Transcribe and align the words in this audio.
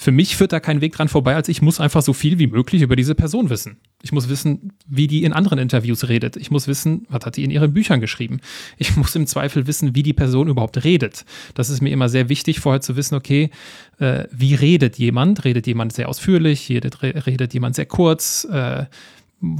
für 0.00 0.12
mich 0.12 0.34
führt 0.34 0.52
da 0.52 0.60
kein 0.60 0.80
Weg 0.80 0.94
dran 0.94 1.08
vorbei, 1.08 1.34
als 1.36 1.50
ich 1.50 1.60
muss 1.60 1.78
einfach 1.78 2.00
so 2.00 2.14
viel 2.14 2.38
wie 2.38 2.46
möglich 2.46 2.80
über 2.80 2.96
diese 2.96 3.14
Person 3.14 3.50
wissen. 3.50 3.76
Ich 4.00 4.12
muss 4.12 4.30
wissen, 4.30 4.72
wie 4.86 5.06
die 5.06 5.24
in 5.24 5.34
anderen 5.34 5.58
Interviews 5.58 6.08
redet. 6.08 6.38
Ich 6.38 6.50
muss 6.50 6.66
wissen, 6.68 7.06
was 7.10 7.26
hat 7.26 7.36
die 7.36 7.44
in 7.44 7.50
ihren 7.50 7.74
Büchern 7.74 8.00
geschrieben. 8.00 8.40
Ich 8.78 8.96
muss 8.96 9.14
im 9.14 9.26
Zweifel 9.26 9.66
wissen, 9.66 9.94
wie 9.94 10.02
die 10.02 10.14
Person 10.14 10.48
überhaupt 10.48 10.84
redet. 10.84 11.26
Das 11.52 11.68
ist 11.68 11.82
mir 11.82 11.90
immer 11.90 12.08
sehr 12.08 12.30
wichtig, 12.30 12.60
vorher 12.60 12.80
zu 12.80 12.96
wissen, 12.96 13.14
okay, 13.14 13.50
äh, 13.98 14.24
wie 14.32 14.54
redet 14.54 14.96
jemand? 14.96 15.44
Redet 15.44 15.66
jemand 15.66 15.92
sehr 15.92 16.08
ausführlich? 16.08 16.70
Redet, 16.70 17.02
redet 17.02 17.52
jemand 17.52 17.76
sehr 17.76 17.84
kurz? 17.84 18.48
Äh, 18.50 18.86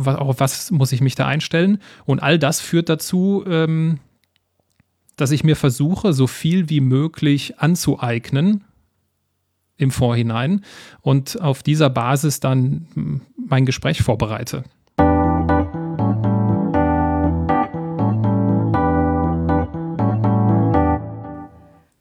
auf 0.07 0.41
was 0.41 0.71
muss 0.71 0.93
ich 0.93 1.03
mich 1.03 1.17
da 1.17 1.27
einstellen? 1.27 1.81
Und 2.07 2.23
all 2.23 2.39
das 2.39 2.63
führt 2.63 2.89
dazu, 2.89 3.45
ähm, 3.47 3.99
dass 5.17 5.33
ich 5.33 5.45
mir 5.45 5.57
versuche, 5.57 6.15
so 6.15 6.27
viel 6.27 6.71
wie 6.71 6.81
möglich 6.81 7.59
anzueignen, 7.59 8.65
im 9.81 9.91
Vorhinein 9.91 10.63
und 11.01 11.41
auf 11.41 11.63
dieser 11.63 11.91
Basis 11.91 12.41
dann 12.41 13.23
mein 13.37 13.65
Gespräch 13.65 14.03
vorbereite. 14.03 14.65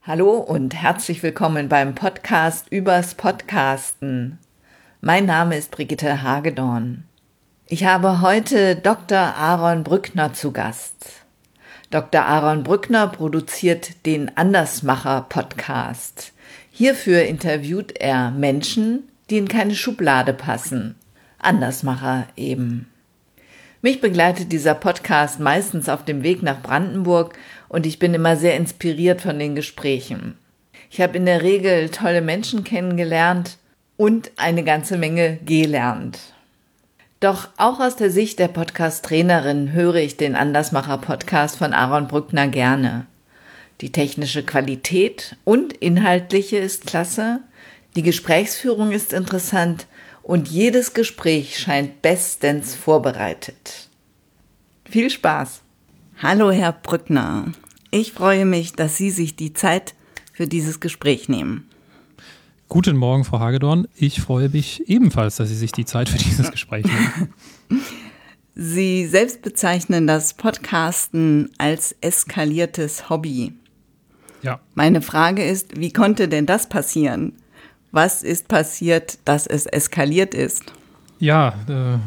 Hallo 0.03 0.31
und 0.31 0.73
herzlich 0.73 1.23
willkommen 1.23 1.69
beim 1.69 1.95
Podcast 1.95 2.67
übers 2.69 3.15
Podcasten. 3.15 4.39
Mein 5.01 5.25
Name 5.25 5.55
ist 5.55 5.71
Brigitte 5.71 6.23
Hagedorn. 6.23 7.05
Ich 7.67 7.85
habe 7.85 8.21
heute 8.21 8.75
Dr. 8.75 9.19
Aaron 9.19 9.83
Brückner 9.83 10.33
zu 10.33 10.51
Gast. 10.51 11.05
Dr. 11.91 12.25
Aaron 12.25 12.63
Brückner 12.63 13.07
produziert 13.07 14.05
den 14.05 14.35
Andersmacher 14.35 15.27
Podcast. 15.29 16.33
Hierfür 16.79 17.23
interviewt 17.23 17.99
er 17.99 18.31
Menschen, 18.31 19.03
die 19.29 19.37
in 19.37 19.49
keine 19.49 19.75
Schublade 19.75 20.31
passen. 20.31 20.95
Andersmacher 21.37 22.27
eben. 22.37 22.89
Mich 23.81 23.99
begleitet 23.99 24.53
dieser 24.53 24.75
Podcast 24.75 25.41
meistens 25.41 25.89
auf 25.89 26.05
dem 26.05 26.23
Weg 26.23 26.41
nach 26.41 26.61
Brandenburg 26.61 27.37
und 27.67 27.85
ich 27.85 27.99
bin 27.99 28.13
immer 28.13 28.37
sehr 28.37 28.55
inspiriert 28.55 29.19
von 29.19 29.37
den 29.37 29.55
Gesprächen. 29.55 30.37
Ich 30.89 31.01
habe 31.01 31.17
in 31.17 31.25
der 31.25 31.41
Regel 31.41 31.89
tolle 31.89 32.21
Menschen 32.21 32.63
kennengelernt 32.63 33.57
und 33.97 34.31
eine 34.37 34.63
ganze 34.63 34.97
Menge 34.97 35.37
gelernt. 35.45 36.17
Doch 37.19 37.49
auch 37.57 37.81
aus 37.81 37.97
der 37.97 38.09
Sicht 38.09 38.39
der 38.39 38.47
Podcast-Trainerin 38.47 39.73
höre 39.73 39.95
ich 39.95 40.15
den 40.15 40.33
Andersmacher-Podcast 40.33 41.57
von 41.57 41.73
Aaron 41.73 42.07
Brückner 42.07 42.47
gerne. 42.47 43.05
Die 43.81 43.91
technische 43.93 44.43
Qualität 44.43 45.37
und 45.45 45.71
inhaltliche 45.71 46.57
ist 46.57 46.85
klasse, 46.85 47.39
die 47.95 48.03
Gesprächsführung 48.03 48.91
ist 48.91 49.13
interessant 49.13 49.87
und 50.21 50.49
jedes 50.49 50.93
Gespräch 50.93 51.57
scheint 51.57 52.01
bestens 52.01 52.75
vorbereitet. 52.75 53.87
Viel 54.83 55.09
Spaß! 55.09 55.61
Hallo, 56.21 56.51
Herr 56.51 56.73
Brückner. 56.73 57.53
Ich 57.89 58.11
freue 58.11 58.45
mich, 58.45 58.73
dass 58.73 58.97
Sie 58.97 59.11
sich 59.11 59.37
die 59.37 59.53
Zeit 59.53 59.95
für 60.33 60.45
dieses 60.45 60.81
Gespräch 60.81 61.29
nehmen. 61.29 61.69
Guten 62.67 62.97
Morgen, 62.97 63.23
Frau 63.23 63.39
Hagedorn. 63.39 63.87
Ich 63.95 64.19
freue 64.19 64.49
mich 64.49 64.89
ebenfalls, 64.89 65.37
dass 65.37 65.47
Sie 65.47 65.55
sich 65.55 65.71
die 65.71 65.85
Zeit 65.85 66.09
für 66.09 66.17
dieses 66.17 66.51
Gespräch 66.51 66.85
nehmen. 66.85 67.33
Sie 68.55 69.07
selbst 69.07 69.41
bezeichnen 69.41 70.05
das 70.05 70.33
Podcasten 70.33 71.49
als 71.57 71.95
eskaliertes 72.01 73.09
Hobby. 73.09 73.53
Ja. 74.41 74.59
Meine 74.75 75.01
Frage 75.01 75.43
ist, 75.43 75.79
wie 75.79 75.91
konnte 75.91 76.27
denn 76.27 76.45
das 76.45 76.69
passieren? 76.69 77.33
Was 77.91 78.23
ist 78.23 78.47
passiert, 78.47 79.17
dass 79.25 79.47
es 79.47 79.65
eskaliert 79.65 80.33
ist? 80.33 80.73
Ja, 81.19 81.55
äh, 81.67 81.97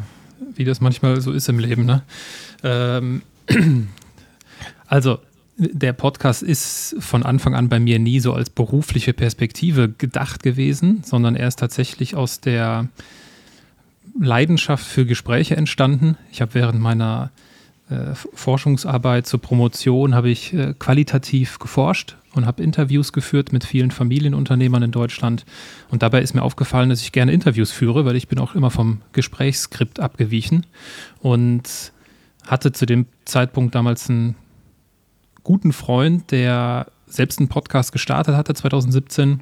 wie 0.54 0.64
das 0.64 0.80
manchmal 0.80 1.20
so 1.20 1.32
ist 1.32 1.48
im 1.48 1.58
Leben. 1.58 1.84
Ne? 1.84 2.02
Ähm, 2.62 3.22
also, 4.86 5.18
der 5.56 5.92
Podcast 5.92 6.42
ist 6.42 6.96
von 6.98 7.22
Anfang 7.22 7.54
an 7.54 7.68
bei 7.68 7.78
mir 7.78 7.98
nie 7.98 8.20
so 8.20 8.32
als 8.32 8.48
berufliche 8.48 9.12
Perspektive 9.12 9.90
gedacht 9.90 10.42
gewesen, 10.42 11.02
sondern 11.04 11.36
er 11.36 11.48
ist 11.48 11.58
tatsächlich 11.58 12.14
aus 12.16 12.40
der 12.40 12.88
Leidenschaft 14.18 14.84
für 14.84 15.04
Gespräche 15.04 15.56
entstanden. 15.56 16.16
Ich 16.30 16.40
habe 16.40 16.54
während 16.54 16.80
meiner 16.80 17.30
äh, 17.90 18.14
Forschungsarbeit 18.14 19.26
zur 19.26 19.40
Promotion 19.40 20.14
habe 20.14 20.30
ich 20.30 20.52
äh, 20.54 20.74
qualitativ 20.78 21.58
geforscht 21.58 22.16
und 22.34 22.46
habe 22.46 22.62
Interviews 22.62 23.12
geführt 23.12 23.52
mit 23.52 23.64
vielen 23.64 23.90
Familienunternehmern 23.90 24.82
in 24.82 24.90
Deutschland. 24.90 25.44
Und 25.90 26.02
dabei 26.02 26.22
ist 26.22 26.34
mir 26.34 26.42
aufgefallen, 26.42 26.88
dass 26.88 27.02
ich 27.02 27.12
gerne 27.12 27.32
Interviews 27.32 27.70
führe, 27.70 28.04
weil 28.04 28.16
ich 28.16 28.28
bin 28.28 28.38
auch 28.38 28.54
immer 28.54 28.70
vom 28.70 29.02
Gesprächsskript 29.12 30.00
abgewichen 30.00 30.66
und 31.20 31.92
hatte 32.46 32.72
zu 32.72 32.86
dem 32.86 33.06
Zeitpunkt 33.24 33.74
damals 33.74 34.08
einen 34.08 34.34
guten 35.44 35.72
Freund, 35.72 36.30
der 36.30 36.86
selbst 37.06 37.38
einen 37.38 37.48
Podcast 37.48 37.92
gestartet 37.92 38.34
hatte 38.34 38.54
2017 38.54 39.40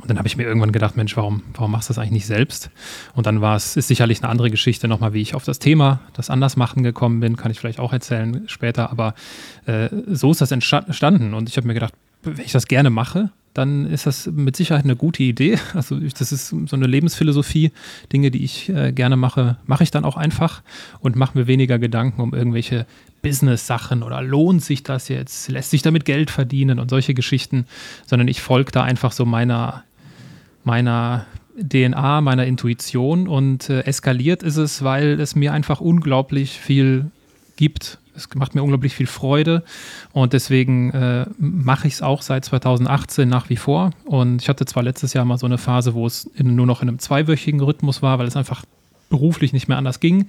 und 0.00 0.08
dann 0.08 0.18
habe 0.18 0.28
ich 0.28 0.36
mir 0.36 0.44
irgendwann 0.44 0.70
gedacht, 0.70 0.96
Mensch, 0.96 1.16
warum, 1.16 1.42
warum 1.54 1.72
machst 1.72 1.88
du 1.88 1.92
das 1.92 1.98
eigentlich 1.98 2.12
nicht 2.12 2.26
selbst? 2.26 2.70
Und 3.14 3.26
dann 3.26 3.40
war 3.40 3.56
es, 3.56 3.76
ist 3.76 3.88
sicherlich 3.88 4.22
eine 4.22 4.30
andere 4.30 4.50
Geschichte 4.50 4.86
nochmal, 4.86 5.12
wie 5.12 5.20
ich 5.20 5.34
auf 5.34 5.44
das 5.44 5.58
Thema, 5.58 6.00
das 6.12 6.30
Andersmachen 6.30 6.84
gekommen 6.84 7.18
bin, 7.18 7.36
kann 7.36 7.50
ich 7.50 7.58
vielleicht 7.58 7.80
auch 7.80 7.92
erzählen 7.92 8.44
später, 8.46 8.90
aber 8.90 9.14
äh, 9.66 9.88
so 10.06 10.30
ist 10.30 10.40
das 10.40 10.52
entstanden 10.52 11.34
und 11.34 11.48
ich 11.48 11.56
habe 11.56 11.66
mir 11.66 11.74
gedacht, 11.74 11.94
wenn 12.36 12.44
ich 12.44 12.52
das 12.52 12.66
gerne 12.66 12.90
mache, 12.90 13.30
dann 13.54 13.86
ist 13.86 14.06
das 14.06 14.26
mit 14.26 14.56
Sicherheit 14.56 14.84
eine 14.84 14.96
gute 14.96 15.22
Idee. 15.22 15.58
Also 15.74 15.98
das 15.98 16.32
ist 16.32 16.48
so 16.48 16.76
eine 16.76 16.86
Lebensphilosophie. 16.86 17.72
Dinge, 18.12 18.30
die 18.30 18.44
ich 18.44 18.68
äh, 18.68 18.92
gerne 18.92 19.16
mache, 19.16 19.56
mache 19.66 19.82
ich 19.82 19.90
dann 19.90 20.04
auch 20.04 20.16
einfach 20.16 20.62
und 21.00 21.16
mache 21.16 21.36
mir 21.36 21.46
weniger 21.46 21.78
Gedanken 21.78 22.20
um 22.20 22.34
irgendwelche 22.34 22.86
Business-Sachen 23.22 24.02
oder 24.02 24.22
lohnt 24.22 24.62
sich 24.62 24.84
das 24.84 25.08
jetzt, 25.08 25.48
lässt 25.48 25.70
sich 25.70 25.82
damit 25.82 26.04
Geld 26.04 26.30
verdienen 26.30 26.78
und 26.78 26.88
solche 26.88 27.14
Geschichten, 27.14 27.66
sondern 28.06 28.28
ich 28.28 28.40
folge 28.40 28.70
da 28.70 28.84
einfach 28.84 29.10
so 29.10 29.24
meiner, 29.24 29.82
meiner 30.62 31.26
DNA, 31.60 32.20
meiner 32.20 32.46
Intuition 32.46 33.26
und 33.26 33.68
äh, 33.70 33.80
eskaliert 33.80 34.44
ist 34.44 34.56
es, 34.56 34.84
weil 34.84 35.20
es 35.20 35.34
mir 35.34 35.52
einfach 35.52 35.80
unglaublich 35.80 36.60
viel 36.60 37.10
gibt 37.56 37.98
es 38.18 38.34
macht 38.34 38.54
mir 38.54 38.62
unglaublich 38.62 38.94
viel 38.94 39.06
Freude 39.06 39.62
und 40.12 40.32
deswegen 40.32 40.90
äh, 40.90 41.26
mache 41.38 41.86
ich 41.86 41.94
es 41.94 42.02
auch 42.02 42.22
seit 42.22 42.44
2018 42.44 43.28
nach 43.28 43.48
wie 43.48 43.56
vor. 43.56 43.90
Und 44.04 44.42
ich 44.42 44.48
hatte 44.48 44.66
zwar 44.66 44.82
letztes 44.82 45.12
Jahr 45.14 45.24
mal 45.24 45.38
so 45.38 45.46
eine 45.46 45.58
Phase, 45.58 45.94
wo 45.94 46.06
es 46.06 46.24
in, 46.34 46.54
nur 46.54 46.66
noch 46.66 46.82
in 46.82 46.88
einem 46.88 46.98
zweiwöchigen 46.98 47.60
Rhythmus 47.60 48.02
war, 48.02 48.18
weil 48.18 48.26
es 48.26 48.36
einfach 48.36 48.64
beruflich 49.08 49.52
nicht 49.52 49.68
mehr 49.68 49.78
anders 49.78 50.00
ging. 50.00 50.26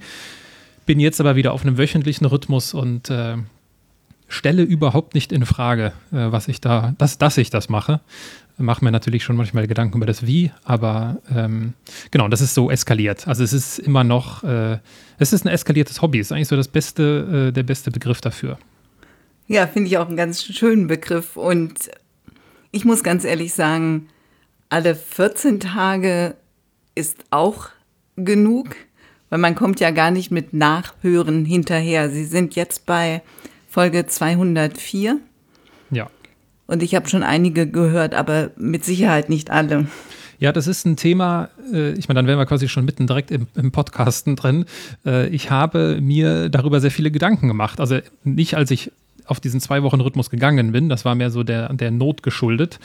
Bin 0.86 1.00
jetzt 1.00 1.20
aber 1.20 1.36
wieder 1.36 1.52
auf 1.52 1.62
einem 1.62 1.76
wöchentlichen 1.76 2.26
Rhythmus 2.26 2.72
und 2.72 3.10
äh, 3.10 3.36
stelle 4.30 4.62
überhaupt 4.62 5.14
nicht 5.14 5.32
in 5.32 5.44
Frage, 5.44 5.92
äh, 6.12 6.32
was 6.32 6.48
ich 6.48 6.60
da, 6.60 6.94
dass, 6.98 7.18
dass 7.18 7.36
ich 7.36 7.50
das 7.50 7.68
mache 7.68 8.00
mache 8.60 8.84
mir 8.84 8.90
natürlich 8.90 9.24
schon 9.24 9.36
manchmal 9.36 9.66
Gedanken 9.66 9.96
über 9.96 10.06
das 10.06 10.26
Wie, 10.26 10.52
aber 10.64 11.20
ähm, 11.34 11.72
genau, 12.10 12.28
das 12.28 12.40
ist 12.40 12.54
so 12.54 12.70
eskaliert. 12.70 13.26
Also 13.26 13.42
es 13.42 13.52
ist 13.52 13.78
immer 13.78 14.04
noch, 14.04 14.44
äh, 14.44 14.78
es 15.18 15.32
ist 15.32 15.44
ein 15.44 15.48
eskaliertes 15.48 16.02
Hobby, 16.02 16.18
ist 16.18 16.32
eigentlich 16.32 16.48
so 16.48 16.56
das 16.56 16.68
beste, 16.68 17.48
äh, 17.48 17.52
der 17.52 17.62
beste 17.62 17.90
Begriff 17.90 18.20
dafür. 18.20 18.58
Ja, 19.48 19.66
finde 19.66 19.88
ich 19.88 19.98
auch 19.98 20.06
einen 20.06 20.16
ganz 20.16 20.44
schönen 20.44 20.86
Begriff 20.86 21.36
und 21.36 21.90
ich 22.70 22.84
muss 22.84 23.02
ganz 23.02 23.24
ehrlich 23.24 23.52
sagen, 23.54 24.08
alle 24.68 24.94
14 24.94 25.58
Tage 25.58 26.36
ist 26.94 27.24
auch 27.30 27.68
genug, 28.16 28.76
weil 29.28 29.38
man 29.38 29.54
kommt 29.54 29.80
ja 29.80 29.90
gar 29.90 30.10
nicht 30.10 30.30
mit 30.30 30.52
Nachhören 30.52 31.44
hinterher. 31.44 32.10
Sie 32.10 32.24
sind 32.24 32.54
jetzt 32.54 32.86
bei 32.86 33.22
Folge 33.70 34.04
204. 34.04 35.18
Ja. 35.92 36.10
Und 36.66 36.82
ich 36.82 36.96
habe 36.96 37.08
schon 37.08 37.22
einige 37.22 37.68
gehört, 37.68 38.14
aber 38.14 38.50
mit 38.56 38.84
Sicherheit 38.84 39.30
nicht 39.30 39.50
alle. 39.50 39.86
Ja, 40.40 40.50
das 40.50 40.66
ist 40.66 40.86
ein 40.86 40.96
Thema, 40.96 41.50
äh, 41.72 41.92
ich 41.92 42.08
meine, 42.08 42.18
dann 42.18 42.26
wären 42.26 42.38
wir 42.38 42.46
quasi 42.46 42.68
schon 42.68 42.84
mitten 42.84 43.06
direkt 43.06 43.30
im, 43.30 43.46
im 43.54 43.70
Podcasten 43.70 44.34
drin. 44.34 44.64
Äh, 45.06 45.28
ich 45.28 45.52
habe 45.52 45.98
mir 46.00 46.48
darüber 46.48 46.80
sehr 46.80 46.90
viele 46.90 47.12
Gedanken 47.12 47.46
gemacht. 47.46 47.78
Also 47.78 47.98
nicht, 48.24 48.56
als 48.56 48.72
ich 48.72 48.90
auf 49.24 49.38
diesen 49.38 49.60
zwei 49.60 49.84
Wochen 49.84 50.00
Rhythmus 50.00 50.30
gegangen 50.30 50.72
bin, 50.72 50.88
das 50.88 51.04
war 51.04 51.14
mehr 51.14 51.30
so 51.30 51.44
der, 51.44 51.72
der 51.72 51.92
Not 51.92 52.24
geschuldet. 52.24 52.80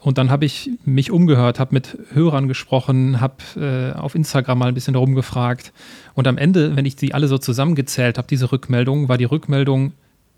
Und 0.00 0.16
dann 0.16 0.30
habe 0.30 0.46
ich 0.46 0.70
mich 0.86 1.10
umgehört, 1.10 1.58
habe 1.58 1.74
mit 1.74 1.98
Hörern 2.14 2.48
gesprochen, 2.48 3.20
habe 3.20 3.34
äh, 3.56 3.98
auf 3.98 4.14
Instagram 4.14 4.60
mal 4.60 4.68
ein 4.68 4.74
bisschen 4.74 4.94
darum 4.94 5.14
gefragt. 5.14 5.72
Und 6.14 6.26
am 6.26 6.38
Ende, 6.38 6.74
wenn 6.74 6.86
ich 6.86 6.96
die 6.96 7.12
alle 7.12 7.28
so 7.28 7.36
zusammengezählt 7.36 8.16
habe, 8.16 8.28
diese 8.28 8.50
Rückmeldung, 8.50 9.10
war 9.10 9.18
die 9.18 9.24
Rückmeldung 9.24 9.92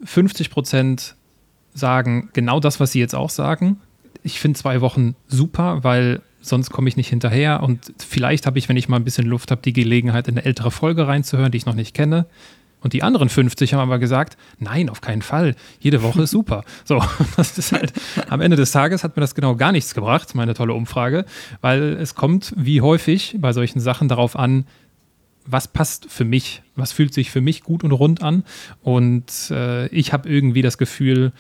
50 0.04 0.50
Prozent 0.50 1.14
sagen 1.74 2.30
genau 2.32 2.60
das, 2.60 2.80
was 2.80 2.92
Sie 2.92 3.00
jetzt 3.00 3.14
auch 3.14 3.30
sagen. 3.30 3.80
Ich 4.22 4.40
finde 4.40 4.58
zwei 4.58 4.80
Wochen 4.80 5.14
super, 5.26 5.84
weil 5.84 6.22
sonst 6.40 6.70
komme 6.70 6.88
ich 6.88 6.96
nicht 6.96 7.08
hinterher 7.08 7.62
und 7.62 7.92
vielleicht 7.98 8.46
habe 8.46 8.58
ich, 8.58 8.68
wenn 8.68 8.76
ich 8.76 8.88
mal 8.88 8.96
ein 8.96 9.04
bisschen 9.04 9.26
Luft 9.26 9.50
habe, 9.50 9.62
die 9.62 9.72
Gelegenheit, 9.72 10.28
in 10.28 10.36
eine 10.36 10.44
ältere 10.44 10.70
Folge 10.70 11.06
reinzuhören, 11.06 11.52
die 11.52 11.58
ich 11.58 11.66
noch 11.66 11.74
nicht 11.74 11.94
kenne. 11.94 12.26
Und 12.80 12.92
die 12.92 13.02
anderen 13.02 13.28
50 13.28 13.74
haben 13.74 13.80
aber 13.80 13.98
gesagt, 13.98 14.36
nein, 14.60 14.88
auf 14.88 15.00
keinen 15.00 15.22
Fall. 15.22 15.56
Jede 15.80 16.02
Woche 16.02 16.22
ist 16.22 16.30
super. 16.30 16.64
So, 16.84 17.02
das 17.36 17.58
ist 17.58 17.72
halt, 17.72 17.92
am 18.28 18.40
Ende 18.40 18.56
des 18.56 18.70
Tages 18.70 19.02
hat 19.02 19.16
mir 19.16 19.20
das 19.20 19.34
genau 19.34 19.56
gar 19.56 19.72
nichts 19.72 19.94
gebracht, 19.94 20.34
meine 20.34 20.54
tolle 20.54 20.74
Umfrage, 20.74 21.24
weil 21.60 21.94
es 22.00 22.14
kommt 22.14 22.54
wie 22.56 22.80
häufig 22.80 23.36
bei 23.40 23.52
solchen 23.52 23.80
Sachen 23.80 24.08
darauf 24.08 24.36
an, 24.36 24.64
was 25.50 25.68
passt 25.68 26.06
für 26.10 26.24
mich, 26.24 26.62
was 26.76 26.92
fühlt 26.92 27.14
sich 27.14 27.30
für 27.30 27.40
mich 27.40 27.62
gut 27.62 27.82
und 27.82 27.92
rund 27.92 28.22
an. 28.22 28.44
Und 28.82 29.50
äh, 29.50 29.86
ich 29.88 30.12
habe 30.12 30.28
irgendwie 30.28 30.62
das 30.62 30.78
Gefühl, 30.78 31.32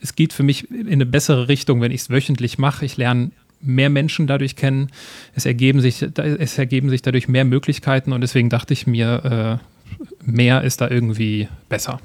es 0.00 0.14
geht 0.14 0.32
für 0.32 0.42
mich 0.42 0.70
in 0.70 0.88
eine 0.88 1.06
bessere 1.06 1.48
Richtung, 1.48 1.80
wenn 1.80 1.92
ich 1.92 2.02
es 2.02 2.10
wöchentlich 2.10 2.58
mache. 2.58 2.84
Ich 2.84 2.96
lerne 2.96 3.30
mehr 3.60 3.88
Menschen 3.88 4.26
dadurch 4.26 4.56
kennen. 4.56 4.90
Es 5.34 5.46
ergeben 5.46 5.80
sich, 5.80 6.02
es 6.02 6.58
ergeben 6.58 6.90
sich 6.90 7.02
dadurch 7.02 7.28
mehr 7.28 7.44
Möglichkeiten 7.44 8.12
und 8.12 8.20
deswegen 8.20 8.50
dachte 8.50 8.74
ich 8.74 8.86
mir, 8.86 9.60
äh, 9.60 10.30
mehr 10.30 10.62
ist 10.62 10.80
da 10.80 10.90
irgendwie 10.90 11.48
besser. 11.68 12.00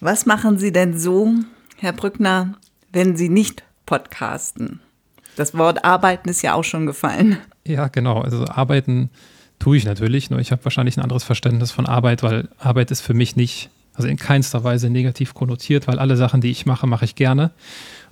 Was 0.00 0.26
machen 0.26 0.58
Sie 0.58 0.72
denn 0.72 0.98
so, 0.98 1.34
Herr 1.78 1.92
Brückner, 1.92 2.54
wenn 2.92 3.16
Sie 3.16 3.28
nicht 3.28 3.64
podcasten? 3.86 4.80
Das 5.36 5.54
Wort 5.54 5.84
arbeiten 5.84 6.28
ist 6.28 6.42
ja 6.42 6.54
auch 6.54 6.64
schon 6.64 6.86
gefallen. 6.86 7.38
Ja, 7.66 7.88
genau. 7.88 8.20
Also 8.20 8.44
arbeiten 8.46 9.10
tue 9.60 9.76
ich 9.76 9.84
natürlich, 9.84 10.30
nur 10.30 10.40
ich 10.40 10.50
habe 10.50 10.64
wahrscheinlich 10.64 10.96
ein 10.96 11.02
anderes 11.02 11.22
Verständnis 11.22 11.70
von 11.70 11.86
Arbeit, 11.86 12.24
weil 12.24 12.48
Arbeit 12.58 12.90
ist 12.90 13.00
für 13.02 13.14
mich 13.14 13.36
nicht, 13.36 13.70
also 13.94 14.08
in 14.08 14.16
keinster 14.16 14.64
Weise 14.64 14.90
negativ 14.90 15.34
konnotiert, 15.34 15.86
weil 15.86 16.00
alle 16.00 16.16
Sachen, 16.16 16.40
die 16.40 16.50
ich 16.50 16.66
mache, 16.66 16.88
mache 16.88 17.04
ich 17.04 17.14
gerne. 17.14 17.52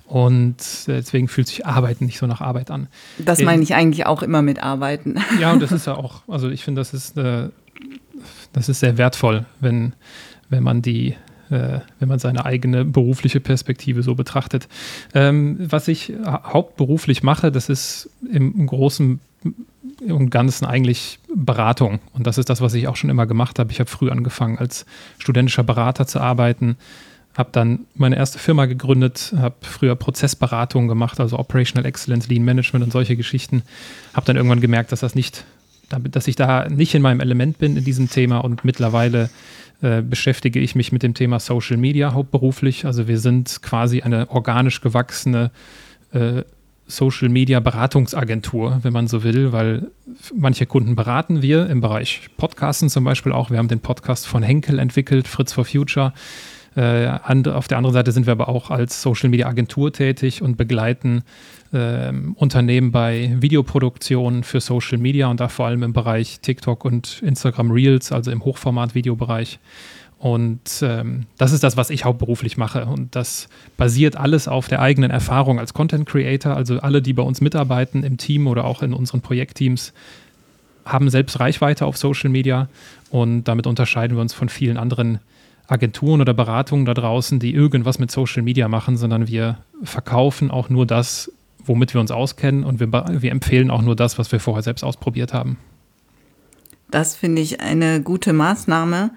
Und 0.07 0.55
deswegen 0.87 1.27
fühlt 1.27 1.47
sich 1.47 1.67
Arbeiten 1.67 2.05
nicht 2.05 2.17
so 2.17 2.25
nach 2.25 2.41
Arbeit 2.41 2.71
an. 2.71 2.87
Das 3.19 3.43
meine 3.43 3.61
ich 3.61 3.75
eigentlich 3.75 4.07
auch 4.07 4.23
immer 4.23 4.41
mit 4.41 4.63
Arbeiten. 4.63 5.17
Ja, 5.39 5.51
und 5.51 5.61
das 5.61 5.71
ist 5.71 5.85
ja 5.85 5.95
auch, 5.95 6.23
also 6.27 6.49
ich 6.49 6.63
finde, 6.63 6.81
das 6.81 6.95
ist 6.95 7.19
eine 7.19 7.51
das 8.53 8.69
ist 8.69 8.79
sehr 8.79 8.97
wertvoll, 8.97 9.45
wenn, 9.59 9.93
wenn 10.49 10.63
man 10.63 10.81
die, 10.81 11.15
äh, 11.49 11.79
wenn 11.99 12.09
man 12.09 12.19
seine 12.19 12.45
eigene 12.45 12.85
berufliche 12.85 13.39
Perspektive 13.39 14.03
so 14.03 14.15
betrachtet. 14.15 14.67
Ähm, 15.13 15.57
was 15.59 15.87
ich 15.87 16.13
hauptberuflich 16.25 17.23
mache, 17.23 17.51
das 17.51 17.69
ist 17.69 18.09
im 18.31 18.65
Großen 18.65 19.19
und 20.01 20.29
Ganzen 20.29 20.65
eigentlich 20.65 21.19
Beratung. 21.33 21.99
Und 22.13 22.25
das 22.27 22.37
ist 22.37 22.49
das, 22.49 22.61
was 22.61 22.73
ich 22.73 22.87
auch 22.87 22.95
schon 22.95 23.09
immer 23.09 23.25
gemacht 23.25 23.59
habe. 23.59 23.71
Ich 23.71 23.79
habe 23.79 23.89
früh 23.89 24.09
angefangen, 24.09 24.57
als 24.57 24.85
studentischer 25.17 25.63
Berater 25.63 26.07
zu 26.07 26.19
arbeiten, 26.19 26.77
habe 27.37 27.49
dann 27.51 27.81
meine 27.95 28.15
erste 28.15 28.39
Firma 28.39 28.65
gegründet, 28.65 29.33
habe 29.37 29.55
früher 29.61 29.95
Prozessberatung 29.95 30.87
gemacht, 30.87 31.19
also 31.19 31.37
Operational 31.37 31.85
Excellence, 31.85 32.27
Lean 32.27 32.43
Management 32.43 32.83
und 32.83 32.91
solche 32.91 33.15
Geschichten. 33.15 33.63
Habe 34.13 34.25
dann 34.25 34.35
irgendwann 34.35 34.61
gemerkt, 34.61 34.91
dass 34.91 35.01
das 35.01 35.15
nicht 35.15 35.45
dass 35.89 36.27
ich 36.27 36.35
da 36.35 36.69
nicht 36.69 36.93
in 36.93 37.01
meinem 37.01 37.19
Element 37.19 37.57
bin 37.57 37.75
in 37.75 37.83
diesem 37.83 38.11
Thema 38.11 38.37
und 38.39 38.63
mittlerweile 38.63 39.31
äh, 39.81 40.01
beschäftige 40.01 40.59
ich 40.59 40.75
mich 40.75 40.91
mit 40.91 41.03
dem 41.03 41.13
Thema 41.13 41.39
Social 41.39 41.77
Media 41.77 42.13
hauptberuflich. 42.13 42.85
Also 42.85 43.07
wir 43.07 43.17
sind 43.17 43.61
quasi 43.61 44.01
eine 44.01 44.29
organisch 44.29 44.81
gewachsene 44.81 45.51
äh, 46.13 46.43
Social 46.89 47.29
Media 47.29 47.59
Beratungsagentur, 47.59 48.79
wenn 48.81 48.91
man 48.91 49.07
so 49.07 49.23
will, 49.23 49.51
weil 49.51 49.91
manche 50.35 50.65
Kunden 50.65 50.95
beraten 50.95 51.41
wir 51.41 51.69
im 51.69 51.81
Bereich 51.81 52.29
Podcasten 52.35 52.89
zum 52.89 53.03
Beispiel 53.03 53.31
auch. 53.31 53.51
Wir 53.51 53.59
haben 53.59 53.67
den 53.67 53.79
Podcast 53.79 54.27
von 54.27 54.41
Henkel 54.41 54.79
entwickelt, 54.79 55.27
Fritz 55.27 55.53
for 55.53 55.65
Future. 55.65 56.13
Äh, 56.75 57.07
auf 57.49 57.67
der 57.67 57.77
anderen 57.77 57.93
Seite 57.93 58.11
sind 58.11 58.25
wir 58.25 58.31
aber 58.31 58.49
auch 58.49 58.71
als 58.71 59.01
Social 59.01 59.29
Media 59.29 59.47
Agentur 59.47 59.93
tätig 59.93 60.41
und 60.41 60.57
begleiten 60.57 61.23
äh, 61.71 62.11
Unternehmen 62.35 62.91
bei 62.91 63.35
Videoproduktion 63.39 64.43
für 64.43 64.59
Social 64.59 64.97
Media 64.97 65.27
und 65.27 65.39
da 65.39 65.47
vor 65.47 65.67
allem 65.67 65.83
im 65.83 65.93
Bereich 65.93 66.39
TikTok 66.41 66.85
und 66.85 67.21
Instagram 67.21 67.71
Reels, 67.71 68.11
also 68.11 68.31
im 68.31 68.43
Hochformat-Videobereich. 68.43 69.59
Und 70.19 70.81
ähm, 70.81 71.27
das 71.37 71.53
ist 71.53 71.63
das, 71.63 71.77
was 71.77 71.89
ich 71.89 72.03
hauptberuflich 72.03 72.57
mache. 72.57 72.85
Und 72.85 73.15
das 73.15 73.47
basiert 73.77 74.17
alles 74.17 74.49
auf 74.49 74.67
der 74.67 74.81
eigenen 74.81 75.11
Erfahrung 75.11 75.59
als 75.59 75.73
Content 75.73 76.05
Creator. 76.07 76.55
Also 76.55 76.79
alle, 76.79 77.01
die 77.01 77.13
bei 77.13 77.23
uns 77.23 77.39
mitarbeiten 77.39 78.03
im 78.03 78.17
Team 78.17 78.47
oder 78.47 78.65
auch 78.65 78.81
in 78.83 78.93
unseren 78.93 79.21
Projektteams, 79.21 79.93
haben 80.85 81.09
selbst 81.09 81.39
Reichweite 81.39 81.85
auf 81.85 81.97
Social 81.97 82.29
Media. 82.29 82.67
Und 83.09 83.45
damit 83.45 83.65
unterscheiden 83.65 84.17
wir 84.17 84.21
uns 84.21 84.33
von 84.33 84.49
vielen 84.49 84.77
anderen 84.77 85.19
Agenturen 85.67 86.19
oder 86.19 86.33
Beratungen 86.33 86.85
da 86.85 86.93
draußen, 86.93 87.39
die 87.39 87.53
irgendwas 87.53 87.99
mit 87.99 88.11
Social 88.11 88.41
Media 88.41 88.67
machen, 88.67 88.97
sondern 88.97 89.27
wir 89.27 89.59
verkaufen 89.83 90.51
auch 90.51 90.69
nur 90.69 90.85
das, 90.85 91.31
womit 91.63 91.93
wir 91.93 92.01
uns 92.01 92.11
auskennen 92.11 92.63
und 92.63 92.79
wir, 92.79 92.91
wir 92.91 93.31
empfehlen 93.31 93.69
auch 93.69 93.81
nur 93.81 93.95
das, 93.95 94.17
was 94.17 94.31
wir 94.31 94.39
vorher 94.39 94.63
selbst 94.63 94.83
ausprobiert 94.83 95.33
haben. 95.33 95.57
Das 96.91 97.15
finde 97.15 97.41
ich 97.41 97.61
eine 97.61 98.01
gute 98.01 98.33
Maßnahme. 98.33 99.11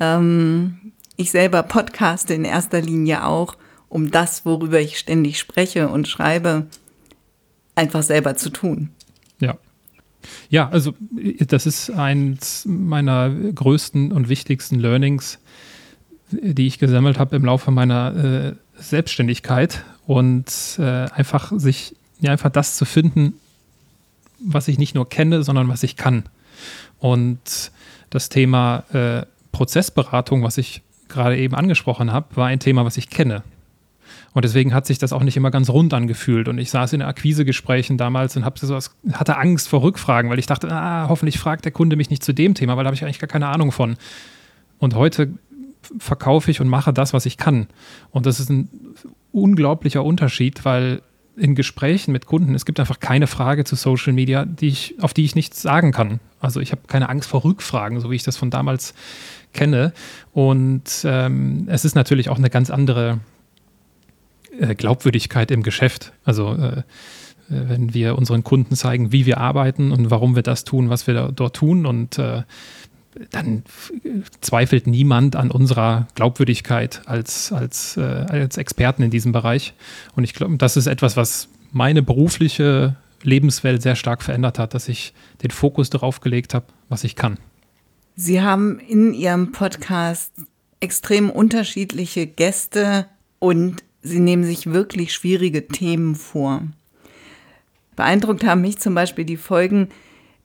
Ähm, 0.00 0.92
ich 1.16 1.30
selber 1.30 1.62
podcaste 1.62 2.34
in 2.34 2.44
erster 2.44 2.80
Linie 2.80 3.26
auch, 3.26 3.56
um 3.88 4.10
das, 4.10 4.46
worüber 4.46 4.80
ich 4.80 4.98
ständig 4.98 5.38
spreche 5.38 5.88
und 5.88 6.08
schreibe, 6.08 6.66
einfach 7.74 8.02
selber 8.02 8.36
zu 8.36 8.50
tun. 8.50 8.90
Ja. 9.38 9.58
Ja, 10.48 10.68
also 10.68 10.94
das 11.40 11.66
ist 11.66 11.90
eins 11.90 12.64
meiner 12.66 13.30
größten 13.30 14.12
und 14.12 14.28
wichtigsten 14.28 14.78
Learnings, 14.78 15.38
die 16.30 16.66
ich 16.66 16.78
gesammelt 16.78 17.18
habe 17.18 17.36
im 17.36 17.44
Laufe 17.44 17.70
meiner 17.70 18.14
äh, 18.14 18.54
Selbstständigkeit 18.80 19.84
und 20.06 20.46
äh, 20.78 20.82
einfach 20.82 21.52
sich, 21.56 21.96
ja, 22.20 22.32
einfach 22.32 22.50
das 22.50 22.76
zu 22.76 22.84
finden, 22.84 23.34
was 24.38 24.68
ich 24.68 24.78
nicht 24.78 24.94
nur 24.94 25.08
kenne, 25.08 25.42
sondern 25.42 25.68
was 25.68 25.82
ich 25.82 25.96
kann. 25.96 26.24
Und 26.98 27.72
das 28.10 28.28
Thema 28.28 28.84
äh, 28.92 29.26
Prozessberatung, 29.52 30.42
was 30.42 30.58
ich 30.58 30.82
gerade 31.08 31.36
eben 31.36 31.54
angesprochen 31.54 32.12
habe, 32.12 32.36
war 32.36 32.46
ein 32.46 32.60
Thema, 32.60 32.84
was 32.84 32.96
ich 32.96 33.10
kenne. 33.10 33.42
Und 34.32 34.44
deswegen 34.44 34.72
hat 34.72 34.86
sich 34.86 34.98
das 34.98 35.12
auch 35.12 35.22
nicht 35.22 35.36
immer 35.36 35.50
ganz 35.50 35.70
rund 35.70 35.92
angefühlt. 35.92 36.48
Und 36.48 36.58
ich 36.58 36.70
saß 36.70 36.92
in 36.92 37.02
Akquisegesprächen 37.02 37.98
damals 37.98 38.36
und 38.36 38.58
sowas, 38.58 38.94
hatte 39.12 39.36
Angst 39.36 39.68
vor 39.68 39.82
Rückfragen, 39.82 40.30
weil 40.30 40.38
ich 40.38 40.46
dachte, 40.46 40.70
ah, 40.70 41.08
hoffentlich 41.08 41.38
fragt 41.38 41.64
der 41.64 41.72
Kunde 41.72 41.96
mich 41.96 42.10
nicht 42.10 42.22
zu 42.22 42.32
dem 42.32 42.54
Thema, 42.54 42.76
weil 42.76 42.84
da 42.84 42.88
habe 42.88 42.94
ich 42.94 43.02
eigentlich 43.02 43.18
gar 43.18 43.28
keine 43.28 43.48
Ahnung 43.48 43.72
von. 43.72 43.96
Und 44.78 44.94
heute 44.94 45.30
verkaufe 45.98 46.50
ich 46.50 46.60
und 46.60 46.68
mache 46.68 46.92
das, 46.92 47.12
was 47.12 47.26
ich 47.26 47.36
kann. 47.36 47.66
Und 48.10 48.26
das 48.26 48.38
ist 48.38 48.50
ein 48.50 48.68
unglaublicher 49.32 50.04
Unterschied, 50.04 50.64
weil 50.64 51.02
in 51.36 51.54
Gesprächen 51.54 52.12
mit 52.12 52.26
Kunden, 52.26 52.54
es 52.54 52.64
gibt 52.64 52.80
einfach 52.80 53.00
keine 53.00 53.26
Frage 53.26 53.64
zu 53.64 53.76
Social 53.76 54.12
Media, 54.12 54.44
die 54.44 54.68
ich, 54.68 54.94
auf 55.00 55.14
die 55.14 55.24
ich 55.24 55.34
nichts 55.34 55.62
sagen 55.62 55.92
kann. 55.92 56.20
Also 56.40 56.60
ich 56.60 56.72
habe 56.72 56.82
keine 56.86 57.08
Angst 57.08 57.28
vor 57.28 57.44
Rückfragen, 57.44 58.00
so 58.00 58.10
wie 58.10 58.16
ich 58.16 58.22
das 58.22 58.36
von 58.36 58.50
damals 58.50 58.94
kenne. 59.52 59.92
Und 60.32 61.02
ähm, 61.04 61.66
es 61.68 61.84
ist 61.84 61.94
natürlich 61.94 62.28
auch 62.28 62.38
eine 62.38 62.50
ganz 62.50 62.70
andere 62.70 63.20
äh, 64.58 64.74
Glaubwürdigkeit 64.74 65.50
im 65.50 65.62
Geschäft. 65.62 66.12
Also 66.24 66.54
äh, 66.54 66.82
wenn 67.48 67.94
wir 67.94 68.16
unseren 68.16 68.44
Kunden 68.44 68.76
zeigen, 68.76 69.12
wie 69.12 69.26
wir 69.26 69.38
arbeiten 69.38 69.90
und 69.90 70.10
warum 70.10 70.36
wir 70.36 70.42
das 70.42 70.64
tun, 70.64 70.88
was 70.88 71.06
wir 71.06 71.14
da, 71.14 71.30
dort 71.32 71.56
tun 71.56 71.84
und 71.84 72.18
äh, 72.18 72.42
dann 73.30 73.64
zweifelt 74.40 74.86
niemand 74.86 75.36
an 75.36 75.50
unserer 75.50 76.06
Glaubwürdigkeit 76.14 77.02
als, 77.06 77.52
als, 77.52 77.96
äh, 77.96 78.00
als 78.00 78.56
Experten 78.56 79.02
in 79.02 79.10
diesem 79.10 79.32
Bereich. 79.32 79.74
Und 80.14 80.24
ich 80.24 80.34
glaube, 80.34 80.56
das 80.56 80.76
ist 80.76 80.86
etwas, 80.86 81.16
was 81.16 81.48
meine 81.72 82.02
berufliche 82.02 82.96
Lebenswelt 83.22 83.82
sehr 83.82 83.96
stark 83.96 84.22
verändert 84.22 84.58
hat, 84.58 84.74
dass 84.74 84.88
ich 84.88 85.12
den 85.42 85.50
Fokus 85.50 85.90
darauf 85.90 86.20
gelegt 86.20 86.54
habe, 86.54 86.66
was 86.88 87.04
ich 87.04 87.16
kann. 87.16 87.38
Sie 88.16 88.42
haben 88.42 88.78
in 88.78 89.12
Ihrem 89.12 89.52
Podcast 89.52 90.32
extrem 90.80 91.30
unterschiedliche 91.30 92.26
Gäste 92.26 93.06
und 93.38 93.82
Sie 94.02 94.20
nehmen 94.20 94.44
sich 94.44 94.72
wirklich 94.72 95.12
schwierige 95.12 95.68
Themen 95.68 96.14
vor. 96.14 96.62
Beeindruckt 97.96 98.44
haben 98.44 98.62
mich 98.62 98.78
zum 98.78 98.94
Beispiel 98.94 99.26
die 99.26 99.36
Folgen, 99.36 99.88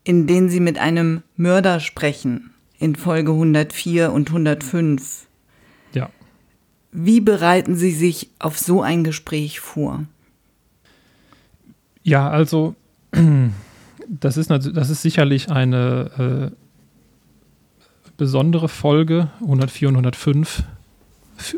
in 0.04 0.28
denen 0.28 0.50
Sie 0.50 0.60
mit 0.60 0.78
einem 0.78 1.24
Mörder 1.38 1.80
sprechen 1.80 2.52
in 2.80 2.96
Folge 2.96 3.32
104 3.32 4.12
und 4.12 4.30
105. 4.30 5.28
Ja. 5.94 6.10
Wie 6.92 7.22
bereiten 7.22 7.76
Sie 7.76 7.92
sich 7.92 8.30
auf 8.40 8.58
so 8.58 8.82
ein 8.82 9.04
Gespräch 9.04 9.60
vor? 9.60 10.06
Ja, 12.04 12.30
also 12.30 12.76
das 14.08 14.38
ist, 14.38 14.50
das 14.50 14.90
ist 14.90 15.02
sicherlich 15.02 15.50
eine 15.50 16.52
äh, 16.52 16.56
besondere 18.18 18.70
Folge, 18.70 19.30
104 19.42 19.90
und 19.90 19.96
105, 19.96 20.60
äh, 20.60 20.64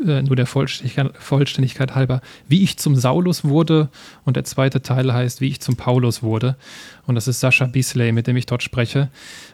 nur 0.04 0.36
der 0.36 0.46
Vollständigkeit, 0.46 1.16
Vollständigkeit, 1.18 1.94
halber, 1.94 2.20
wie 2.48 2.62
ich 2.62 2.78
zum 2.78 2.96
Saulus 2.96 3.44
wurde 3.44 3.88
und 4.24 4.36
der 4.36 4.44
zweite 4.44 4.82
Teil 4.82 5.12
heißt, 5.12 5.40
wie 5.40 5.48
ich 5.48 5.60
zum 5.60 5.76
Paulus 5.76 6.22
wurde. 6.22 6.56
Und 7.06 7.14
das 7.14 7.28
ist 7.28 7.40
Sascha 7.40 7.66
Bisley, 7.66 8.12
mit 8.12 8.26
dem 8.26 8.36
ich 8.36 8.46
dort 8.46 8.62
spreche. 8.62 9.08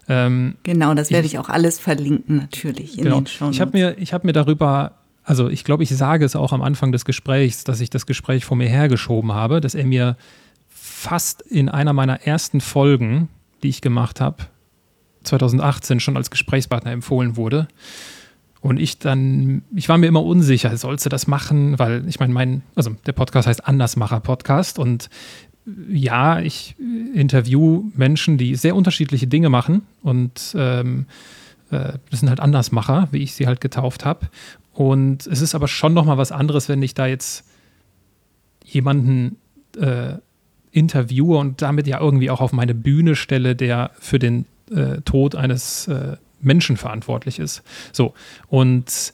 Ähm, 0.08 0.56
genau, 0.62 0.94
das 0.94 1.10
werde 1.10 1.26
ich, 1.26 1.34
ich, 1.34 1.38
auch 1.38 1.48
alles 1.48 1.78
verlinken, 1.78 2.36
natürlich. 2.36 2.96
genau. 2.96 3.22
Ich 3.50 3.60
habe 3.60 3.72
mir, 3.72 3.96
hab 4.12 4.24
mir 4.24 4.32
darüber, 4.32 4.92
also 5.24 5.48
ich 5.48 5.64
glaube, 5.64 5.82
ich 5.82 5.90
sage 5.90 6.24
es 6.24 6.36
auch 6.36 6.52
am 6.52 6.62
Anfang 6.62 6.92
des 6.92 7.04
Gesprächs, 7.04 7.64
dass 7.64 7.80
ich 7.80 7.90
das 7.90 8.06
Gespräch 8.06 8.44
vor 8.44 8.56
mir 8.56 8.68
hergeschoben 8.68 9.32
habe, 9.32 9.60
dass 9.60 9.74
er 9.74 9.84
mir 9.84 10.16
fast 10.68 11.42
in 11.42 11.68
einer 11.68 11.92
meiner 11.92 12.22
ersten 12.22 12.60
Folgen, 12.60 13.28
die 13.62 13.68
ich 13.68 13.80
gemacht 13.80 14.20
habe, 14.20 14.44
2018 15.24 16.00
schon 16.00 16.16
als 16.16 16.30
Gesprächspartner 16.30 16.92
empfohlen 16.92 17.36
wurde. 17.36 17.68
Und 18.64 18.80
ich 18.80 18.98
dann, 18.98 19.60
ich 19.76 19.90
war 19.90 19.98
mir 19.98 20.06
immer 20.06 20.24
unsicher, 20.24 20.74
sollst 20.78 21.04
du 21.04 21.10
das 21.10 21.26
machen? 21.26 21.78
Weil 21.78 22.08
ich 22.08 22.18
meine, 22.18 22.32
mein, 22.32 22.62
also 22.74 22.96
der 23.04 23.12
Podcast 23.12 23.46
heißt 23.46 23.68
Andersmacher 23.68 24.20
Podcast 24.20 24.78
und 24.78 25.10
ja, 25.90 26.40
ich 26.40 26.74
interview 27.12 27.84
Menschen, 27.94 28.38
die 28.38 28.54
sehr 28.54 28.74
unterschiedliche 28.74 29.26
Dinge 29.26 29.50
machen 29.50 29.82
und 30.02 30.56
ähm, 30.56 31.04
äh, 31.70 31.92
das 32.08 32.20
sind 32.20 32.30
halt 32.30 32.40
Andersmacher, 32.40 33.08
wie 33.10 33.18
ich 33.18 33.34
sie 33.34 33.46
halt 33.46 33.60
getauft 33.60 34.06
habe. 34.06 34.28
Und 34.72 35.26
es 35.26 35.42
ist 35.42 35.54
aber 35.54 35.68
schon 35.68 35.92
nochmal 35.92 36.16
was 36.16 36.32
anderes, 36.32 36.70
wenn 36.70 36.82
ich 36.82 36.94
da 36.94 37.06
jetzt 37.06 37.44
jemanden 38.64 39.36
äh, 39.78 40.14
interviewe 40.70 41.36
und 41.36 41.60
damit 41.60 41.86
ja 41.86 42.00
irgendwie 42.00 42.30
auch 42.30 42.40
auf 42.40 42.54
meine 42.54 42.74
Bühne 42.74 43.14
stelle, 43.14 43.56
der 43.56 43.90
für 44.00 44.18
den 44.18 44.46
äh, 44.70 45.02
Tod 45.02 45.34
eines 45.34 45.86
äh, 45.86 46.16
Menschen 46.44 46.76
verantwortlich 46.76 47.38
ist. 47.38 47.62
So, 47.92 48.14
und 48.48 49.12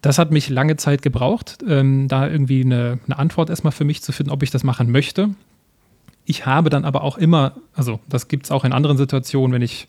das 0.00 0.18
hat 0.18 0.30
mich 0.30 0.48
lange 0.48 0.76
Zeit 0.76 1.02
gebraucht, 1.02 1.58
ähm, 1.66 2.08
da 2.08 2.28
irgendwie 2.28 2.62
eine, 2.62 3.00
eine 3.06 3.18
Antwort 3.18 3.50
erstmal 3.50 3.72
für 3.72 3.84
mich 3.84 4.02
zu 4.02 4.12
finden, 4.12 4.30
ob 4.30 4.42
ich 4.42 4.50
das 4.50 4.64
machen 4.64 4.90
möchte. 4.90 5.30
Ich 6.24 6.46
habe 6.46 6.70
dann 6.70 6.84
aber 6.84 7.02
auch 7.02 7.18
immer, 7.18 7.54
also 7.74 8.00
das 8.08 8.28
gibt 8.28 8.44
es 8.44 8.50
auch 8.52 8.64
in 8.64 8.72
anderen 8.72 8.96
Situationen, 8.96 9.52
wenn 9.52 9.62
ich 9.62 9.88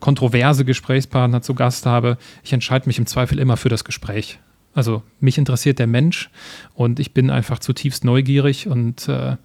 kontroverse 0.00 0.64
Gesprächspartner 0.64 1.42
zu 1.42 1.54
Gast 1.54 1.86
habe, 1.86 2.18
ich 2.42 2.52
entscheide 2.52 2.86
mich 2.86 2.98
im 2.98 3.06
Zweifel 3.06 3.38
immer 3.38 3.56
für 3.56 3.68
das 3.68 3.84
Gespräch. 3.84 4.38
Also 4.74 5.02
mich 5.20 5.38
interessiert 5.38 5.78
der 5.78 5.86
Mensch 5.86 6.30
und 6.74 7.00
ich 7.00 7.14
bin 7.14 7.30
einfach 7.30 7.58
zutiefst 7.58 8.04
neugierig 8.04 8.68
und 8.68 9.08
äh, 9.08 9.36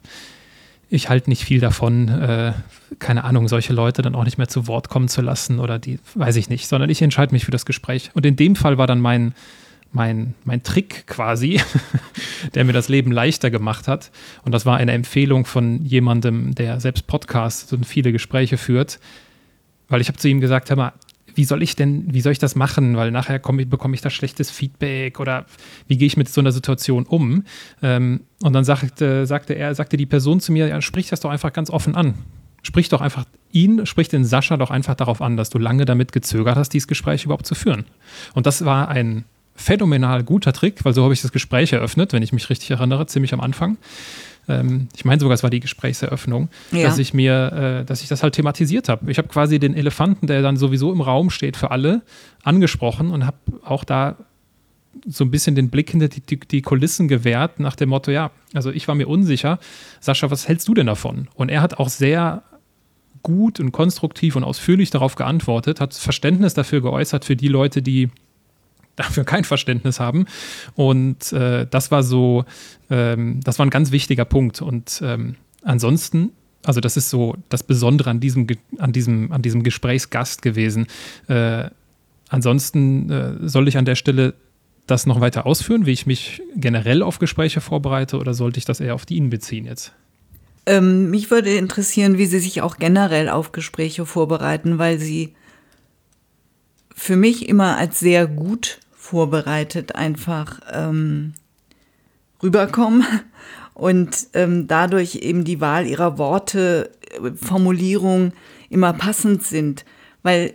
ich 0.93 1.09
halte 1.09 1.31
nicht 1.31 1.43
viel 1.43 1.59
davon, 1.59 2.07
äh, 2.07 2.53
keine 2.99 3.23
Ahnung, 3.23 3.47
solche 3.47 3.73
Leute 3.73 4.03
dann 4.03 4.13
auch 4.13 4.25
nicht 4.25 4.37
mehr 4.37 4.47
zu 4.47 4.67
Wort 4.67 4.89
kommen 4.89 5.07
zu 5.07 5.21
lassen 5.21 5.59
oder 5.59 5.79
die, 5.79 5.97
weiß 6.13 6.35
ich 6.35 6.49
nicht, 6.49 6.67
sondern 6.67 6.91
ich 6.91 7.01
entscheide 7.01 7.33
mich 7.33 7.45
für 7.45 7.51
das 7.51 7.65
Gespräch. 7.65 8.11
Und 8.13 8.27
in 8.27 8.35
dem 8.35 8.55
Fall 8.55 8.77
war 8.77 8.85
dann 8.85 9.01
mein, 9.01 9.33
mein, 9.91 10.35
mein 10.43 10.61
Trick 10.61 11.07
quasi, 11.07 11.59
der 12.53 12.63
mir 12.63 12.73
das 12.73 12.89
Leben 12.89 13.11
leichter 13.11 13.49
gemacht 13.49 13.87
hat. 13.87 14.11
Und 14.43 14.51
das 14.51 14.67
war 14.67 14.77
eine 14.77 14.91
Empfehlung 14.91 15.45
von 15.45 15.83
jemandem, 15.83 16.53
der 16.53 16.79
selbst 16.79 17.07
Podcasts 17.07 17.73
und 17.73 17.87
viele 17.87 18.11
Gespräche 18.11 18.57
führt. 18.57 18.99
Weil 19.89 19.99
ich 19.99 20.09
habe 20.09 20.19
zu 20.19 20.29
ihm 20.29 20.41
gesagt, 20.41 20.69
hör 20.69 20.77
mal, 20.77 20.93
wie 21.35 21.45
soll 21.45 21.63
ich 21.63 21.75
denn, 21.75 22.13
wie 22.13 22.21
soll 22.21 22.31
ich 22.31 22.39
das 22.39 22.55
machen? 22.55 22.95
Weil 22.95 23.11
nachher 23.11 23.41
ich, 23.59 23.69
bekomme 23.69 23.95
ich 23.95 24.01
da 24.01 24.09
schlechtes 24.09 24.51
Feedback 24.51 25.19
oder 25.19 25.45
wie 25.87 25.97
gehe 25.97 26.07
ich 26.07 26.17
mit 26.17 26.29
so 26.29 26.41
einer 26.41 26.51
Situation 26.51 27.05
um? 27.05 27.43
Ähm, 27.81 28.21
und 28.41 28.53
dann 28.53 28.63
sagte, 28.63 29.25
sagte 29.25 29.53
er, 29.53 29.75
sagte 29.75 29.97
die 29.97 30.05
Person 30.05 30.39
zu 30.39 30.51
mir, 30.51 30.67
ja, 30.67 30.81
sprich 30.81 31.09
das 31.09 31.19
doch 31.19 31.29
einfach 31.29 31.53
ganz 31.53 31.69
offen 31.69 31.95
an. 31.95 32.15
Sprich 32.61 32.89
doch 32.89 33.01
einfach 33.01 33.25
ihn, 33.51 33.85
sprich 33.85 34.07
den 34.07 34.25
Sascha 34.25 34.57
doch 34.57 34.71
einfach 34.71 34.95
darauf 34.95 35.21
an, 35.21 35.37
dass 35.37 35.49
du 35.49 35.59
lange 35.59 35.85
damit 35.85 36.11
gezögert 36.11 36.55
hast, 36.55 36.69
dieses 36.69 36.87
Gespräch 36.87 37.25
überhaupt 37.25 37.45
zu 37.45 37.55
führen. 37.55 37.85
Und 38.33 38.45
das 38.45 38.65
war 38.65 38.87
ein 38.87 39.25
phänomenal 39.55 40.23
guter 40.23 40.53
Trick, 40.53 40.83
weil 40.83 40.93
so 40.93 41.03
habe 41.03 41.13
ich 41.13 41.21
das 41.21 41.31
Gespräch 41.31 41.73
eröffnet, 41.73 42.13
wenn 42.13 42.23
ich 42.23 42.33
mich 42.33 42.49
richtig 42.49 42.71
erinnere, 42.71 43.05
ziemlich 43.05 43.33
am 43.33 43.41
Anfang 43.41 43.77
ähm, 44.47 44.87
ich 44.95 45.05
meine 45.05 45.19
sogar, 45.19 45.35
es 45.35 45.43
war 45.43 45.49
die 45.49 45.59
Gesprächseröffnung, 45.59 46.49
ja. 46.71 46.83
dass 46.83 46.97
ich 46.97 47.13
mir, 47.13 47.81
äh, 47.81 47.85
dass 47.85 48.01
ich 48.01 48.09
das 48.09 48.23
halt 48.23 48.35
thematisiert 48.35 48.89
habe. 48.89 49.09
Ich 49.11 49.17
habe 49.17 49.27
quasi 49.27 49.59
den 49.59 49.75
Elefanten, 49.75 50.27
der 50.27 50.41
dann 50.41 50.57
sowieso 50.57 50.91
im 50.91 51.01
Raum 51.01 51.29
steht 51.29 51.57
für 51.57 51.71
alle, 51.71 52.01
angesprochen 52.43 53.11
und 53.11 53.25
habe 53.25 53.37
auch 53.63 53.83
da 53.83 54.17
so 55.07 55.23
ein 55.23 55.31
bisschen 55.31 55.55
den 55.55 55.69
Blick 55.69 55.89
hinter 55.89 56.07
die, 56.07 56.21
die, 56.21 56.39
die, 56.39 56.61
Kulissen 56.61 57.07
gewährt, 57.07 57.59
nach 57.59 57.75
dem 57.75 57.89
Motto, 57.89 58.11
ja, 58.11 58.31
also 58.53 58.69
ich 58.71 58.87
war 58.87 58.95
mir 58.95 59.07
unsicher. 59.07 59.59
Sascha, 59.99 60.29
was 60.29 60.47
hältst 60.47 60.67
du 60.67 60.73
denn 60.73 60.85
davon? 60.85 61.29
Und 61.33 61.49
er 61.49 61.61
hat 61.61 61.79
auch 61.79 61.89
sehr 61.89 62.43
gut 63.23 63.59
und 63.59 63.71
konstruktiv 63.71 64.35
und 64.35 64.43
ausführlich 64.43 64.91
darauf 64.91 65.15
geantwortet, 65.15 65.79
hat 65.79 65.93
Verständnis 65.93 66.53
dafür 66.53 66.81
geäußert 66.81 67.25
für 67.25 67.35
die 67.35 67.47
Leute, 67.47 67.81
die 67.81 68.09
dafür 68.95 69.23
kein 69.23 69.43
Verständnis 69.43 69.99
haben. 69.99 70.25
Und 70.75 71.31
äh, 71.33 71.67
das 71.69 71.91
war 71.91 72.03
so, 72.03 72.45
ähm, 72.89 73.39
das 73.43 73.59
war 73.59 73.65
ein 73.65 73.71
ganz 73.71 73.91
wichtiger 73.91 74.25
Punkt. 74.25 74.61
Und 74.61 75.01
ähm, 75.03 75.35
ansonsten, 75.63 76.31
also 76.63 76.79
das 76.79 76.97
ist 76.97 77.09
so 77.09 77.35
das 77.49 77.63
Besondere 77.63 78.09
an 78.09 78.19
diesem, 78.19 78.47
an 78.77 78.91
diesem, 78.91 79.31
an 79.31 79.41
diesem 79.41 79.63
Gesprächsgast 79.63 80.41
gewesen. 80.41 80.87
Äh, 81.27 81.69
ansonsten 82.29 83.09
äh, 83.09 83.47
soll 83.47 83.67
ich 83.67 83.77
an 83.77 83.85
der 83.85 83.95
Stelle 83.95 84.35
das 84.87 85.05
noch 85.05 85.21
weiter 85.21 85.45
ausführen, 85.45 85.85
wie 85.85 85.91
ich 85.91 86.05
mich 86.05 86.41
generell 86.55 87.03
auf 87.03 87.19
Gespräche 87.19 87.61
vorbereite, 87.61 88.17
oder 88.17 88.33
sollte 88.33 88.57
ich 88.57 88.65
das 88.65 88.79
eher 88.79 88.95
auf 88.95 89.05
die 89.05 89.15
ihn 89.15 89.29
beziehen 89.29 89.65
jetzt? 89.65 89.93
Ähm, 90.65 91.09
mich 91.09 91.31
würde 91.31 91.55
interessieren, 91.55 92.17
wie 92.17 92.25
Sie 92.25 92.39
sich 92.39 92.61
auch 92.61 92.77
generell 92.77 93.29
auf 93.29 93.51
Gespräche 93.51 94.05
vorbereiten, 94.05 94.79
weil 94.79 94.99
Sie 94.99 95.35
für 96.95 97.15
mich 97.15 97.49
immer 97.49 97.77
als 97.77 97.99
sehr 97.99 98.27
gut 98.27 98.79
vorbereitet 98.95 99.95
einfach 99.95 100.59
ähm, 100.71 101.33
rüberkommen 102.41 103.05
und 103.73 104.27
ähm, 104.33 104.67
dadurch 104.67 105.15
eben 105.15 105.43
die 105.43 105.61
Wahl 105.61 105.85
ihrer 105.85 106.17
Worte, 106.17 106.91
äh, 107.11 107.31
Formulierung 107.35 108.33
immer 108.69 108.93
passend 108.93 109.43
sind. 109.43 109.85
Weil 110.21 110.53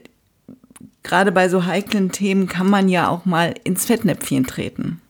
gerade 1.03 1.33
bei 1.33 1.49
so 1.49 1.67
heiklen 1.67 2.11
Themen 2.11 2.47
kann 2.47 2.69
man 2.69 2.89
ja 2.89 3.09
auch 3.09 3.25
mal 3.25 3.55
ins 3.65 3.87
Fettnäpfchen 3.87 4.47
treten. 4.47 5.01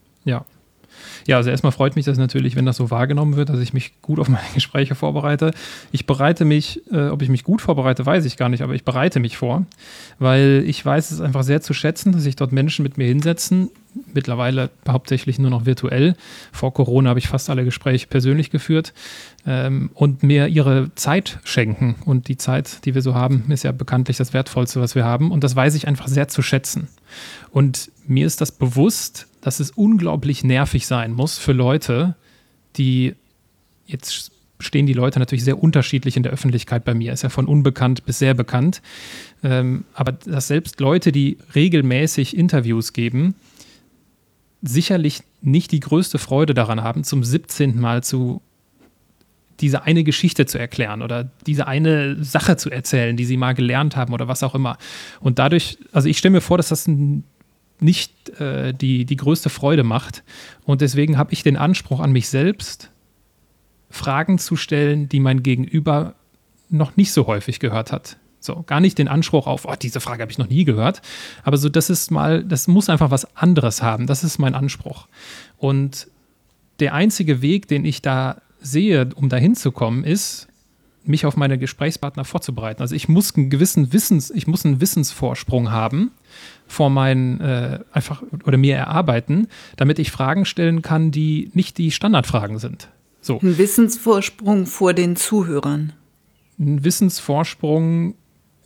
Ja, 1.28 1.36
also 1.36 1.50
erstmal 1.50 1.72
freut 1.72 1.94
mich 1.94 2.06
das 2.06 2.16
natürlich, 2.16 2.56
wenn 2.56 2.64
das 2.64 2.78
so 2.78 2.90
wahrgenommen 2.90 3.36
wird, 3.36 3.50
dass 3.50 3.60
ich 3.60 3.74
mich 3.74 4.00
gut 4.00 4.18
auf 4.18 4.28
meine 4.30 4.48
Gespräche 4.54 4.94
vorbereite. 4.94 5.52
Ich 5.92 6.06
bereite 6.06 6.46
mich, 6.46 6.80
äh, 6.90 7.08
ob 7.08 7.20
ich 7.20 7.28
mich 7.28 7.44
gut 7.44 7.60
vorbereite, 7.60 8.06
weiß 8.06 8.24
ich 8.24 8.38
gar 8.38 8.48
nicht, 8.48 8.62
aber 8.62 8.74
ich 8.74 8.82
bereite 8.82 9.20
mich 9.20 9.36
vor, 9.36 9.66
weil 10.18 10.64
ich 10.66 10.84
weiß 10.84 11.10
es 11.10 11.20
einfach 11.20 11.42
sehr 11.42 11.60
zu 11.60 11.74
schätzen, 11.74 12.12
dass 12.12 12.22
sich 12.22 12.34
dort 12.34 12.52
Menschen 12.52 12.82
mit 12.82 12.96
mir 12.96 13.06
hinsetzen. 13.06 13.70
Mittlerweile 14.14 14.70
hauptsächlich 14.88 15.38
nur 15.38 15.50
noch 15.50 15.66
virtuell. 15.66 16.14
Vor 16.50 16.72
Corona 16.72 17.10
habe 17.10 17.18
ich 17.18 17.28
fast 17.28 17.50
alle 17.50 17.64
Gespräche 17.64 18.06
persönlich 18.06 18.48
geführt 18.48 18.94
ähm, 19.46 19.90
und 19.92 20.22
mir 20.22 20.48
ihre 20.48 20.94
Zeit 20.94 21.40
schenken. 21.44 21.96
Und 22.06 22.28
die 22.28 22.38
Zeit, 22.38 22.86
die 22.86 22.94
wir 22.94 23.02
so 23.02 23.14
haben, 23.14 23.44
ist 23.50 23.64
ja 23.64 23.72
bekanntlich 23.72 24.16
das 24.16 24.32
Wertvollste, 24.32 24.80
was 24.80 24.94
wir 24.94 25.04
haben. 25.04 25.30
Und 25.30 25.44
das 25.44 25.54
weiß 25.54 25.74
ich 25.74 25.88
einfach 25.88 26.08
sehr 26.08 26.28
zu 26.28 26.40
schätzen. 26.40 26.88
Und 27.50 27.90
mir 28.06 28.26
ist 28.26 28.40
das 28.40 28.52
bewusst, 28.52 29.26
dass 29.40 29.60
es 29.60 29.70
unglaublich 29.70 30.44
nervig 30.44 30.86
sein 30.86 31.12
muss 31.12 31.38
für 31.38 31.52
Leute, 31.52 32.16
die 32.76 33.14
jetzt 33.86 34.32
stehen 34.60 34.86
die 34.86 34.92
Leute 34.92 35.18
natürlich 35.18 35.44
sehr 35.44 35.62
unterschiedlich 35.62 36.16
in 36.16 36.22
der 36.22 36.32
Öffentlichkeit 36.32 36.84
bei 36.84 36.94
mir. 36.94 37.12
Ist 37.12 37.22
ja 37.22 37.28
von 37.28 37.46
unbekannt 37.46 38.04
bis 38.04 38.18
sehr 38.18 38.34
bekannt. 38.34 38.82
Ähm, 39.42 39.84
aber 39.94 40.12
dass 40.12 40.48
selbst 40.48 40.80
Leute, 40.80 41.12
die 41.12 41.38
regelmäßig 41.54 42.36
Interviews 42.36 42.92
geben, 42.92 43.34
sicherlich 44.62 45.22
nicht 45.40 45.70
die 45.70 45.80
größte 45.80 46.18
Freude 46.18 46.54
daran 46.54 46.82
haben, 46.82 47.04
zum 47.04 47.22
17. 47.22 47.78
Mal 47.80 48.02
zu 48.02 48.42
diese 49.60 49.82
eine 49.82 50.04
Geschichte 50.04 50.46
zu 50.46 50.58
erklären 50.58 51.02
oder 51.02 51.30
diese 51.46 51.66
eine 51.66 52.22
Sache 52.22 52.56
zu 52.56 52.70
erzählen, 52.70 53.16
die 53.16 53.24
sie 53.24 53.36
mal 53.36 53.54
gelernt 53.54 53.96
haben 53.96 54.12
oder 54.12 54.28
was 54.28 54.42
auch 54.42 54.54
immer. 54.54 54.78
Und 55.20 55.38
dadurch, 55.38 55.78
also 55.92 56.08
ich 56.08 56.18
stelle 56.18 56.32
mir 56.32 56.40
vor, 56.40 56.56
dass 56.56 56.68
das 56.68 56.88
nicht 57.80 58.40
äh, 58.40 58.72
die, 58.74 59.04
die 59.04 59.16
größte 59.16 59.50
Freude 59.50 59.84
macht. 59.84 60.22
Und 60.64 60.80
deswegen 60.80 61.18
habe 61.18 61.32
ich 61.32 61.42
den 61.42 61.56
Anspruch 61.56 62.00
an 62.00 62.12
mich 62.12 62.28
selbst, 62.28 62.90
Fragen 63.90 64.38
zu 64.38 64.56
stellen, 64.56 65.08
die 65.08 65.20
mein 65.20 65.42
Gegenüber 65.42 66.14
noch 66.68 66.96
nicht 66.96 67.12
so 67.12 67.26
häufig 67.26 67.60
gehört 67.60 67.92
hat. 67.92 68.18
So, 68.40 68.62
gar 68.62 68.80
nicht 68.80 68.98
den 68.98 69.08
Anspruch 69.08 69.46
auf, 69.46 69.64
oh, 69.64 69.74
diese 69.80 70.00
Frage 70.00 70.22
habe 70.22 70.30
ich 70.30 70.38
noch 70.38 70.48
nie 70.48 70.64
gehört. 70.64 71.02
Aber 71.42 71.56
so, 71.56 71.68
das 71.68 71.90
ist 71.90 72.10
mal, 72.10 72.44
das 72.44 72.68
muss 72.68 72.88
einfach 72.88 73.10
was 73.10 73.36
anderes 73.36 73.82
haben. 73.82 74.06
Das 74.06 74.22
ist 74.22 74.38
mein 74.38 74.54
Anspruch. 74.54 75.08
Und 75.56 76.08
der 76.78 76.94
einzige 76.94 77.42
Weg, 77.42 77.66
den 77.66 77.84
ich 77.84 78.02
da 78.02 78.40
sehe, 78.60 79.08
um 79.14 79.28
dahin 79.28 79.54
zu 79.54 79.72
kommen, 79.72 80.04
ist, 80.04 80.48
mich 81.04 81.24
auf 81.24 81.36
meine 81.36 81.58
Gesprächspartner 81.58 82.24
vorzubereiten. 82.24 82.82
Also 82.82 82.94
ich 82.94 83.08
muss 83.08 83.34
einen 83.34 83.50
gewissen 83.50 83.92
Wissens, 83.92 84.30
ich 84.30 84.46
muss 84.46 84.64
einen 84.64 84.80
Wissensvorsprung 84.80 85.70
haben 85.70 86.12
vor 86.66 86.90
meinen 86.90 87.40
äh, 87.40 87.80
einfach 87.92 88.22
oder 88.44 88.58
mir 88.58 88.76
erarbeiten, 88.76 89.48
damit 89.76 89.98
ich 89.98 90.10
Fragen 90.10 90.44
stellen 90.44 90.82
kann, 90.82 91.10
die 91.10 91.50
nicht 91.54 91.78
die 91.78 91.90
Standardfragen 91.90 92.58
sind. 92.58 92.88
So. 93.20 93.40
Ein 93.40 93.58
Wissensvorsprung 93.58 94.66
vor 94.66 94.92
den 94.92 95.16
Zuhörern. 95.16 95.94
Ein 96.58 96.84
Wissensvorsprung, 96.84 98.14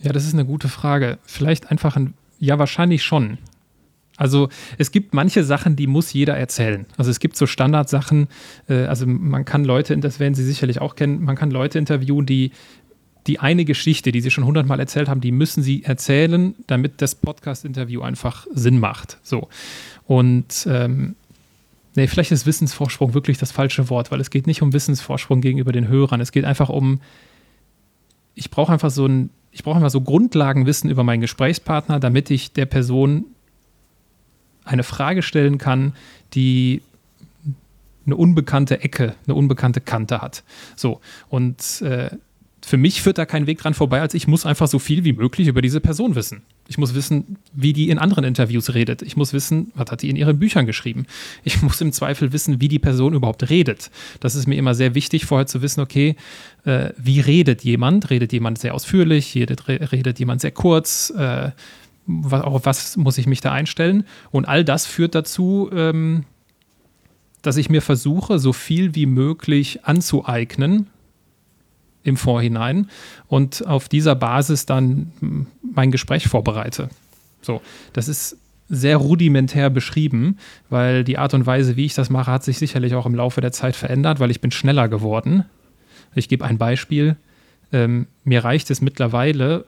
ja, 0.00 0.12
das 0.12 0.25
ist 0.25 0.34
eine 0.34 0.44
gute 0.44 0.68
Frage. 0.68 1.18
Vielleicht 1.25 1.70
einfach 1.70 1.96
ein, 1.96 2.14
ja, 2.38 2.58
wahrscheinlich 2.58 3.04
schon. 3.04 3.38
Also 4.16 4.49
es 4.78 4.92
gibt 4.92 5.14
manche 5.14 5.42
Sachen, 5.42 5.75
die 5.75 5.87
muss 5.87 6.12
jeder 6.12 6.37
erzählen. 6.37 6.87
Also 6.97 7.11
es 7.11 7.19
gibt 7.19 7.37
so 7.37 7.47
Standardsachen, 7.47 8.28
äh, 8.69 8.85
also 8.85 9.07
man 9.07 9.45
kann 9.45 9.64
Leute, 9.64 9.97
das 9.99 10.21
werden 10.21 10.35
Sie 10.35 10.45
sicherlich 10.45 10.81
auch 10.81 10.97
kennen, 10.97 11.23
man 11.23 11.37
kann 11.37 11.50
Leute 11.50 11.78
interviewen, 11.78 12.26
die 12.26 12.52
die 13.28 13.38
eine 13.38 13.64
Geschichte, 13.64 14.11
die 14.11 14.21
sie 14.21 14.33
schon 14.33 14.45
hundertmal 14.45 14.81
erzählt 14.81 15.09
haben, 15.09 15.21
die 15.21 15.31
müssen 15.31 15.62
sie 15.62 15.85
erzählen, 15.85 16.57
damit 16.66 17.00
das 17.00 17.14
Podcast-Interview 17.14 18.02
einfach 18.02 18.49
Sinn 18.52 18.81
macht. 18.81 19.19
So. 19.23 19.49
Und 20.09 20.66
ähm, 20.69 21.14
nee, 21.95 22.09
vielleicht 22.09 22.33
ist 22.33 22.47
Wissensvorsprung 22.47 23.14
wirklich 23.14 23.38
das 23.38 23.52
falsche 23.52 23.88
Wort, 23.90 24.11
weil 24.11 24.21
es 24.21 24.31
geht 24.31 24.49
nicht 24.49 24.61
um 24.61 24.73
Wissensvorsprung 24.73 25.40
gegenüber 25.40 25.71
den 25.71 25.87
Hörern. 25.87 26.21
Es 26.21 26.33
geht 26.33 26.45
einfach 26.45 26.69
um, 26.69 27.00
ich 28.35 28.50
brauche 28.50 28.73
einfach 28.73 28.90
so 28.90 29.07
ein 29.07 29.31
ich 29.52 29.62
brauche 29.62 29.78
immer 29.78 29.90
so 29.90 30.00
Grundlagenwissen 30.00 30.90
über 30.90 31.04
meinen 31.04 31.21
Gesprächspartner, 31.21 32.00
damit 32.00 32.31
ich 32.31 32.52
der 32.52 32.66
Person 32.66 33.26
eine 34.64 34.83
Frage 34.83 35.23
stellen 35.23 35.59
kann, 35.59 35.95
die 36.35 36.83
eine 38.07 38.16
unbekannte 38.16 38.81
Ecke, 38.81 39.14
eine 39.26 39.35
unbekannte 39.35 39.81
Kante 39.81 40.21
hat. 40.21 40.42
So, 40.76 41.00
und 41.28 41.83
äh, 41.83 42.11
für 42.64 42.76
mich 42.76 43.02
führt 43.02 43.19
da 43.19 43.26
kein 43.26 43.47
Weg 43.47 43.59
dran 43.59 43.75
vorbei, 43.75 44.00
als 44.00 44.14
ich 44.14 44.28
muss 44.28 44.47
einfach 44.47 44.69
so 44.69 44.78
viel 44.78 45.04
wie 45.04 45.12
möglich 45.12 45.49
über 45.49 45.62
diese 45.62 45.81
Person 45.81 46.14
wissen. 46.14 46.42
Ich 46.69 46.78
muss 46.78 46.95
wissen, 46.95 47.37
wie 47.52 47.73
die 47.73 47.90
in 47.90 47.99
anderen 47.99 48.25
Interviews 48.25 48.73
redet. 48.73 49.02
Ich 49.02 49.16
muss 49.16 49.33
wissen, 49.33 49.73
was 49.75 49.90
hat 49.90 50.02
die 50.02 50.11
in 50.11 50.16
ihren 50.16 50.38
Büchern 50.38 50.64
geschrieben. 50.64 51.07
Ich 51.42 51.61
muss 51.61 51.81
im 51.81 51.92
Zweifel 51.92 52.33
wissen, 52.33 52.61
wie 52.61 52.69
die 52.69 52.78
Person 52.78 53.14
überhaupt 53.14 53.50
redet. 53.50 53.90
Das 54.21 54.37
ist 54.37 54.47
mir 54.47 54.54
immer 54.54 54.75
sehr 54.75 54.95
wichtig, 54.95 55.26
vorher 55.26 55.47
zu 55.47 55.61
wissen, 55.61 55.81
okay, 55.81 56.14
äh, 56.64 56.90
wie 56.97 57.21
redet 57.21 57.64
jemand? 57.64 58.11
Redet 58.11 58.33
jemand 58.33 58.59
sehr 58.59 58.75
ausführlich? 58.75 59.35
Redet, 59.35 59.66
redet 59.69 60.21
jemand 60.21 60.40
sehr 60.40 60.52
kurz? 60.52 61.11
Äh, 61.11 61.50
auf 62.06 62.66
was 62.66 62.97
muss 62.97 63.18
ich 63.18 63.26
mich 63.26 63.40
da 63.40 63.52
einstellen? 63.52 64.04
Und 64.30 64.47
all 64.47 64.64
das 64.64 64.87
führt 64.87 65.14
dazu, 65.14 65.71
ähm, 65.73 66.25
dass 67.42 67.56
ich 67.56 67.71
mir 67.71 67.82
versuche, 67.82 68.38
so 68.38 68.52
viel 68.52 68.94
wie 68.94 69.06
möglich 69.06 69.85
anzueignen, 69.85 70.88
im 72.04 72.16
Vorhinein 72.16 72.88
und 73.28 73.66
auf 73.66 73.88
dieser 73.88 74.14
Basis 74.14 74.66
dann 74.66 75.12
mein 75.61 75.90
Gespräch 75.90 76.26
vorbereite. 76.26 76.88
So, 77.42 77.61
das 77.92 78.09
ist 78.09 78.38
sehr 78.68 78.97
rudimentär 78.97 79.71
beschrieben, 79.71 80.38
weil 80.71 81.04
die 81.04 81.18
Art 81.18 81.35
und 81.35 81.47
Weise, 81.47 81.76
wie 81.76 81.85
ich 81.85 81.94
das 81.94 82.11
mache, 82.11 82.30
hat 82.30 82.44
sich 82.44 82.59
sicherlich 82.59 82.94
auch 82.94 83.06
im 83.06 83.14
Laufe 83.14 83.40
der 83.40 83.52
Zeit 83.52 83.76
verändert, 83.76 84.18
weil 84.18 84.30
ich 84.30 84.40
bin 84.40 84.50
schneller 84.50 84.88
geworden. 84.88 85.44
Ich 86.14 86.28
gebe 86.28 86.44
ein 86.44 86.59
Beispiel. 86.59 87.16
Ähm, 87.73 88.06
mir 88.25 88.44
reicht 88.44 88.71
es 88.71 88.80
mittlerweile 88.80 89.64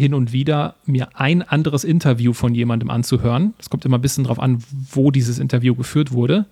hin 0.00 0.14
und 0.14 0.32
wieder, 0.32 0.74
mir 0.86 1.10
ein 1.14 1.42
anderes 1.42 1.84
Interview 1.84 2.32
von 2.32 2.54
jemandem 2.54 2.90
anzuhören. 2.90 3.54
Es 3.58 3.70
kommt 3.70 3.84
immer 3.84 3.98
ein 3.98 4.02
bisschen 4.02 4.24
darauf 4.24 4.40
an, 4.40 4.64
wo 4.90 5.10
dieses 5.10 5.38
Interview 5.38 5.76
geführt 5.76 6.12
wurde. 6.12 6.46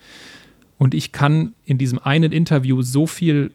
Und 0.78 0.94
ich 0.94 1.10
kann 1.10 1.54
in 1.64 1.78
diesem 1.78 1.98
einen 1.98 2.30
Interview 2.30 2.82
so 2.82 3.06
viel 3.06 3.52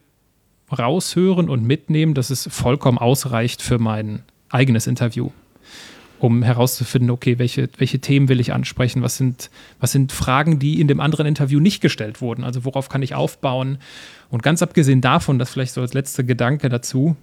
raushören 0.77 1.49
und 1.49 1.63
mitnehmen, 1.63 2.13
dass 2.13 2.29
es 2.29 2.47
vollkommen 2.51 2.97
ausreicht 2.97 3.61
für 3.61 3.79
mein 3.79 4.23
eigenes 4.49 4.87
Interview, 4.87 5.31
um 6.19 6.43
herauszufinden, 6.43 7.09
okay, 7.09 7.39
welche, 7.39 7.69
welche 7.77 7.99
Themen 7.99 8.27
will 8.29 8.39
ich 8.39 8.53
ansprechen, 8.53 9.01
was 9.01 9.17
sind, 9.17 9.49
was 9.79 9.91
sind 9.91 10.11
Fragen, 10.11 10.59
die 10.59 10.81
in 10.81 10.87
dem 10.87 10.99
anderen 10.99 11.25
Interview 11.25 11.59
nicht 11.59 11.81
gestellt 11.81 12.21
wurden, 12.21 12.43
also 12.43 12.65
worauf 12.65 12.89
kann 12.89 13.01
ich 13.01 13.15
aufbauen. 13.15 13.77
Und 14.29 14.43
ganz 14.43 14.61
abgesehen 14.61 15.01
davon, 15.01 15.39
das 15.39 15.51
vielleicht 15.51 15.73
so 15.73 15.81
als 15.81 15.93
letzter 15.93 16.23
Gedanke 16.23 16.69
dazu, 16.69 17.15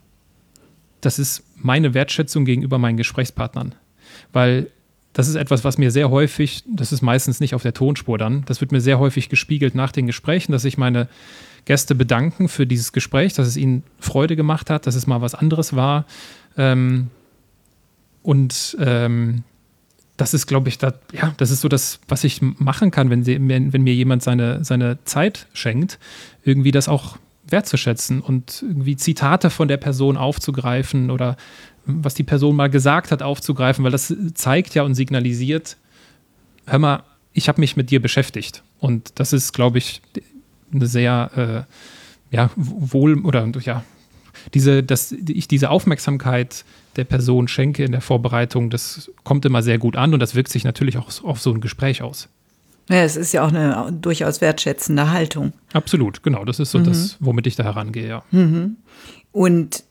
das 1.00 1.18
ist 1.18 1.44
meine 1.56 1.94
Wertschätzung 1.94 2.44
gegenüber 2.44 2.78
meinen 2.78 2.96
Gesprächspartnern, 2.96 3.74
weil 4.32 4.70
das 5.12 5.28
ist 5.28 5.34
etwas, 5.34 5.64
was 5.64 5.76
mir 5.76 5.90
sehr 5.90 6.10
häufig, 6.10 6.62
das 6.68 6.92
ist 6.92 7.02
meistens 7.02 7.40
nicht 7.40 7.54
auf 7.54 7.62
der 7.62 7.74
Tonspur 7.74 8.16
dann, 8.16 8.44
das 8.46 8.60
wird 8.60 8.72
mir 8.72 8.80
sehr 8.80 8.98
häufig 8.98 9.28
gespiegelt 9.28 9.74
nach 9.74 9.92
den 9.92 10.06
Gesprächen, 10.06 10.52
dass 10.52 10.64
ich 10.64 10.78
meine 10.78 11.08
Gäste 11.64 11.94
bedanken 11.94 12.48
für 12.48 12.66
dieses 12.66 12.92
Gespräch, 12.92 13.34
dass 13.34 13.46
es 13.46 13.56
ihnen 13.56 13.82
Freude 13.98 14.36
gemacht 14.36 14.70
hat, 14.70 14.86
dass 14.86 14.94
es 14.94 15.06
mal 15.06 15.20
was 15.20 15.34
anderes 15.34 15.74
war. 15.74 16.06
Ähm, 16.56 17.08
und 18.22 18.76
ähm, 18.80 19.44
das 20.16 20.34
ist, 20.34 20.46
glaube 20.46 20.68
ich, 20.68 20.78
das, 20.78 20.94
ja, 21.12 21.34
das 21.38 21.50
ist 21.50 21.60
so 21.60 21.68
das, 21.68 22.00
was 22.06 22.24
ich 22.24 22.40
machen 22.42 22.90
kann, 22.90 23.10
wenn, 23.10 23.24
sie, 23.24 23.36
wenn, 23.48 23.72
wenn 23.72 23.82
mir 23.82 23.94
jemand 23.94 24.22
seine, 24.22 24.64
seine 24.64 25.02
Zeit 25.04 25.46
schenkt, 25.54 25.98
irgendwie 26.44 26.72
das 26.72 26.88
auch 26.88 27.16
wertzuschätzen 27.50 28.20
und 28.20 28.62
irgendwie 28.62 28.96
Zitate 28.96 29.50
von 29.50 29.68
der 29.68 29.76
Person 29.76 30.16
aufzugreifen 30.16 31.10
oder 31.10 31.36
was 31.86 32.14
die 32.14 32.22
Person 32.22 32.56
mal 32.56 32.68
gesagt 32.70 33.10
hat, 33.10 33.22
aufzugreifen, 33.22 33.84
weil 33.84 33.90
das 33.90 34.14
zeigt 34.34 34.74
ja 34.74 34.82
und 34.82 34.94
signalisiert, 34.94 35.76
hör 36.66 36.78
mal, 36.78 37.02
ich 37.32 37.48
habe 37.48 37.60
mich 37.60 37.76
mit 37.76 37.90
dir 37.90 38.00
beschäftigt. 38.00 38.62
Und 38.78 39.18
das 39.18 39.32
ist, 39.32 39.52
glaube 39.52 39.78
ich, 39.78 40.02
eine 40.72 40.86
sehr 40.86 41.66
äh, 42.30 42.34
ja, 42.34 42.50
wohl 42.56 43.18
oder 43.24 43.46
ja, 43.62 43.84
diese, 44.54 44.82
dass 44.82 45.12
ich 45.12 45.48
diese 45.48 45.70
Aufmerksamkeit 45.70 46.64
der 46.96 47.04
Person 47.04 47.48
schenke 47.48 47.84
in 47.84 47.92
der 47.92 48.00
Vorbereitung, 48.00 48.70
das 48.70 49.10
kommt 49.24 49.44
immer 49.44 49.62
sehr 49.62 49.78
gut 49.78 49.96
an 49.96 50.14
und 50.14 50.20
das 50.20 50.34
wirkt 50.34 50.50
sich 50.50 50.64
natürlich 50.64 50.96
auch 50.96 51.24
auf 51.24 51.40
so 51.40 51.52
ein 51.52 51.60
Gespräch 51.60 52.02
aus. 52.02 52.28
Ja, 52.90 53.04
es 53.04 53.16
ist 53.16 53.32
ja 53.32 53.44
auch 53.44 53.52
eine 53.52 53.92
durchaus 53.92 54.40
wertschätzende 54.40 55.12
Haltung. 55.12 55.52
Absolut, 55.72 56.24
genau. 56.24 56.44
Das 56.44 56.58
ist 56.58 56.72
so 56.72 56.78
mhm. 56.78 56.84
das, 56.84 57.16
womit 57.20 57.46
ich 57.46 57.54
da 57.54 57.62
herangehe, 57.62 58.08
ja. 58.08 58.22
Mhm. 58.32 58.78
Und 59.30 59.84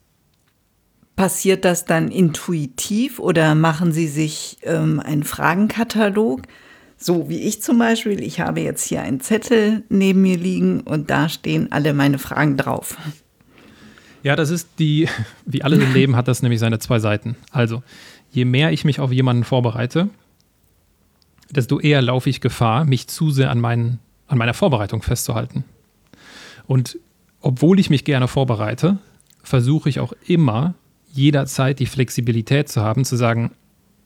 passiert 1.15 1.63
das 1.63 1.85
dann 1.85 2.09
intuitiv 2.11 3.19
oder 3.19 3.55
machen 3.55 3.93
Sie 3.93 4.07
sich 4.07 4.57
ähm, 4.63 4.99
einen 4.99 5.23
Fragenkatalog? 5.23 6.41
So 6.97 7.29
wie 7.29 7.39
ich 7.39 7.61
zum 7.61 7.77
Beispiel, 7.77 8.21
ich 8.21 8.41
habe 8.41 8.59
jetzt 8.59 8.85
hier 8.85 9.01
einen 9.01 9.21
Zettel 9.21 9.83
neben 9.87 10.21
mir 10.21 10.37
liegen 10.37 10.81
und 10.81 11.09
da 11.09 11.29
stehen 11.29 11.71
alle 11.71 11.93
meine 11.93 12.19
Fragen 12.19 12.57
drauf. 12.57 12.97
Ja, 14.23 14.35
das 14.35 14.49
ist 14.49 14.67
die, 14.77 15.07
wie 15.45 15.63
alles 15.63 15.79
im 15.79 15.93
Leben 15.93 16.17
hat 16.17 16.27
das 16.27 16.41
nämlich 16.41 16.59
seine 16.59 16.79
zwei 16.79 16.99
Seiten. 16.99 17.37
Also, 17.51 17.81
je 18.31 18.43
mehr 18.43 18.73
ich 18.73 18.83
mich 18.83 18.99
auf 18.99 19.13
jemanden 19.13 19.45
vorbereite, 19.45 20.09
desto 21.49 21.79
eher 21.79 22.01
laufe 22.01 22.29
ich 22.29 22.41
Gefahr, 22.41 22.85
mich 22.85 23.07
zu 23.07 23.31
sehr 23.31 23.51
an, 23.51 23.59
meinen, 23.59 23.99
an 24.27 24.37
meiner 24.37 24.53
Vorbereitung 24.53 25.01
festzuhalten. 25.01 25.63
Und 26.67 26.99
obwohl 27.41 27.79
ich 27.79 27.89
mich 27.89 28.05
gerne 28.05 28.27
vorbereite, 28.27 28.97
versuche 29.43 29.89
ich 29.89 29.99
auch 29.99 30.13
immer 30.27 30.75
jederzeit 31.11 31.79
die 31.79 31.85
Flexibilität 31.85 32.69
zu 32.69 32.81
haben, 32.81 33.05
zu 33.05 33.15
sagen, 33.15 33.51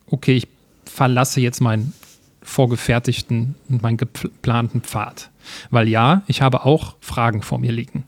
okay, 0.08 0.36
ich 0.36 0.48
verlasse 0.86 1.42
jetzt 1.42 1.60
meinen 1.60 1.94
vorgefertigten 2.42 3.56
und 3.70 3.82
meinen 3.82 3.98
geplanten 3.98 4.82
Pfad. 4.82 5.30
Weil 5.70 5.88
ja, 5.88 6.24
ich 6.28 6.42
habe 6.42 6.66
auch 6.66 6.96
Fragen 7.02 7.42
vor 7.42 7.60
mir 7.60 7.72
liegen. 7.72 8.06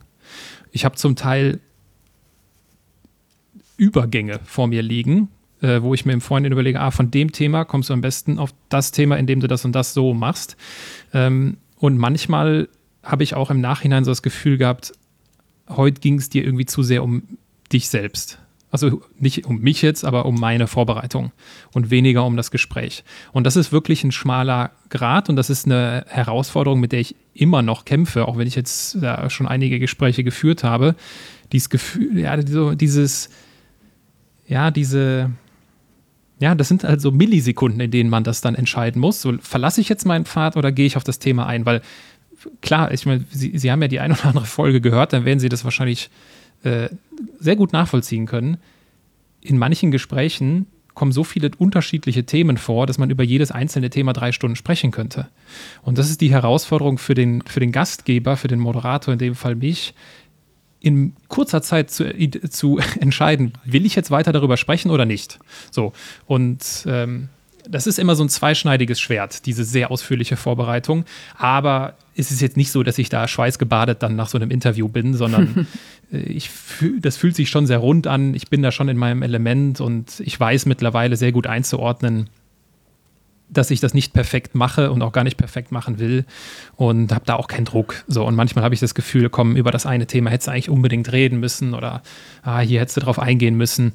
Ich 0.71 0.85
habe 0.85 0.95
zum 0.95 1.15
Teil 1.15 1.59
Übergänge 3.77 4.39
vor 4.45 4.67
mir 4.67 4.81
liegen, 4.81 5.29
äh, 5.65 5.81
wo 5.81 5.93
ich 5.93 6.05
mir 6.05 6.13
im 6.13 6.21
Vorhinein 6.21 6.51
überlege, 6.51 6.79
ah, 6.79 6.91
von 6.91 7.11
dem 7.11 7.31
Thema 7.31 7.65
kommst 7.65 7.89
du 7.89 7.93
am 7.93 8.01
besten 8.01 8.37
auf 8.37 8.53
das 8.69 8.91
Thema, 8.91 9.17
indem 9.17 9.39
du 9.39 9.47
das 9.47 9.65
und 9.65 9.73
das 9.73 9.93
so 9.93 10.13
machst. 10.13 10.55
Ähm, 11.13 11.57
und 11.77 11.97
manchmal 11.97 12.69
habe 13.03 13.23
ich 13.23 13.33
auch 13.33 13.49
im 13.49 13.61
Nachhinein 13.61 14.03
so 14.03 14.11
das 14.11 14.21
Gefühl 14.21 14.57
gehabt, 14.57 14.93
heute 15.67 15.99
ging 15.99 16.17
es 16.17 16.29
dir 16.29 16.43
irgendwie 16.43 16.65
zu 16.65 16.83
sehr 16.83 17.03
um 17.03 17.23
dich 17.73 17.89
selbst. 17.89 18.39
Also 18.71 19.01
nicht 19.17 19.45
um 19.45 19.61
mich 19.61 19.81
jetzt, 19.81 20.03
aber 20.03 20.25
um 20.25 20.37
meine 20.39 20.67
Vorbereitung 20.67 21.31
und 21.73 21.91
weniger 21.91 22.25
um 22.25 22.35
das 22.35 22.51
Gespräch. 22.51 23.03
Und 23.31 23.45
das 23.45 23.55
ist 23.55 23.71
wirklich 23.71 24.03
ein 24.03 24.11
schmaler 24.11 24.71
Grad 24.89 25.29
und 25.29 25.37
das 25.37 25.49
ist 25.49 25.65
eine 25.65 26.05
Herausforderung, 26.09 26.79
mit 26.79 26.91
der 26.91 26.99
ich 26.99 27.15
immer 27.33 27.61
noch 27.61 27.85
kämpfe, 27.85 28.27
auch 28.27 28.37
wenn 28.37 28.47
ich 28.47 28.55
jetzt 28.55 28.95
ja, 28.95 29.29
schon 29.29 29.47
einige 29.47 29.79
Gespräche 29.79 30.23
geführt 30.23 30.63
habe. 30.63 30.95
Dieses 31.53 31.69
Gefühl, 31.69 32.19
ja, 32.19 32.39
so 32.45 32.75
dieses, 32.75 33.29
ja, 34.47 34.71
diese, 34.71 35.31
ja, 36.39 36.53
das 36.53 36.67
sind 36.67 36.83
also 36.83 37.11
Millisekunden, 37.11 37.79
in 37.79 37.91
denen 37.91 38.09
man 38.09 38.23
das 38.23 38.41
dann 38.41 38.55
entscheiden 38.55 38.99
muss. 38.99 39.21
So, 39.21 39.33
verlasse 39.39 39.81
ich 39.81 39.89
jetzt 39.89 40.05
meinen 40.05 40.25
Pfad 40.25 40.57
oder 40.57 40.71
gehe 40.71 40.85
ich 40.85 40.97
auf 40.97 41.03
das 41.03 41.19
Thema 41.19 41.45
ein? 41.45 41.65
Weil 41.65 41.81
klar, 42.61 42.91
ich 42.91 43.05
meine, 43.05 43.23
Sie, 43.31 43.57
Sie 43.57 43.71
haben 43.71 43.81
ja 43.81 43.87
die 43.87 43.99
ein 43.99 44.11
oder 44.11 44.25
andere 44.25 44.45
Folge 44.45 44.81
gehört, 44.81 45.13
dann 45.13 45.25
werden 45.25 45.39
Sie 45.39 45.49
das 45.49 45.63
wahrscheinlich 45.63 46.09
äh, 46.63 46.89
sehr 47.39 47.55
gut 47.55 47.73
nachvollziehen 47.73 48.25
können. 48.25 48.57
In 49.41 49.57
manchen 49.57 49.91
Gesprächen 49.91 50.67
kommen 50.93 51.11
so 51.11 51.23
viele 51.23 51.51
unterschiedliche 51.57 52.25
Themen 52.25 52.57
vor, 52.57 52.87
dass 52.87 52.97
man 52.97 53.09
über 53.09 53.23
jedes 53.23 53.51
einzelne 53.51 53.89
Thema 53.89 54.13
drei 54.13 54.31
Stunden 54.31 54.55
sprechen 54.55 54.91
könnte. 54.91 55.27
Und 55.83 55.97
das 55.97 56.09
ist 56.09 56.21
die 56.21 56.31
Herausforderung 56.31 56.97
für 56.97 57.13
den, 57.13 57.41
für 57.43 57.59
den 57.59 57.71
Gastgeber, 57.71 58.37
für 58.37 58.47
den 58.47 58.59
Moderator, 58.59 59.13
in 59.13 59.19
dem 59.19 59.35
Fall 59.35 59.55
mich, 59.55 59.93
in 60.85 61.15
kurzer 61.29 61.63
Zeit 61.63 61.89
zu, 61.89 62.05
zu 62.49 62.79
entscheiden, 62.99 63.53
will 63.63 63.87
ich 63.87 63.95
jetzt 63.95 64.11
weiter 64.11 64.31
darüber 64.31 64.55
sprechen 64.55 64.91
oder 64.91 65.05
nicht. 65.05 65.39
So, 65.71 65.93
und 66.27 66.63
ähm, 66.85 67.29
das 67.67 67.87
ist 67.87 67.97
immer 67.97 68.15
so 68.15 68.23
ein 68.23 68.29
zweischneidiges 68.29 68.99
Schwert, 68.99 69.47
diese 69.47 69.63
sehr 69.63 69.89
ausführliche 69.89 70.37
Vorbereitung. 70.37 71.05
Aber 71.35 71.95
es 72.15 72.29
ist 72.29 72.39
jetzt 72.39 72.55
nicht 72.55 72.71
so, 72.71 72.83
dass 72.83 72.99
ich 72.99 73.09
da 73.09 73.27
schweißgebadet 73.27 74.03
dann 74.03 74.15
nach 74.15 74.27
so 74.27 74.37
einem 74.37 74.51
Interview 74.51 74.87
bin, 74.87 75.15
sondern 75.15 75.65
äh, 76.13 76.17
ich 76.19 76.51
fühl, 76.51 77.01
das 77.01 77.17
fühlt 77.17 77.35
sich 77.35 77.49
schon 77.49 77.65
sehr 77.65 77.79
rund 77.79 78.05
an. 78.05 78.35
Ich 78.35 78.51
bin 78.51 78.61
da 78.61 78.71
schon 78.71 78.87
in 78.87 78.97
meinem 78.97 79.23
Element 79.23 79.81
und 79.81 80.19
ich 80.19 80.39
weiß 80.39 80.67
mittlerweile 80.67 81.17
sehr 81.17 81.31
gut 81.31 81.47
einzuordnen, 81.47 82.29
dass 83.57 83.71
ich 83.71 83.79
das 83.79 83.93
nicht 83.93 84.13
perfekt 84.13 84.55
mache 84.55 84.91
und 84.91 85.01
auch 85.01 85.11
gar 85.11 85.23
nicht 85.23 85.37
perfekt 85.37 85.71
machen 85.71 85.99
will 85.99 86.25
und 86.75 87.11
habe 87.11 87.25
da 87.25 87.35
auch 87.35 87.47
keinen 87.47 87.65
Druck. 87.65 88.03
So 88.07 88.25
und 88.25 88.35
manchmal 88.35 88.63
habe 88.63 88.73
ich 88.73 88.79
das 88.79 88.95
Gefühl, 88.95 89.29
komm, 89.29 89.55
über 89.55 89.71
das 89.71 89.85
eine 89.85 90.07
Thema 90.07 90.29
hättest 90.29 90.47
du 90.47 90.51
eigentlich 90.51 90.69
unbedingt 90.69 91.11
reden 91.11 91.39
müssen 91.39 91.73
oder 91.73 92.01
ah, 92.43 92.59
hier 92.59 92.81
hättest 92.81 92.97
du 92.97 93.01
drauf 93.01 93.19
eingehen 93.19 93.55
müssen. 93.55 93.93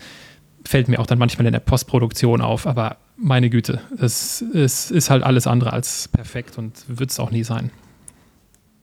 Fällt 0.64 0.88
mir 0.88 0.99
auch 0.99 1.07
dann 1.07 1.18
manchmal 1.18 1.46
in 1.46 1.53
der 1.53 1.61
Postproduktion 1.61 2.40
auf, 2.40 2.66
aber 2.66 2.99
meine 3.16 3.51
Güte, 3.51 3.81
es, 3.99 4.42
es 4.55 4.90
ist 4.90 5.11
halt 5.11 5.23
alles 5.23 5.46
andere 5.46 5.73
als 5.73 6.09
perfekt 6.09 6.59
und 6.59 6.73
wird 6.88 7.11
es 7.11 7.20
auch 7.20 7.31
nie 7.31 7.44
sein. 7.44 7.70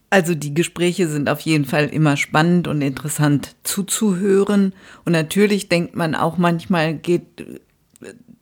Also 0.09 0.35
die 0.35 0.53
Gespräche 0.53 1.07
sind 1.07 1.27
auf 1.27 1.41
jeden 1.41 1.65
Fall 1.65 1.87
immer 1.87 2.15
spannend 2.15 2.67
und 2.67 2.81
interessant 2.81 3.55
zuzuhören. 3.63 4.73
Und 5.03 5.11
natürlich 5.11 5.67
denkt 5.67 5.95
man 5.95 6.15
auch 6.15 6.37
manchmal, 6.37 6.93
geht, 6.93 7.25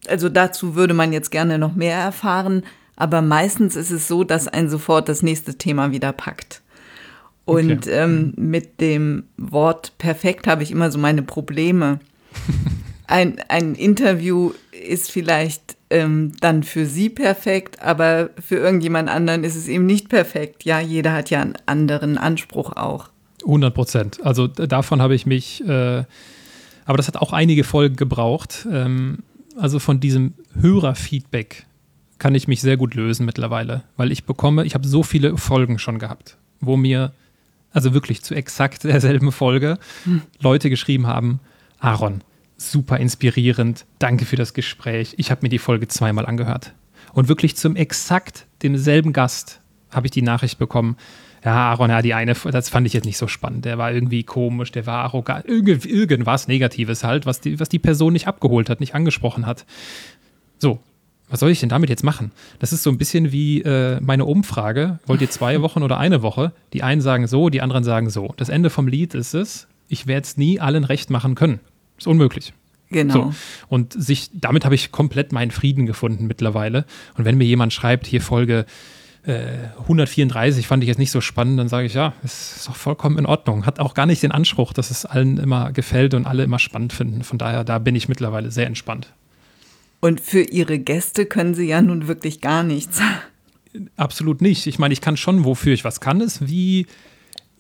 also 0.10 0.30
dazu 0.30 0.76
würde 0.76 0.94
man 0.94 1.13
jetzt 1.13 1.32
gerne 1.32 1.58
noch 1.58 1.76
mehr 1.76 1.98
erfahren. 1.98 2.63
Aber 2.96 3.22
meistens 3.22 3.76
ist 3.76 3.91
es 3.91 4.08
so, 4.08 4.24
dass 4.24 4.48
ein 4.48 4.70
sofort 4.70 5.10
das 5.10 5.22
nächste 5.22 5.56
Thema 5.56 5.91
wieder 5.91 6.13
packt. 6.13 6.62
Und 7.44 7.72
okay. 7.72 7.91
ähm, 7.91 8.34
mit 8.38 8.82
dem 8.82 9.24
Wort 9.38 9.98
perfekt 9.98 10.48
habe 10.48 10.63
ich 10.63 10.72
immer 10.72 10.91
so 10.91 10.98
meine 10.98 11.22
Probleme. 11.22 12.00
Ein, 13.08 13.36
ein 13.50 13.76
Interview 13.76 14.54
ist 14.72 15.12
vielleicht 15.12 15.78
ähm, 15.91 16.32
dann 16.41 16.63
für 16.63 16.88
Sie 16.88 17.10
perfekt, 17.10 17.80
aber 17.80 18.32
für 18.44 18.56
irgendjemand 18.56 19.10
anderen 19.10 19.44
ist 19.44 19.56
es 19.56 19.68
eben 19.68 19.86
nicht 19.86 20.10
perfekt. 20.10 20.63
Ja, 20.63 20.80
jeder 20.80 21.13
hat 21.13 21.30
ja 21.30 21.39
einen 21.39 21.54
anderen 21.68 22.18
Anspruch 22.18 22.76
auch. 22.76 23.10
100 23.44 23.76
Prozent. 23.76 24.26
Also 24.26 24.48
davon 24.48 25.04
habe 25.04 25.13
ich 25.13 25.28
mich, 25.28 25.63
äh, 25.68 26.04
aber 26.86 26.98
das 26.98 27.08
hat 27.08 27.18
auch 27.18 27.32
einige 27.32 27.63
Folgen 27.63 27.96
gebraucht. 27.96 28.68
Ähm, 28.72 29.20
also 29.56 29.80
von 29.80 30.00
diesem 30.00 30.34
Hörerfeedback 30.60 31.65
kann 32.18 32.36
ich 32.36 32.48
mich 32.48 32.62
sehr 32.62 32.78
gut 32.78 32.96
lösen 32.96 33.26
mittlerweile, 33.26 33.84
weil 33.98 34.12
ich 34.12 34.26
bekomme, 34.26 34.65
ich 34.65 34.74
habe 34.74 34.88
so 34.88 35.04
viele 35.04 35.38
Folgen 35.38 35.80
schon 35.80 36.00
gehabt, 36.00 36.38
wo 36.62 36.78
mir, 36.78 37.12
also 37.72 37.94
wirklich 37.94 38.24
zu 38.24 38.36
exakt 38.36 38.84
derselben 38.86 39.32
Folge, 39.32 39.78
hm. 40.04 40.22
Leute 40.39 40.70
geschrieben 40.70 41.08
haben, 41.08 41.39
Aaron, 41.80 42.22
super 42.58 42.98
inspirierend. 42.98 43.86
Danke 44.00 44.26
für 44.26 44.38
das 44.38 44.54
Gespräch. 44.54 45.15
Ich 45.18 45.30
habe 45.30 45.41
mir 45.44 45.50
die 45.50 45.60
Folge 45.60 45.88
zweimal 45.88 46.26
angehört. 46.26 46.74
Und 47.13 47.28
wirklich 47.28 47.56
zum 47.56 47.76
exakt 47.76 48.46
demselben 48.63 49.13
Gast 49.13 49.62
habe 49.91 50.08
ich 50.08 50.12
die 50.12 50.22
Nachricht 50.22 50.58
bekommen. 50.58 50.98
Ja, 51.45 51.69
Aaron, 51.69 51.91
ja, 51.91 52.01
die 52.01 52.15
eine, 52.15 52.34
das 52.34 52.69
fand 52.69 52.88
ich 52.88 52.93
jetzt 52.93 53.05
nicht 53.05 53.19
so 53.19 53.27
spannend. 53.27 53.65
Der 53.65 53.77
war 53.77 53.91
irgendwie 53.91 54.23
komisch, 54.23 54.71
der 54.71 54.88
war 54.88 55.03
arrogant, 55.03 55.45
irgend, 55.45 55.86
irgendwas 55.86 56.47
Negatives 56.47 57.03
halt, 57.03 57.27
was 57.27 57.39
die, 57.39 57.60
was 57.60 57.69
die 57.69 57.77
Person 57.77 58.13
nicht 58.13 58.27
abgeholt 58.27 58.67
hat, 58.67 58.79
nicht 58.79 58.95
angesprochen 58.95 59.45
hat. 59.45 59.65
So, 60.58 60.79
was 61.29 61.39
soll 61.39 61.51
ich 61.51 61.60
denn 61.60 61.69
damit 61.69 61.91
jetzt 61.91 62.03
machen? 62.03 62.31
Das 62.58 62.73
ist 62.73 62.81
so 62.81 62.89
ein 62.89 62.97
bisschen 62.97 63.31
wie 63.31 63.62
äh, 63.62 63.99
meine 64.01 64.25
Umfrage. 64.25 64.97
Wollt 65.05 65.21
ihr 65.21 65.29
zwei 65.29 65.62
Wochen 65.62 65.84
oder 65.84 65.99
eine 65.99 66.23
Woche? 66.23 66.51
Die 66.73 66.81
einen 66.81 67.01
sagen 67.01 67.27
so, 67.27 67.49
die 67.49 67.62
anderen 67.62 67.84
sagen 67.84 68.10
so. 68.10 68.34
Das 68.38 68.49
Ende 68.49 68.71
vom 68.71 68.88
Lied 68.88 69.13
ist 69.13 69.36
es, 69.36 69.67
ich 69.88 70.08
werde 70.08 70.25
es 70.25 70.38
nie 70.38 70.60
allen 70.60 70.84
recht 70.84 71.12
machen 71.12 71.36
können. 71.36 71.60
Ist 71.97 72.08
unmöglich. 72.08 72.53
Genau. 72.89 73.13
So. 73.13 73.34
Und 73.67 73.93
sich, 73.93 74.29
damit 74.34 74.65
habe 74.65 74.73
ich 74.75 74.91
komplett 74.91 75.31
meinen 75.31 75.51
Frieden 75.51 75.86
gefunden 75.86 76.25
mittlerweile. 76.25 76.86
Und 77.17 77.25
wenn 77.25 77.38
mir 77.38 77.45
jemand 77.45 77.71
schreibt, 77.71 78.08
hier 78.08 78.21
Folge 78.21 78.65
äh, 79.25 79.69
134 79.81 80.67
fand 80.67 80.83
ich 80.83 80.88
jetzt 80.88 80.99
nicht 80.99 81.11
so 81.11 81.21
spannend, 81.21 81.59
dann 81.59 81.67
sage 81.67 81.88
ich, 81.88 81.93
ja, 81.93 82.13
es 82.23 82.57
ist 82.57 82.67
doch 82.67 82.75
vollkommen 82.75 83.17
in 83.17 83.25
Ordnung. 83.25 83.65
Hat 83.65 83.79
auch 83.79 83.93
gar 83.93 84.05
nicht 84.05 84.21
den 84.23 84.31
Anspruch, 84.31 84.73
dass 84.73 84.91
es 84.91 85.05
allen 85.05 85.38
immer 85.38 85.71
gefällt 85.71 86.13
und 86.13 86.27
alle 86.27 86.43
immer 86.43 86.59
spannend 86.59 86.93
finden. 86.93 87.23
Von 87.23 87.38
daher, 87.38 87.63
da 87.63 87.79
bin 87.79 87.95
ich 87.95 88.07
mittlerweile 88.07 88.51
sehr 88.51 88.67
entspannt. 88.67 89.13
Und 89.99 90.21
für 90.21 90.41
Ihre 90.41 90.77
Gäste 90.77 91.25
können 91.25 91.55
Sie 91.55 91.67
ja 91.67 91.81
nun 91.81 92.07
wirklich 92.07 92.41
gar 92.41 92.63
nichts. 92.63 93.01
Absolut 93.97 94.41
nicht. 94.41 94.67
Ich 94.67 94.77
meine, 94.77 94.93
ich 94.93 95.01
kann 95.01 95.17
schon, 95.17 95.43
wofür 95.43 95.73
ich 95.73 95.83
was 95.83 95.99
kann, 95.99 96.21
ist, 96.21 96.47
wie, 96.47 96.85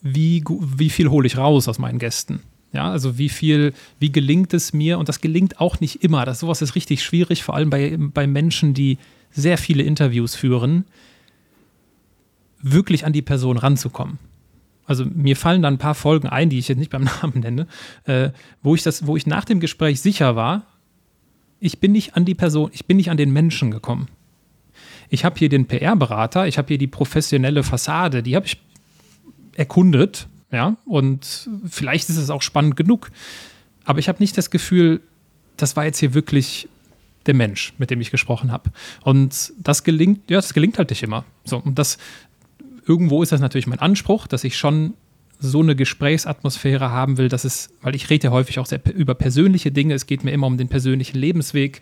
wie, 0.01 0.43
wie 0.77 0.89
viel 0.89 1.09
hole 1.09 1.25
ich 1.25 1.37
raus 1.37 1.67
aus 1.67 1.79
meinen 1.79 1.99
Gästen. 1.99 2.41
Ja, 2.71 2.91
also 2.91 3.17
wie 3.17 3.29
viel, 3.29 3.73
wie 3.99 4.11
gelingt 4.11 4.53
es 4.53 4.73
mir? 4.73 4.99
Und 4.99 5.09
das 5.09 5.21
gelingt 5.21 5.59
auch 5.59 5.79
nicht 5.79 6.03
immer. 6.03 6.25
Das 6.25 6.41
sowas 6.41 6.61
ist 6.61 6.75
richtig 6.75 7.03
schwierig, 7.03 7.43
vor 7.43 7.55
allem 7.55 7.69
bei, 7.69 7.97
bei 7.97 8.27
Menschen, 8.27 8.73
die 8.73 8.97
sehr 9.31 9.57
viele 9.57 9.83
Interviews 9.83 10.35
führen, 10.35 10.85
wirklich 12.65 13.05
an 13.05 13.13
die 13.13 13.21
Person 13.21 13.57
ranzukommen. 13.57 14.17
Also 14.85 15.05
mir 15.05 15.35
fallen 15.35 15.61
da 15.61 15.67
ein 15.67 15.77
paar 15.77 15.95
Folgen 15.95 16.27
ein, 16.27 16.49
die 16.49 16.59
ich 16.59 16.67
jetzt 16.67 16.77
nicht 16.77 16.91
beim 16.91 17.03
Namen 17.21 17.39
nenne, 17.39 17.67
äh, 18.05 18.31
wo 18.61 18.75
ich 18.75 18.83
das, 18.83 19.07
wo 19.07 19.15
ich 19.15 19.27
nach 19.27 19.45
dem 19.45 19.59
Gespräch 19.59 20.01
sicher 20.01 20.35
war, 20.35 20.65
ich 21.59 21.79
bin 21.79 21.91
nicht 21.93 22.15
an 22.15 22.25
die 22.25 22.35
Person, 22.35 22.69
ich 22.73 22.85
bin 22.85 22.97
nicht 22.97 23.09
an 23.09 23.17
den 23.17 23.31
Menschen 23.31 23.71
gekommen. 23.71 24.07
Ich 25.09 25.23
habe 25.23 25.37
hier 25.37 25.49
den 25.49 25.67
PR-Berater, 25.67 26.47
ich 26.47 26.57
habe 26.57 26.67
hier 26.67 26.77
die 26.77 26.87
professionelle 26.87 27.63
Fassade, 27.63 28.23
die 28.23 28.35
habe 28.35 28.45
ich 28.45 28.59
erkundet 29.55 30.27
ja, 30.51 30.77
und 30.85 31.49
vielleicht 31.67 32.09
ist 32.09 32.17
es 32.17 32.29
auch 32.29 32.41
spannend 32.41 32.75
genug. 32.75 33.11
Aber 33.83 33.99
ich 33.99 34.07
habe 34.07 34.19
nicht 34.19 34.37
das 34.37 34.49
Gefühl, 34.49 35.01
das 35.57 35.75
war 35.75 35.85
jetzt 35.85 35.99
hier 35.99 36.13
wirklich 36.13 36.67
der 37.25 37.33
Mensch, 37.33 37.73
mit 37.77 37.89
dem 37.89 38.01
ich 38.01 38.11
gesprochen 38.11 38.51
habe. 38.51 38.71
Und 39.03 39.53
das 39.57 39.83
gelingt, 39.83 40.29
ja, 40.29 40.37
das 40.37 40.53
gelingt 40.53 40.77
halt 40.77 40.89
nicht 40.89 41.03
immer. 41.03 41.25
So, 41.43 41.57
und 41.57 41.79
das, 41.79 41.97
irgendwo 42.87 43.23
ist 43.23 43.31
das 43.31 43.41
natürlich 43.41 43.67
mein 43.67 43.79
Anspruch, 43.79 44.27
dass 44.27 44.43
ich 44.43 44.57
schon 44.57 44.93
so 45.39 45.59
eine 45.59 45.75
Gesprächsatmosphäre 45.75 46.91
haben 46.91 47.17
will, 47.17 47.27
dass 47.27 47.43
es, 47.43 47.71
weil 47.81 47.95
ich 47.95 48.09
rede 48.09 48.27
ja 48.27 48.31
häufig 48.31 48.59
auch 48.59 48.65
sehr 48.65 48.79
über 48.95 49.15
persönliche 49.15 49.71
Dinge, 49.71 49.93
es 49.93 50.05
geht 50.05 50.23
mir 50.23 50.31
immer 50.31 50.47
um 50.47 50.57
den 50.57 50.69
persönlichen 50.69 51.17
Lebensweg, 51.17 51.81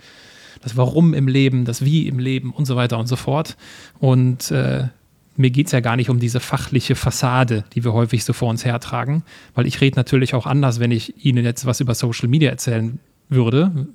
das 0.61 0.75
Warum 0.77 1.13
im 1.13 1.27
Leben, 1.27 1.65
das 1.65 1.83
Wie 1.83 2.07
im 2.07 2.19
Leben 2.19 2.51
und 2.51 2.65
so 2.65 2.75
weiter 2.75 2.97
und 2.97 3.07
so 3.07 3.15
fort. 3.15 3.57
Und 3.99 4.49
äh, 4.51 4.87
mir 5.35 5.49
geht 5.49 5.67
es 5.67 5.71
ja 5.71 5.79
gar 5.79 5.95
nicht 5.95 6.09
um 6.09 6.19
diese 6.19 6.39
fachliche 6.39 6.95
Fassade, 6.95 7.63
die 7.73 7.83
wir 7.83 7.93
häufig 7.93 8.23
so 8.23 8.33
vor 8.33 8.49
uns 8.49 8.65
hertragen, 8.65 9.23
weil 9.55 9.65
ich 9.65 9.81
rede 9.81 9.97
natürlich 9.97 10.33
auch 10.33 10.45
anders, 10.45 10.79
wenn 10.79 10.91
ich 10.91 11.25
Ihnen 11.25 11.43
jetzt 11.43 11.65
was 11.65 11.79
über 11.79 11.95
Social 11.95 12.29
Media 12.29 12.49
erzählen 12.49 12.99
würde. 13.29 13.87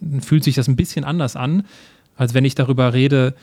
Dann 0.00 0.20
fühlt 0.20 0.44
sich 0.44 0.54
das 0.54 0.68
ein 0.68 0.76
bisschen 0.76 1.04
anders 1.04 1.36
an, 1.36 1.64
als 2.16 2.34
wenn 2.34 2.44
ich 2.44 2.54
darüber 2.54 2.92
rede, 2.92 3.34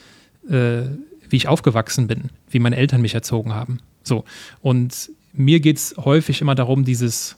äh, 0.49 0.83
wie 1.31 1.37
ich 1.37 1.47
aufgewachsen 1.47 2.07
bin, 2.07 2.29
wie 2.49 2.59
meine 2.59 2.75
Eltern 2.75 3.01
mich 3.01 3.15
erzogen 3.15 3.53
haben. 3.53 3.79
So. 4.03 4.25
Und 4.61 5.11
mir 5.33 5.59
geht 5.61 5.77
es 5.77 5.95
häufig 5.97 6.41
immer 6.41 6.55
darum, 6.55 6.83
dieses 6.83 7.37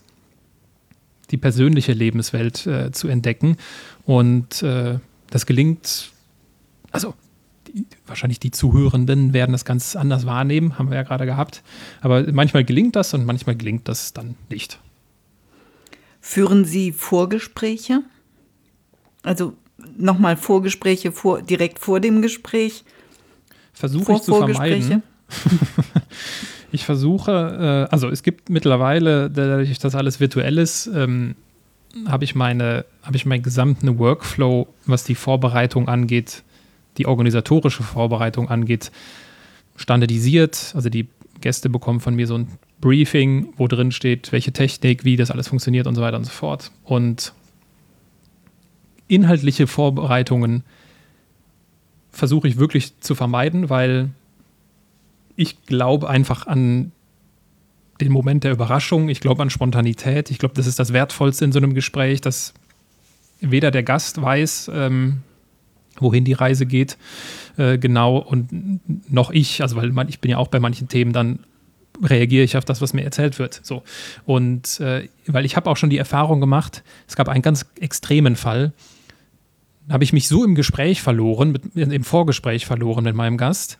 die 1.31 1.37
persönliche 1.37 1.93
Lebenswelt 1.93 2.65
äh, 2.67 2.91
zu 2.91 3.07
entdecken. 3.07 3.57
Und 4.05 4.61
äh, 4.61 4.99
das 5.29 5.45
gelingt, 5.45 6.11
also 6.91 7.13
die, 7.67 7.85
wahrscheinlich 8.05 8.39
die 8.39 8.51
Zuhörenden 8.51 9.33
werden 9.33 9.51
das 9.51 9.63
ganz 9.63 9.95
anders 9.95 10.25
wahrnehmen, 10.25 10.77
haben 10.77 10.89
wir 10.89 10.97
ja 10.97 11.03
gerade 11.03 11.25
gehabt. 11.25 11.63
Aber 12.01 12.31
manchmal 12.31 12.63
gelingt 12.63 12.95
das 12.95 13.13
und 13.13 13.25
manchmal 13.25 13.55
gelingt 13.55 13.87
das 13.87 14.13
dann 14.13 14.35
nicht. 14.49 14.79
Führen 16.19 16.65
Sie 16.65 16.91
Vorgespräche? 16.91 18.01
Also 19.23 19.53
nochmal 19.97 20.37
Vorgespräche 20.37 21.11
vor, 21.11 21.41
direkt 21.41 21.79
vor 21.79 21.99
dem 21.99 22.21
Gespräch? 22.21 22.83
Versuche 23.73 24.13
ich 24.13 24.21
zu 24.21 24.35
vermeiden. 24.35 25.03
ich 26.71 26.85
versuche, 26.85 27.87
äh, 27.89 27.91
also 27.91 28.09
es 28.09 28.23
gibt 28.23 28.49
mittlerweile, 28.49 29.29
dadurch, 29.29 29.77
dass 29.79 29.95
alles 29.95 30.19
virtuell 30.19 30.57
ist, 30.57 30.87
ähm, 30.87 31.35
habe 32.07 32.23
ich 32.23 32.35
meine, 32.35 32.85
habe 33.03 33.17
ich 33.17 33.25
meinen 33.25 33.43
gesamten 33.43 33.99
Workflow, 33.99 34.67
was 34.85 35.03
die 35.03 35.15
Vorbereitung 35.15 35.87
angeht, 35.87 36.43
die 36.97 37.05
organisatorische 37.05 37.83
Vorbereitung 37.83 38.49
angeht, 38.49 38.91
standardisiert. 39.75 40.73
Also 40.75 40.89
die 40.89 41.07
Gäste 41.41 41.69
bekommen 41.69 41.99
von 41.99 42.15
mir 42.15 42.27
so 42.27 42.37
ein 42.37 42.47
Briefing, 42.81 43.53
wo 43.57 43.67
drin 43.67 43.91
steht, 43.91 44.31
welche 44.31 44.51
Technik, 44.51 45.05
wie 45.05 45.15
das 45.15 45.31
alles 45.31 45.47
funktioniert 45.47 45.87
und 45.87 45.95
so 45.95 46.01
weiter 46.01 46.17
und 46.17 46.25
so 46.25 46.31
fort. 46.31 46.71
Und 46.83 47.33
inhaltliche 49.07 49.67
Vorbereitungen 49.67 50.63
versuche 52.13 52.47
ich 52.47 52.57
wirklich 52.57 52.99
zu 53.01 53.15
vermeiden, 53.15 53.69
weil 53.69 54.09
ich 55.35 55.65
glaube 55.65 56.09
einfach 56.09 56.47
an 56.47 56.91
den 57.99 58.11
Moment 58.11 58.43
der 58.43 58.51
Überraschung, 58.51 59.09
ich 59.09 59.19
glaube 59.19 59.41
an 59.41 59.49
Spontanität, 59.49 60.31
ich 60.31 60.37
glaube, 60.37 60.55
das 60.55 60.67
ist 60.67 60.79
das 60.79 60.93
Wertvollste 60.93 61.45
in 61.45 61.51
so 61.51 61.59
einem 61.59 61.73
Gespräch, 61.73 62.21
dass 62.21 62.53
weder 63.41 63.71
der 63.71 63.83
Gast 63.83 64.21
weiß, 64.21 64.71
ähm, 64.73 65.21
wohin 65.99 66.23
die 66.23 66.33
Reise 66.33 66.65
geht, 66.65 66.97
äh, 67.57 67.77
genau, 67.77 68.17
und 68.17 68.79
noch 69.11 69.31
ich, 69.31 69.61
also 69.61 69.75
weil 69.75 69.91
man, 69.91 70.07
ich 70.07 70.19
bin 70.19 70.31
ja 70.31 70.37
auch 70.37 70.47
bei 70.47 70.59
manchen 70.59 70.87
Themen 70.87 71.13
dann 71.13 71.39
reagiere 72.01 72.43
ich 72.43 72.57
auf 72.57 72.65
das, 72.65 72.81
was 72.81 72.93
mir 72.93 73.03
erzählt 73.03 73.37
wird. 73.37 73.59
So. 73.63 73.83
Und 74.25 74.79
äh, 74.79 75.07
weil 75.27 75.45
ich 75.45 75.55
habe 75.55 75.69
auch 75.69 75.77
schon 75.77 75.89
die 75.91 75.97
Erfahrung 75.97 76.39
gemacht, 76.39 76.83
es 77.07 77.15
gab 77.15 77.29
einen 77.29 77.43
ganz 77.43 77.65
extremen 77.79 78.35
Fall, 78.35 78.73
habe 79.89 80.03
ich 80.03 80.13
mich 80.13 80.27
so 80.27 80.43
im 80.43 80.55
Gespräch 80.55 81.01
verloren, 81.01 81.51
mit, 81.51 81.75
im 81.75 82.03
Vorgespräch 82.03 82.65
verloren 82.65 83.03
mit 83.03 83.15
meinem 83.15 83.37
Gast, 83.37 83.77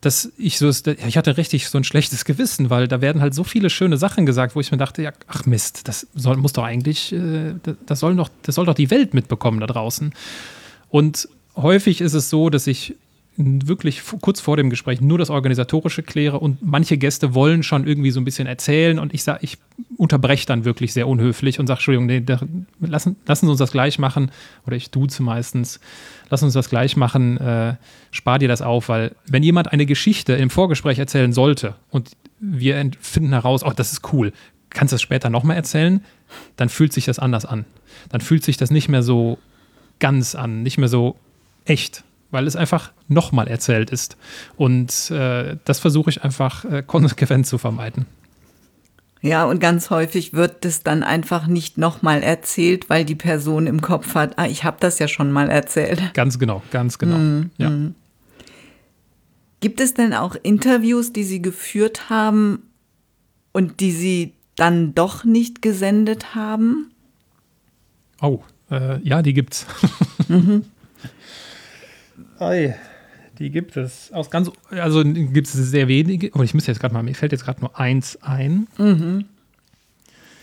dass 0.00 0.32
ich 0.36 0.58
so, 0.58 0.68
ich 0.68 1.16
hatte 1.16 1.36
richtig 1.36 1.68
so 1.68 1.78
ein 1.78 1.84
schlechtes 1.84 2.24
Gewissen, 2.24 2.70
weil 2.70 2.86
da 2.86 3.00
werden 3.00 3.22
halt 3.22 3.34
so 3.34 3.44
viele 3.44 3.70
schöne 3.70 3.96
Sachen 3.96 4.26
gesagt, 4.26 4.54
wo 4.54 4.60
ich 4.60 4.70
mir 4.70 4.78
dachte, 4.78 5.02
ja, 5.02 5.12
ach 5.26 5.46
Mist, 5.46 5.88
das 5.88 6.06
soll, 6.14 6.36
muss 6.36 6.52
doch 6.52 6.64
eigentlich, 6.64 7.12
äh, 7.12 7.54
das 7.86 8.00
soll 8.00 8.14
doch, 8.14 8.28
das 8.42 8.54
soll 8.54 8.66
doch 8.66 8.74
die 8.74 8.90
Welt 8.90 9.14
mitbekommen 9.14 9.60
da 9.60 9.66
draußen. 9.66 10.12
Und 10.90 11.28
häufig 11.56 12.00
ist 12.00 12.14
es 12.14 12.30
so, 12.30 12.50
dass 12.50 12.66
ich 12.66 12.94
wirklich 13.36 14.02
kurz 14.22 14.40
vor 14.40 14.56
dem 14.56 14.70
Gespräch 14.70 15.00
nur 15.00 15.18
das 15.18 15.28
Organisatorische 15.28 16.02
kläre 16.02 16.38
und 16.40 16.58
manche 16.62 16.96
Gäste 16.96 17.34
wollen 17.34 17.62
schon 17.62 17.86
irgendwie 17.86 18.10
so 18.10 18.20
ein 18.20 18.24
bisschen 18.24 18.46
erzählen 18.46 18.98
und 18.98 19.12
ich 19.12 19.22
sage, 19.22 19.40
ich 19.42 19.58
unterbreche 19.96 20.46
dann 20.46 20.64
wirklich 20.64 20.92
sehr 20.92 21.06
unhöflich 21.06 21.60
und 21.60 21.66
sage, 21.66 21.78
Entschuldigung, 21.78 22.06
nee, 22.06 22.20
da, 22.20 22.40
lassen, 22.80 23.16
lassen 23.26 23.46
Sie 23.46 23.50
uns 23.50 23.58
das 23.58 23.72
gleich 23.72 23.98
machen 23.98 24.30
oder 24.66 24.76
ich 24.76 24.90
duze 24.90 25.22
meistens, 25.22 25.80
lass 26.30 26.42
uns 26.42 26.54
das 26.54 26.70
gleich 26.70 26.96
machen, 26.96 27.36
äh, 27.36 27.76
spar 28.10 28.38
dir 28.38 28.48
das 28.48 28.62
auf, 28.62 28.88
weil 28.88 29.14
wenn 29.26 29.42
jemand 29.42 29.70
eine 29.70 29.84
Geschichte 29.84 30.32
im 30.32 30.48
Vorgespräch 30.48 30.98
erzählen 30.98 31.32
sollte 31.32 31.74
und 31.90 32.12
wir 32.40 32.90
finden 33.00 33.32
heraus, 33.32 33.62
oh, 33.64 33.72
das 33.74 33.92
ist 33.92 34.12
cool, 34.12 34.32
kannst 34.70 34.92
du 34.92 34.94
das 34.94 35.02
später 35.02 35.28
nochmal 35.28 35.56
erzählen, 35.56 36.02
dann 36.56 36.68
fühlt 36.68 36.92
sich 36.92 37.04
das 37.04 37.18
anders 37.18 37.44
an. 37.44 37.66
Dann 38.08 38.20
fühlt 38.20 38.44
sich 38.44 38.56
das 38.56 38.70
nicht 38.70 38.88
mehr 38.88 39.02
so 39.02 39.38
ganz 39.98 40.34
an, 40.34 40.62
nicht 40.62 40.78
mehr 40.78 40.88
so 40.88 41.16
echt 41.64 42.04
weil 42.30 42.46
es 42.46 42.56
einfach 42.56 42.92
nochmal 43.08 43.48
erzählt 43.48 43.90
ist. 43.90 44.16
Und 44.56 45.10
äh, 45.10 45.56
das 45.64 45.78
versuche 45.78 46.10
ich 46.10 46.22
einfach 46.24 46.64
äh, 46.64 46.82
konsequent 46.82 47.46
zu 47.46 47.58
vermeiden. 47.58 48.06
Ja, 49.22 49.44
und 49.44 49.58
ganz 49.58 49.90
häufig 49.90 50.34
wird 50.34 50.64
es 50.64 50.82
dann 50.82 51.02
einfach 51.02 51.46
nicht 51.46 51.78
nochmal 51.78 52.22
erzählt, 52.22 52.88
weil 52.90 53.04
die 53.04 53.14
Person 53.14 53.66
im 53.66 53.80
Kopf 53.80 54.14
hat, 54.14 54.38
ah, 54.38 54.46
ich 54.46 54.62
habe 54.62 54.76
das 54.78 54.98
ja 54.98 55.08
schon 55.08 55.32
mal 55.32 55.50
erzählt. 55.50 56.14
Ganz 56.14 56.38
genau, 56.38 56.62
ganz 56.70 56.98
genau. 56.98 57.16
Mm, 57.16 57.50
ja. 57.56 57.70
Mm. 57.70 57.94
Gibt 59.60 59.80
es 59.80 59.94
denn 59.94 60.12
auch 60.14 60.36
Interviews, 60.42 61.12
die 61.12 61.24
Sie 61.24 61.40
geführt 61.42 62.08
haben 62.10 62.62
und 63.52 63.80
die 63.80 63.90
Sie 63.90 64.34
dann 64.54 64.94
doch 64.94 65.24
nicht 65.24 65.62
gesendet 65.62 66.34
haben? 66.34 66.92
Oh, 68.20 68.40
äh, 68.70 69.00
ja, 69.02 69.22
die 69.22 69.32
gibt's. 69.32 69.66
mhm. 70.28 70.64
Ei, 72.38 72.76
die 73.38 73.50
gibt 73.50 73.76
es. 73.76 74.12
Aus 74.12 74.30
ganz, 74.30 74.50
also 74.70 75.02
gibt 75.04 75.46
es 75.46 75.52
sehr 75.52 75.88
wenige. 75.88 76.32
Aber 76.34 76.44
ich 76.44 76.54
müsste 76.54 76.70
jetzt 76.70 76.80
gerade 76.80 76.94
mal, 76.94 77.02
mir 77.02 77.14
fällt 77.14 77.32
jetzt 77.32 77.44
gerade 77.44 77.60
nur 77.60 77.78
eins 77.78 78.18
ein. 78.22 78.66
Mhm. 78.78 79.26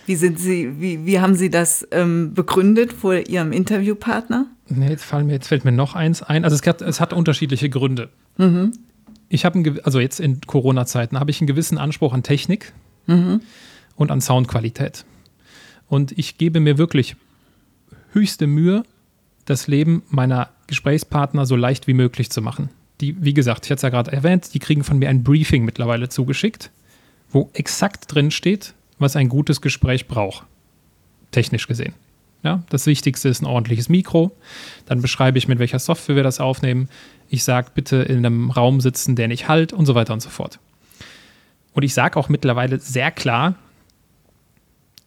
Wie 0.06 0.15
sind 0.15 0.39
Sie, 0.39 0.82
wie, 0.82 1.06
wie 1.06 1.19
haben 1.19 1.36
Sie 1.36 1.49
das 1.49 1.88
ähm, 1.91 2.34
begründet 2.34 2.91
vor 2.91 3.15
Ihrem 3.15 3.51
Interviewpartner? 3.51 4.47
Nee, 4.67 4.89
jetzt, 4.89 5.06
fallen 5.06 5.27
mir, 5.27 5.34
jetzt 5.34 5.47
fällt 5.47 5.65
mir 5.65 5.71
noch 5.71 5.95
eins 5.95 6.21
ein. 6.21 6.43
Also 6.43 6.56
es 6.56 6.65
hat, 6.67 6.82
es 6.82 6.99
hat 6.99 7.13
unterschiedliche 7.13 7.69
Gründe. 7.69 8.10
Mhm. 8.38 8.73
Ich 9.29 9.45
habe, 9.45 9.82
also 9.84 9.99
jetzt 9.99 10.19
in 10.19 10.41
Corona-Zeiten, 10.41 11.19
habe 11.19 11.32
ich 11.32 11.41
einen 11.41 11.47
gewissen 11.47 11.77
Anspruch 11.77 12.13
an 12.13 12.23
Technik 12.23 12.73
mhm. 13.08 13.41
und 13.95 14.12
an 14.12 14.21
Soundqualität. 14.21 15.06
Und 15.88 16.17
ich 16.17 16.38
gebe 16.38 16.60
mir 16.60 16.77
wirklich 16.77 17.15
höchste 18.12 18.45
Mühe, 18.47 18.84
das 19.45 19.67
Leben 19.67 20.03
meiner 20.10 20.49
Gesprächspartner 20.67 21.45
so 21.45 21.56
leicht 21.56 21.88
wie 21.88 21.93
möglich 21.93 22.30
zu 22.30 22.41
machen. 22.41 22.69
Die, 23.02 23.21
wie 23.23 23.34
gesagt, 23.34 23.65
ich 23.65 23.71
hatte 23.71 23.78
es 23.78 23.82
ja 23.84 23.89
gerade 23.89 24.12
erwähnt, 24.12 24.54
die 24.54 24.60
kriegen 24.60 24.84
von 24.84 24.99
mir 24.99 25.10
ein 25.10 25.23
Briefing 25.23 25.65
mittlerweile 25.65 26.10
zugeschickt, 26.10 26.71
wo 27.32 27.49
exakt 27.54 28.13
drin 28.13 28.32
steht, 28.32 28.73
was 28.99 29.15
ein 29.15 29.30
gutes 29.30 29.62
Gespräch 29.62 30.08
braucht. 30.08 30.45
Technisch 31.32 31.67
gesehen. 31.67 31.93
Ja, 32.43 32.63
das 32.69 32.86
Wichtigste 32.86 33.30
ist 33.30 33.41
ein 33.41 33.45
ordentliches 33.45 33.89
Mikro. 33.89 34.36
Dann 34.86 35.02
beschreibe 35.02 35.38
ich, 35.38 35.47
mit 35.47 35.60
welcher 35.60 35.80
Software 35.80 36.17
wir 36.17 36.23
das 36.23 36.39
aufnehmen. 36.41 36.89
Ich 37.30 37.43
sage 37.45 37.71
bitte 37.73 37.97
in 37.97 38.17
einem 38.17 38.52
Raum 38.52 38.82
sitzen, 38.82 39.15
der 39.15 39.30
nicht 39.30 39.47
halt 39.47 39.71
und 39.71 39.86
so 39.86 39.95
weiter 39.95 40.13
und 40.13 40.21
so 40.21 40.30
fort. 40.30 40.60
Und 41.73 41.84
ich 41.84 41.93
sage 41.93 42.19
auch 42.19 42.30
mittlerweile 42.30 42.80
sehr 42.80 43.12
klar, 43.12 43.56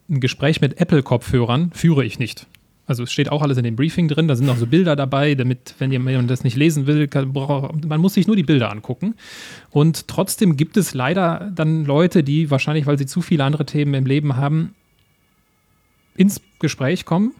ein 0.09 0.19
Gespräch 0.19 0.61
mit 0.61 0.79
Apple-Kopfhörern 0.81 1.71
führe 1.71 2.03
ich 2.03 2.17
nicht. 2.17 2.47
Also 2.87 3.03
es 3.03 3.11
steht 3.11 3.29
auch 3.29 3.41
alles 3.41 3.57
in 3.57 3.65
dem 3.65 3.75
Briefing 3.75 4.07
drin, 4.07 4.29
da 4.29 4.35
sind 4.37 4.49
auch 4.49 4.55
so 4.55 4.65
Bilder 4.65 4.95
dabei, 4.95 5.35
damit, 5.35 5.75
wenn 5.77 5.91
jemand 5.91 6.31
das 6.31 6.45
nicht 6.45 6.55
lesen 6.55 6.87
will, 6.87 7.09
kann, 7.09 7.33
man 7.33 7.99
muss 7.99 8.13
sich 8.13 8.27
nur 8.27 8.37
die 8.37 8.43
Bilder 8.43 8.71
angucken. 8.71 9.15
Und 9.71 10.07
trotzdem 10.07 10.55
gibt 10.55 10.77
es 10.77 10.93
leider 10.93 11.51
dann 11.53 11.83
Leute, 11.83 12.23
die 12.23 12.49
wahrscheinlich, 12.49 12.85
weil 12.85 12.97
sie 12.97 13.05
zu 13.05 13.21
viele 13.21 13.43
andere 13.43 13.65
Themen 13.65 13.93
im 13.93 14.05
Leben 14.05 14.37
haben, 14.37 14.73
ins 16.15 16.41
Gespräch 16.59 17.03
kommen 17.03 17.33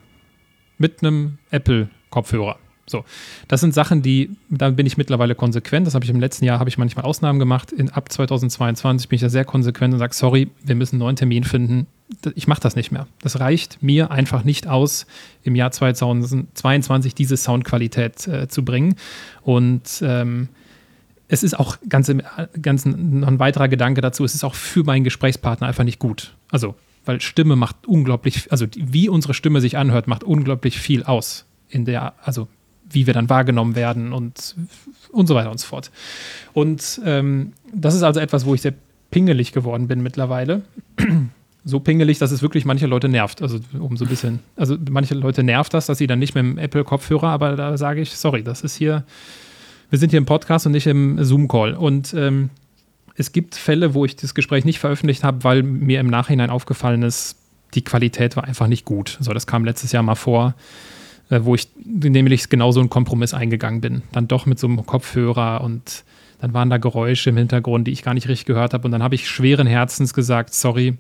mit 0.78 1.02
einem 1.02 1.38
Apple-Kopfhörer. 1.50 2.58
So, 2.90 3.04
das 3.50 3.60
sind 3.60 3.74
Sachen, 3.74 4.02
die, 4.02 4.30
da 4.50 4.70
bin 4.70 4.86
ich 4.86 4.98
mittlerweile 4.98 5.36
konsequent. 5.36 5.86
Das 5.86 5.94
habe 5.94 6.06
ich 6.06 6.10
im 6.10 6.22
letzten 6.22 6.46
Jahr, 6.46 6.60
habe 6.60 6.70
ich 6.70 6.78
manchmal 6.78 7.04
Ausnahmen 7.04 7.38
gemacht. 7.38 7.74
In, 7.74 7.90
ab 7.90 8.10
2022 8.10 9.10
bin 9.10 9.18
ich 9.18 9.22
da 9.22 9.28
sehr 9.28 9.44
konsequent 9.44 9.94
und 9.94 10.00
sage, 10.00 10.14
sorry, 10.14 10.50
wir 10.64 10.76
müssen 10.76 10.96
einen 10.96 11.00
neuen 11.00 11.18
Termin 11.18 11.44
finden. 11.44 11.88
Ich 12.36 12.48
mache 12.48 12.62
das 12.62 12.78
nicht 12.78 12.92
mehr. 12.92 13.06
Das 13.22 13.42
reicht 13.42 13.84
mir 13.84 14.10
einfach 14.10 14.46
nicht 14.46 14.68
aus, 14.68 15.06
im 15.44 15.56
Jahr 15.56 15.72
2022 15.72 17.14
diese 17.14 17.36
Soundqualität 17.36 18.26
äh, 18.28 18.48
zu 18.48 18.64
bringen. 18.64 18.96
Und 19.44 20.02
ähm, 20.02 20.48
es 21.28 21.44
ist 21.44 21.60
auch 21.60 21.78
ganz, 21.90 22.10
ganz 22.62 22.86
noch 22.86 23.28
ein 23.28 23.40
weiterer 23.40 23.68
Gedanke 23.68 24.00
dazu, 24.00 24.24
es 24.24 24.34
ist 24.34 24.46
auch 24.46 24.56
für 24.56 24.86
meinen 24.86 25.04
Gesprächspartner 25.04 25.68
einfach 25.68 25.84
nicht 25.84 26.00
gut. 26.00 26.36
Also, 26.50 26.76
weil 27.06 27.20
Stimme 27.20 27.58
macht 27.58 27.86
unglaublich, 27.86 28.50
also 28.50 28.66
wie 28.78 29.10
unsere 29.10 29.34
Stimme 29.34 29.60
sich 29.60 29.78
anhört, 29.78 30.08
macht 30.08 30.24
unglaublich 30.24 30.80
viel 30.80 31.04
aus 31.04 31.46
in 31.70 31.84
der, 31.84 32.14
also 32.26 32.48
wie 32.90 33.08
wir 33.08 33.14
dann 33.14 33.30
wahrgenommen 33.30 33.76
werden 33.76 34.14
und, 34.14 34.56
und 35.12 35.28
so 35.28 35.36
weiter 35.36 35.52
und 35.52 35.60
so 35.60 35.68
fort. 35.68 35.92
Und 36.54 37.02
ähm, 37.06 37.54
das 37.74 37.96
ist 37.96 38.04
also 38.04 38.20
etwas, 38.20 38.46
wo 38.46 38.54
ich 38.54 38.62
sehr 38.62 38.74
pingelig 39.12 39.52
geworden 39.52 39.88
bin 39.88 40.02
mittlerweile. 40.02 40.64
so 41.66 41.80
pingelig, 41.80 42.18
dass 42.18 42.32
es 42.32 42.42
wirklich 42.42 42.66
manche 42.66 42.88
Leute 42.88 43.10
nervt. 43.10 43.42
Also 43.42 43.60
um 43.78 43.98
so 43.98 44.06
ein 44.06 44.10
bisschen, 44.10 44.40
also 44.56 44.78
manche 44.90 45.16
Leute 45.16 45.44
nervt 45.44 45.74
das, 45.74 45.88
dass 45.88 45.98
sie 45.98 46.08
dann 46.08 46.20
nicht 46.20 46.34
mit 46.34 46.44
dem 46.44 46.58
Apple-Kopfhörer, 46.58 47.28
aber 47.28 47.56
da 47.56 47.78
sage 47.78 48.02
ich, 48.02 48.12
sorry, 48.12 48.44
das 48.44 48.62
ist 48.62 48.76
hier, 48.76 49.04
wir 49.90 50.00
sind 50.00 50.12
hier 50.12 50.18
im 50.18 50.26
Podcast 50.26 50.66
und 50.66 50.72
nicht 50.72 50.88
im 50.88 51.24
Zoom-Call. 51.24 51.74
Und 51.74 52.14
ähm, 52.14 52.50
es 53.16 53.32
gibt 53.32 53.56
Fälle, 53.56 53.94
wo 53.94 54.06
ich 54.06 54.16
das 54.16 54.34
Gespräch 54.34 54.64
nicht 54.64 54.80
veröffentlicht 54.80 55.24
habe, 55.24 55.44
weil 55.44 55.64
mir 55.64 56.00
im 56.00 56.08
Nachhinein 56.08 56.50
aufgefallen 56.50 57.04
ist, 57.04 57.38
die 57.74 57.84
Qualität 57.84 58.36
war 58.38 58.46
einfach 58.46 58.68
nicht 58.68 58.86
gut. 58.86 59.18
So, 59.20 59.34
das 59.34 59.46
kam 59.46 59.66
letztes 59.66 59.92
Jahr 59.92 60.04
mal 60.04 60.16
vor 60.16 60.56
wo 61.30 61.56
ich 61.56 61.68
nämlich 61.84 62.50
genau 62.50 62.72
so 62.72 62.80
einen 62.80 62.90
Kompromiss 62.90 63.34
eingegangen 63.34 63.82
bin. 63.82 64.02
Dann 64.12 64.28
doch 64.28 64.46
mit 64.46 64.60
so 64.60 64.68
einem 64.68 64.86
Kopfhörer 64.86 65.62
und 65.62 66.04
dann 66.40 66.54
waren 66.54 66.70
da 66.70 66.78
Geräusche 66.78 67.32
im 67.32 67.38
Hintergrund, 67.38 67.88
die 67.88 67.92
ich 67.92 68.04
gar 68.04 68.14
nicht 68.14 68.28
richtig 68.28 68.46
gehört 68.46 68.74
habe. 68.74 68.86
Und 68.86 68.92
dann 68.92 69.04
habe 69.04 69.16
ich 69.16 69.28
schweren 69.28 69.68
Herzens 69.68 70.14
gesagt, 70.14 70.54
sorry, 70.54 70.98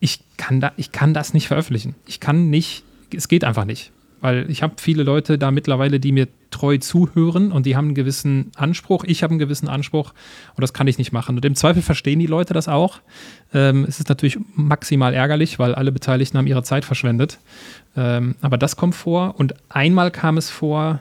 ich 0.00 0.20
kann, 0.36 0.60
da, 0.60 0.72
ich 0.76 0.92
kann 0.92 1.14
das 1.14 1.34
nicht 1.34 1.48
veröffentlichen. 1.48 1.94
Ich 2.06 2.20
kann 2.20 2.50
nicht, 2.50 2.82
es 3.14 3.28
geht 3.28 3.44
einfach 3.44 3.64
nicht. 3.64 3.92
Weil 4.26 4.50
ich 4.50 4.60
habe 4.60 4.74
viele 4.78 5.04
Leute 5.04 5.38
da 5.38 5.52
mittlerweile, 5.52 6.00
die 6.00 6.10
mir 6.10 6.26
treu 6.50 6.78
zuhören 6.78 7.52
und 7.52 7.64
die 7.64 7.76
haben 7.76 7.84
einen 7.84 7.94
gewissen 7.94 8.50
Anspruch. 8.56 9.04
Ich 9.04 9.22
habe 9.22 9.30
einen 9.30 9.38
gewissen 9.38 9.68
Anspruch 9.68 10.14
und 10.56 10.62
das 10.62 10.72
kann 10.72 10.88
ich 10.88 10.98
nicht 10.98 11.12
machen. 11.12 11.36
Und 11.36 11.44
im 11.44 11.54
Zweifel 11.54 11.80
verstehen 11.80 12.18
die 12.18 12.26
Leute 12.26 12.52
das 12.52 12.66
auch. 12.66 12.98
Ähm, 13.54 13.84
es 13.86 14.00
ist 14.00 14.08
natürlich 14.08 14.36
maximal 14.56 15.14
ärgerlich, 15.14 15.60
weil 15.60 15.76
alle 15.76 15.92
Beteiligten 15.92 16.38
haben 16.38 16.48
ihre 16.48 16.64
Zeit 16.64 16.84
verschwendet. 16.84 17.38
Ähm, 17.96 18.34
aber 18.40 18.58
das 18.58 18.74
kommt 18.74 18.96
vor 18.96 19.36
und 19.38 19.54
einmal 19.68 20.10
kam 20.10 20.38
es 20.38 20.50
vor, 20.50 20.98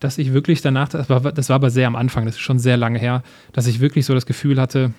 dass 0.00 0.16
ich 0.16 0.32
wirklich 0.32 0.62
danach, 0.62 0.88
das 0.88 1.10
war, 1.10 1.20
das 1.20 1.50
war 1.50 1.56
aber 1.56 1.68
sehr 1.68 1.88
am 1.88 1.94
Anfang, 1.94 2.24
das 2.24 2.36
ist 2.36 2.40
schon 2.40 2.58
sehr 2.58 2.78
lange 2.78 2.98
her, 2.98 3.22
dass 3.52 3.66
ich 3.66 3.80
wirklich 3.80 4.06
so 4.06 4.14
das 4.14 4.24
Gefühl 4.24 4.58
hatte, 4.58 4.94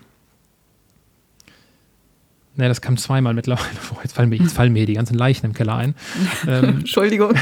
Ne, 2.56 2.68
das 2.68 2.82
kam 2.82 2.98
zweimal 2.98 3.34
mittlerweile 3.34 3.76
vor. 3.76 4.00
Jetzt 4.04 4.14
fallen 4.14 4.30
mir, 4.30 4.36
jetzt 4.36 4.54
fallen 4.54 4.74
mir 4.74 4.86
die 4.86 4.94
ganzen 4.94 5.18
Leichen 5.18 5.48
im 5.48 5.54
Keller 5.54 5.76
ein. 5.76 5.96
Ähm, 6.48 6.64
Entschuldigung. 6.80 7.34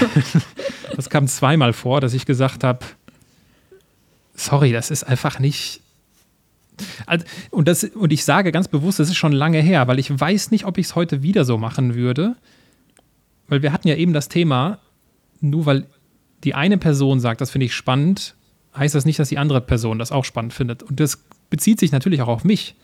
das 0.95 1.09
kam 1.09 1.27
zweimal 1.27 1.73
vor, 1.73 1.99
dass 1.99 2.13
ich 2.13 2.25
gesagt 2.25 2.63
habe, 2.63 2.79
sorry, 4.35 4.71
das 4.71 4.89
ist 4.89 5.03
einfach 5.03 5.39
nicht. 5.39 5.81
Also, 7.05 7.25
und, 7.51 7.67
das, 7.67 7.83
und 7.83 8.13
ich 8.13 8.23
sage 8.23 8.51
ganz 8.53 8.69
bewusst, 8.69 8.99
das 8.99 9.09
ist 9.09 9.17
schon 9.17 9.33
lange 9.33 9.59
her, 9.59 9.87
weil 9.87 9.99
ich 9.99 10.17
weiß 10.17 10.51
nicht, 10.51 10.65
ob 10.65 10.77
ich 10.77 10.87
es 10.87 10.95
heute 10.95 11.21
wieder 11.21 11.43
so 11.43 11.57
machen 11.57 11.95
würde. 11.95 12.35
Weil 13.49 13.61
wir 13.61 13.73
hatten 13.73 13.89
ja 13.89 13.95
eben 13.95 14.13
das 14.13 14.29
Thema, 14.29 14.79
nur 15.41 15.65
weil 15.65 15.85
die 16.45 16.55
eine 16.55 16.77
Person 16.77 17.19
sagt, 17.19 17.41
das 17.41 17.51
finde 17.51 17.65
ich 17.65 17.75
spannend, 17.75 18.35
heißt 18.77 18.95
das 18.95 19.03
nicht, 19.03 19.19
dass 19.19 19.27
die 19.27 19.37
andere 19.37 19.59
Person 19.59 19.99
das 19.99 20.13
auch 20.13 20.23
spannend 20.23 20.53
findet. 20.53 20.83
Und 20.83 21.01
das 21.01 21.21
bezieht 21.49 21.81
sich 21.81 21.91
natürlich 21.91 22.21
auch 22.21 22.29
auf 22.29 22.45
mich 22.45 22.75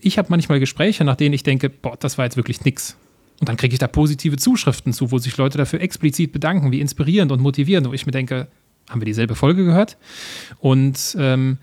ich 0.00 0.18
habe 0.18 0.28
manchmal 0.30 0.60
Gespräche, 0.60 1.04
nach 1.04 1.16
denen 1.16 1.34
ich 1.34 1.42
denke, 1.42 1.68
boah, 1.68 1.96
das 1.98 2.18
war 2.18 2.24
jetzt 2.24 2.36
wirklich 2.36 2.64
nix. 2.64 2.96
Und 3.40 3.48
dann 3.48 3.56
kriege 3.56 3.72
ich 3.72 3.78
da 3.78 3.88
positive 3.88 4.36
Zuschriften 4.36 4.92
zu, 4.92 5.10
wo 5.10 5.18
sich 5.18 5.36
Leute 5.36 5.58
dafür 5.58 5.80
explizit 5.80 6.32
bedanken, 6.32 6.70
wie 6.70 6.80
inspirierend 6.80 7.32
und 7.32 7.40
motivierend, 7.40 7.88
wo 7.88 7.92
ich 7.92 8.06
mir 8.06 8.12
denke, 8.12 8.46
haben 8.88 9.00
wir 9.00 9.06
dieselbe 9.06 9.34
Folge 9.34 9.64
gehört? 9.64 9.96
Und 10.60 11.16
ähm, 11.18 11.58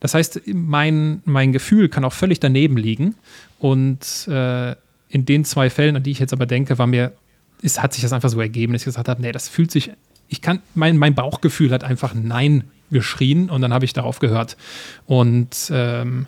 das 0.00 0.14
heißt, 0.14 0.42
mein, 0.52 1.22
mein 1.24 1.52
Gefühl 1.52 1.88
kann 1.88 2.04
auch 2.04 2.12
völlig 2.12 2.40
daneben 2.40 2.76
liegen. 2.76 3.14
Und 3.58 4.28
äh, 4.28 4.74
in 5.08 5.24
den 5.24 5.44
zwei 5.44 5.70
Fällen, 5.70 5.96
an 5.96 6.02
die 6.02 6.10
ich 6.10 6.18
jetzt 6.18 6.32
aber 6.32 6.46
denke, 6.46 6.78
war 6.78 6.86
mir, 6.86 7.12
es 7.62 7.80
hat 7.80 7.92
sich 7.92 8.02
das 8.02 8.12
einfach 8.12 8.28
so 8.28 8.40
ergeben, 8.40 8.72
dass 8.72 8.82
ich 8.82 8.86
gesagt 8.86 9.08
habe, 9.08 9.22
nee, 9.22 9.32
das 9.32 9.48
fühlt 9.48 9.70
sich, 9.70 9.92
ich 10.28 10.42
kann, 10.42 10.60
mein, 10.74 10.98
mein 10.98 11.14
Bauchgefühl 11.14 11.70
hat 11.70 11.84
einfach 11.84 12.12
Nein 12.14 12.64
geschrien 12.90 13.48
und 13.50 13.62
dann 13.62 13.72
habe 13.72 13.84
ich 13.84 13.92
darauf 13.92 14.18
gehört. 14.18 14.56
Und 15.06 15.70
ähm, 15.70 16.26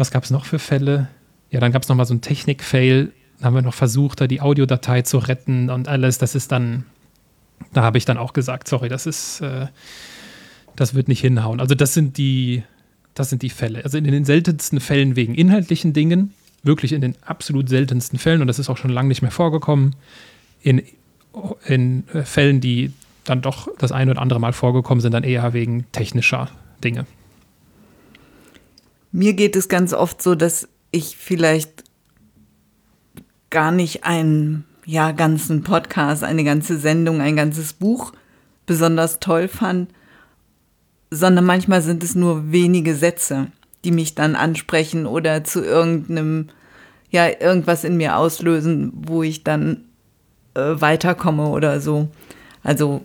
was 0.00 0.10
gab 0.10 0.24
es 0.24 0.30
noch 0.30 0.46
für 0.46 0.58
Fälle? 0.58 1.08
Ja, 1.50 1.60
dann 1.60 1.72
gab 1.72 1.82
es 1.82 1.88
nochmal 1.88 2.06
so 2.06 2.14
einen 2.14 2.22
Technik-Fail. 2.22 3.12
Da 3.38 3.44
haben 3.44 3.54
wir 3.54 3.62
noch 3.62 3.74
versucht, 3.74 4.20
da 4.20 4.26
die 4.26 4.40
Audiodatei 4.40 5.02
zu 5.02 5.18
retten 5.18 5.70
und 5.70 5.88
alles. 5.88 6.18
Das 6.18 6.34
ist 6.34 6.50
dann, 6.52 6.84
da 7.72 7.82
habe 7.82 7.98
ich 7.98 8.04
dann 8.04 8.18
auch 8.18 8.32
gesagt, 8.32 8.68
sorry, 8.68 8.88
das 8.88 9.06
ist, 9.06 9.40
äh, 9.40 9.66
das 10.76 10.94
wird 10.94 11.08
nicht 11.08 11.20
hinhauen. 11.20 11.60
Also 11.60 11.74
das 11.74 11.94
sind 11.94 12.18
die, 12.18 12.62
das 13.14 13.30
sind 13.30 13.42
die 13.42 13.50
Fälle. 13.50 13.84
Also 13.84 13.98
in 13.98 14.04
den 14.04 14.24
seltensten 14.24 14.80
Fällen 14.80 15.16
wegen 15.16 15.34
inhaltlichen 15.34 15.92
Dingen, 15.92 16.32
wirklich 16.62 16.92
in 16.92 17.00
den 17.00 17.14
absolut 17.22 17.68
seltensten 17.68 18.18
Fällen, 18.18 18.40
und 18.40 18.46
das 18.46 18.58
ist 18.58 18.68
auch 18.68 18.76
schon 18.76 18.90
lange 18.90 19.08
nicht 19.08 19.22
mehr 19.22 19.30
vorgekommen, 19.30 19.96
in, 20.62 20.82
in 21.66 22.08
äh, 22.08 22.22
Fällen, 22.22 22.60
die 22.60 22.92
dann 23.24 23.42
doch 23.42 23.68
das 23.78 23.92
ein 23.92 24.10
oder 24.10 24.20
andere 24.20 24.40
Mal 24.40 24.52
vorgekommen 24.52 25.00
sind, 25.00 25.12
dann 25.12 25.24
eher 25.24 25.52
wegen 25.52 25.86
technischer 25.92 26.48
Dinge. 26.82 27.06
Mir 29.12 29.34
geht 29.34 29.56
es 29.56 29.68
ganz 29.68 29.92
oft 29.92 30.22
so, 30.22 30.34
dass 30.34 30.68
ich 30.90 31.16
vielleicht 31.16 31.84
gar 33.50 33.72
nicht 33.72 34.04
einen 34.04 34.64
ja, 34.86 35.12
ganzen 35.12 35.62
Podcast, 35.62 36.24
eine 36.24 36.44
ganze 36.44 36.78
Sendung, 36.78 37.20
ein 37.20 37.36
ganzes 37.36 37.72
Buch 37.72 38.12
besonders 38.66 39.20
toll 39.20 39.48
fand, 39.48 39.90
sondern 41.10 41.44
manchmal 41.44 41.82
sind 41.82 42.02
es 42.04 42.14
nur 42.14 42.52
wenige 42.52 42.94
Sätze, 42.94 43.48
die 43.84 43.90
mich 43.90 44.14
dann 44.14 44.36
ansprechen 44.36 45.06
oder 45.06 45.42
zu 45.44 45.64
irgendeinem, 45.64 46.48
ja, 47.10 47.28
irgendwas 47.28 47.84
in 47.84 47.96
mir 47.96 48.16
auslösen, 48.16 48.92
wo 48.94 49.22
ich 49.22 49.42
dann 49.42 49.84
äh, 50.54 50.80
weiterkomme 50.80 51.48
oder 51.48 51.80
so. 51.80 52.08
Also, 52.62 53.02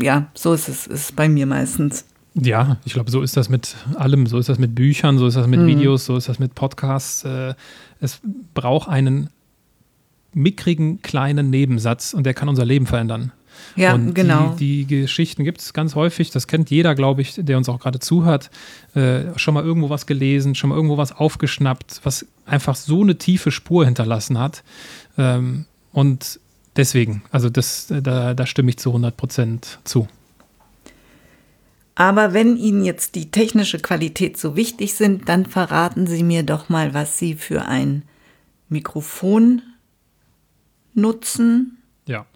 ja, 0.00 0.26
so 0.34 0.52
ist 0.54 0.68
es 0.68 0.86
ist 0.86 1.14
bei 1.14 1.28
mir 1.28 1.46
meistens. 1.46 2.04
Ja, 2.34 2.78
ich 2.84 2.94
glaube, 2.94 3.10
so 3.10 3.20
ist 3.20 3.36
das 3.36 3.48
mit 3.48 3.76
allem. 3.96 4.26
So 4.26 4.38
ist 4.38 4.48
das 4.48 4.58
mit 4.58 4.74
Büchern, 4.74 5.18
so 5.18 5.26
ist 5.26 5.36
das 5.36 5.46
mit 5.46 5.60
mhm. 5.60 5.66
Videos, 5.66 6.06
so 6.06 6.16
ist 6.16 6.28
das 6.28 6.38
mit 6.38 6.54
Podcasts. 6.54 7.24
Äh, 7.24 7.54
es 8.00 8.20
braucht 8.54 8.88
einen 8.88 9.30
mickrigen 10.34 11.02
kleinen 11.02 11.50
Nebensatz 11.50 12.14
und 12.14 12.24
der 12.24 12.34
kann 12.34 12.48
unser 12.48 12.64
Leben 12.64 12.86
verändern. 12.86 13.32
Ja, 13.76 13.94
und 13.94 14.14
genau. 14.14 14.54
Die, 14.58 14.84
die 14.84 15.02
Geschichten 15.02 15.44
gibt 15.44 15.60
es 15.60 15.72
ganz 15.72 15.94
häufig, 15.94 16.30
das 16.30 16.46
kennt 16.46 16.70
jeder, 16.70 16.94
glaube 16.94 17.22
ich, 17.22 17.34
der 17.36 17.56
uns 17.58 17.68
auch 17.68 17.78
gerade 17.78 17.98
zuhört. 17.98 18.50
Äh, 18.94 19.36
schon 19.36 19.54
mal 19.54 19.62
irgendwo 19.62 19.90
was 19.90 20.06
gelesen, 20.06 20.54
schon 20.54 20.70
mal 20.70 20.76
irgendwo 20.76 20.96
was 20.96 21.12
aufgeschnappt, 21.12 22.00
was 22.02 22.26
einfach 22.46 22.76
so 22.76 23.02
eine 23.02 23.18
tiefe 23.18 23.50
Spur 23.50 23.84
hinterlassen 23.84 24.38
hat. 24.38 24.62
Ähm, 25.18 25.66
und 25.92 26.40
deswegen, 26.76 27.22
also 27.30 27.50
das, 27.50 27.86
da, 27.88 28.34
da 28.34 28.46
stimme 28.46 28.70
ich 28.70 28.78
zu 28.78 28.90
100 28.90 29.16
Prozent 29.16 29.78
zu. 29.84 30.08
Aber 31.94 32.32
wenn 32.32 32.56
Ihnen 32.56 32.84
jetzt 32.84 33.14
die 33.14 33.30
technische 33.30 33.78
Qualität 33.78 34.38
so 34.38 34.56
wichtig 34.56 34.94
sind, 34.94 35.28
dann 35.28 35.46
verraten 35.46 36.06
Sie 36.06 36.22
mir 36.22 36.42
doch 36.42 36.68
mal, 36.68 36.94
was 36.94 37.18
Sie 37.18 37.34
für 37.34 37.66
ein 37.66 38.02
Mikrofon 38.68 39.62
nutzen. 40.94 41.78
Ja. 42.06 42.26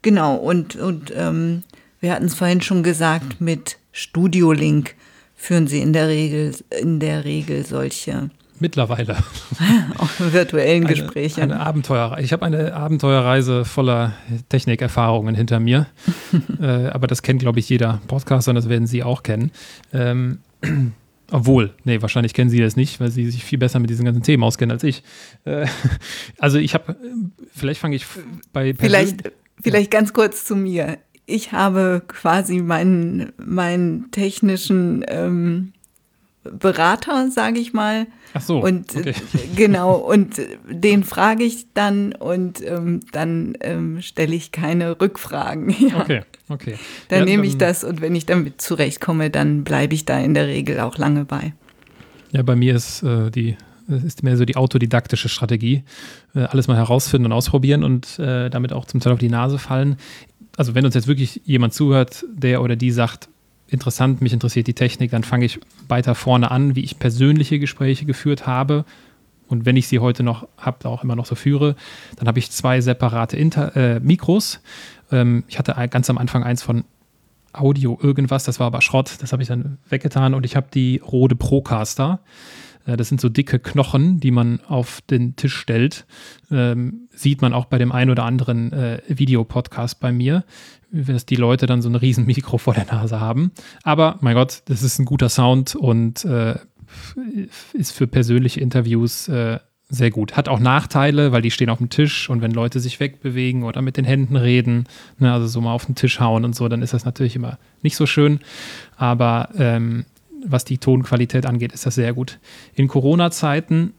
Genau, 0.00 0.36
und, 0.36 0.76
und 0.76 1.12
ähm, 1.14 1.62
wir 2.00 2.12
hatten 2.12 2.26
es 2.26 2.34
vorhin 2.34 2.62
schon 2.62 2.82
gesagt, 2.82 3.40
mit 3.40 3.78
Studio 3.92 4.52
Link 4.52 4.94
führen 5.36 5.66
Sie 5.66 5.80
in 5.80 5.92
der 5.92 6.08
Regel, 6.08 6.54
in 6.70 6.98
der 6.98 7.24
Regel 7.24 7.66
solche 7.66 8.30
Mittlerweile. 8.62 9.16
Auch 9.98 10.08
virtuellen 10.20 10.86
Gespräche. 10.86 11.42
Eine, 11.42 11.54
eine 11.54 11.66
Abenteuer, 11.66 12.16
ich 12.20 12.32
habe 12.32 12.46
eine 12.46 12.72
Abenteuerreise 12.74 13.64
voller 13.64 14.12
Technikerfahrungen 14.50 15.34
hinter 15.34 15.58
mir. 15.58 15.88
äh, 16.60 16.86
aber 16.86 17.08
das 17.08 17.22
kennt, 17.22 17.40
glaube 17.40 17.58
ich, 17.58 17.68
jeder 17.68 18.00
Podcaster 18.06 18.52
und 18.52 18.54
das 18.54 18.68
werden 18.68 18.86
Sie 18.86 19.02
auch 19.02 19.24
kennen. 19.24 19.50
Ähm, 19.92 20.38
obwohl, 21.32 21.74
nee, 21.82 22.00
wahrscheinlich 22.02 22.34
kennen 22.34 22.50
Sie 22.50 22.60
das 22.60 22.76
nicht, 22.76 23.00
weil 23.00 23.10
Sie 23.10 23.28
sich 23.32 23.44
viel 23.44 23.58
besser 23.58 23.80
mit 23.80 23.90
diesen 23.90 24.04
ganzen 24.04 24.22
Themen 24.22 24.44
auskennen 24.44 24.70
als 24.70 24.84
ich. 24.84 25.02
Äh, 25.44 25.66
also 26.38 26.58
ich 26.58 26.74
habe, 26.74 26.94
vielleicht 27.52 27.80
fange 27.80 27.96
ich 27.96 28.06
bei... 28.52 28.74
Vielleicht, 28.74 29.32
vielleicht 29.60 29.92
ja. 29.92 29.98
ganz 29.98 30.12
kurz 30.12 30.44
zu 30.44 30.54
mir. 30.54 30.98
Ich 31.26 31.50
habe 31.50 32.00
quasi 32.06 32.60
meinen, 32.60 33.32
meinen 33.44 34.12
technischen... 34.12 35.04
Ähm, 35.08 35.72
Berater, 36.44 37.30
sage 37.30 37.60
ich 37.60 37.72
mal. 37.72 38.06
Ach 38.34 38.40
so. 38.40 38.60
Und 38.60 38.96
okay. 38.96 39.14
genau, 39.56 39.94
und 39.94 40.40
den 40.68 41.04
frage 41.04 41.44
ich 41.44 41.66
dann 41.74 42.14
und 42.14 42.60
ähm, 42.66 43.00
dann 43.12 43.56
ähm, 43.60 44.02
stelle 44.02 44.34
ich 44.34 44.52
keine 44.52 45.00
Rückfragen. 45.00 45.74
Ja. 45.82 46.00
Okay, 46.00 46.22
okay. 46.48 46.74
Dann 47.08 47.20
ja, 47.20 47.24
nehme 47.24 47.46
ich 47.46 47.58
das 47.58 47.84
und 47.84 48.00
wenn 48.00 48.14
ich 48.14 48.24
damit 48.24 48.60
zurechtkomme, 48.60 49.30
dann 49.30 49.64
bleibe 49.64 49.94
ich 49.94 50.04
da 50.04 50.18
in 50.18 50.32
der 50.32 50.46
Regel 50.46 50.80
auch 50.80 50.96
lange 50.96 51.24
bei. 51.24 51.52
Ja, 52.30 52.42
bei 52.42 52.56
mir 52.56 52.74
ist 52.74 53.02
äh, 53.02 53.30
die 53.30 53.56
ist 53.88 54.22
mehr 54.22 54.36
so 54.36 54.44
die 54.44 54.56
autodidaktische 54.56 55.28
Strategie. 55.28 55.82
Äh, 56.34 56.44
alles 56.44 56.68
mal 56.68 56.76
herausfinden 56.76 57.26
und 57.26 57.32
ausprobieren 57.32 57.84
und 57.84 58.18
äh, 58.18 58.48
damit 58.48 58.72
auch 58.72 58.86
zum 58.86 59.00
Teil 59.00 59.12
auf 59.12 59.18
die 59.18 59.28
Nase 59.28 59.58
fallen. 59.58 59.96
Also 60.56 60.74
wenn 60.74 60.84
uns 60.84 60.94
jetzt 60.94 61.08
wirklich 61.08 61.42
jemand 61.44 61.74
zuhört, 61.74 62.24
der 62.32 62.62
oder 62.62 62.76
die 62.76 62.90
sagt, 62.90 63.28
interessant, 63.72 64.20
mich 64.20 64.32
interessiert 64.32 64.66
die 64.66 64.74
Technik, 64.74 65.10
dann 65.10 65.24
fange 65.24 65.44
ich 65.44 65.60
weiter 65.88 66.14
vorne 66.14 66.50
an, 66.50 66.76
wie 66.76 66.80
ich 66.84 66.98
persönliche 66.98 67.58
Gespräche 67.58 68.04
geführt 68.04 68.46
habe. 68.46 68.84
Und 69.48 69.66
wenn 69.66 69.76
ich 69.76 69.88
sie 69.88 69.98
heute 69.98 70.22
noch 70.22 70.48
habe, 70.56 70.88
auch 70.88 71.04
immer 71.04 71.16
noch 71.16 71.26
so 71.26 71.34
führe, 71.34 71.76
dann 72.16 72.26
habe 72.26 72.38
ich 72.38 72.50
zwei 72.50 72.80
separate 72.80 73.36
Inter 73.36 73.76
äh, 73.76 74.00
Mikros. 74.00 74.60
Ähm, 75.10 75.44
ich 75.48 75.58
hatte 75.58 75.74
ganz 75.90 76.08
am 76.08 76.18
Anfang 76.18 76.42
eins 76.42 76.62
von 76.62 76.84
Audio 77.52 77.98
irgendwas, 78.00 78.44
das 78.44 78.60
war 78.60 78.68
aber 78.68 78.80
Schrott, 78.80 79.16
das 79.20 79.32
habe 79.32 79.42
ich 79.42 79.48
dann 79.48 79.76
weggetan 79.88 80.32
und 80.32 80.46
ich 80.46 80.56
habe 80.56 80.68
die 80.72 81.02
Rode 81.04 81.36
Procaster. 81.36 82.20
Äh, 82.86 82.96
das 82.96 83.08
sind 83.08 83.20
so 83.20 83.28
dicke 83.28 83.58
Knochen, 83.58 84.20
die 84.20 84.30
man 84.30 84.60
auf 84.66 85.00
den 85.02 85.36
Tisch 85.36 85.56
stellt. 85.56 86.06
Ähm, 86.50 87.08
sieht 87.10 87.42
man 87.42 87.52
auch 87.52 87.66
bei 87.66 87.78
dem 87.78 87.92
einen 87.92 88.10
oder 88.10 88.24
anderen 88.24 88.72
äh, 88.72 89.02
Videopodcast 89.06 90.00
bei 90.00 90.12
mir, 90.12 90.44
dass 90.92 91.26
die 91.26 91.36
Leute 91.36 91.66
dann 91.66 91.82
so 91.82 91.88
ein 91.88 91.94
riesen 91.94 92.26
Mikro 92.26 92.58
vor 92.58 92.74
der 92.74 92.86
Nase 92.86 93.18
haben. 93.18 93.52
Aber 93.82 94.18
mein 94.20 94.34
Gott, 94.34 94.62
das 94.66 94.82
ist 94.82 94.98
ein 94.98 95.06
guter 95.06 95.28
Sound 95.28 95.74
und 95.74 96.24
äh, 96.24 96.56
ist 97.72 97.92
für 97.92 98.06
persönliche 98.06 98.60
Interviews 98.60 99.28
äh, 99.28 99.58
sehr 99.88 100.10
gut. 100.10 100.36
Hat 100.36 100.48
auch 100.48 100.58
Nachteile, 100.58 101.32
weil 101.32 101.42
die 101.42 101.50
stehen 101.50 101.68
auf 101.68 101.78
dem 101.78 101.90
Tisch 101.90 102.30
und 102.30 102.40
wenn 102.40 102.52
Leute 102.52 102.80
sich 102.80 102.98
wegbewegen 103.00 103.62
oder 103.62 103.82
mit 103.82 103.96
den 103.96 104.04
Händen 104.04 104.36
reden, 104.36 104.86
ne, 105.18 105.32
also 105.32 105.46
so 105.46 105.60
mal 105.60 105.72
auf 105.72 105.86
den 105.86 105.94
Tisch 105.94 106.20
hauen 106.20 106.44
und 106.44 106.54
so, 106.54 106.68
dann 106.68 106.82
ist 106.82 106.94
das 106.94 107.04
natürlich 107.04 107.36
immer 107.36 107.58
nicht 107.82 107.96
so 107.96 108.06
schön. 108.06 108.40
Aber 108.96 109.50
ähm, 109.56 110.06
was 110.44 110.64
die 110.64 110.78
Tonqualität 110.78 111.46
angeht, 111.46 111.72
ist 111.72 111.86
das 111.86 111.94
sehr 111.94 112.14
gut. 112.14 112.38
In 112.74 112.88
Corona-Zeiten 112.88 113.92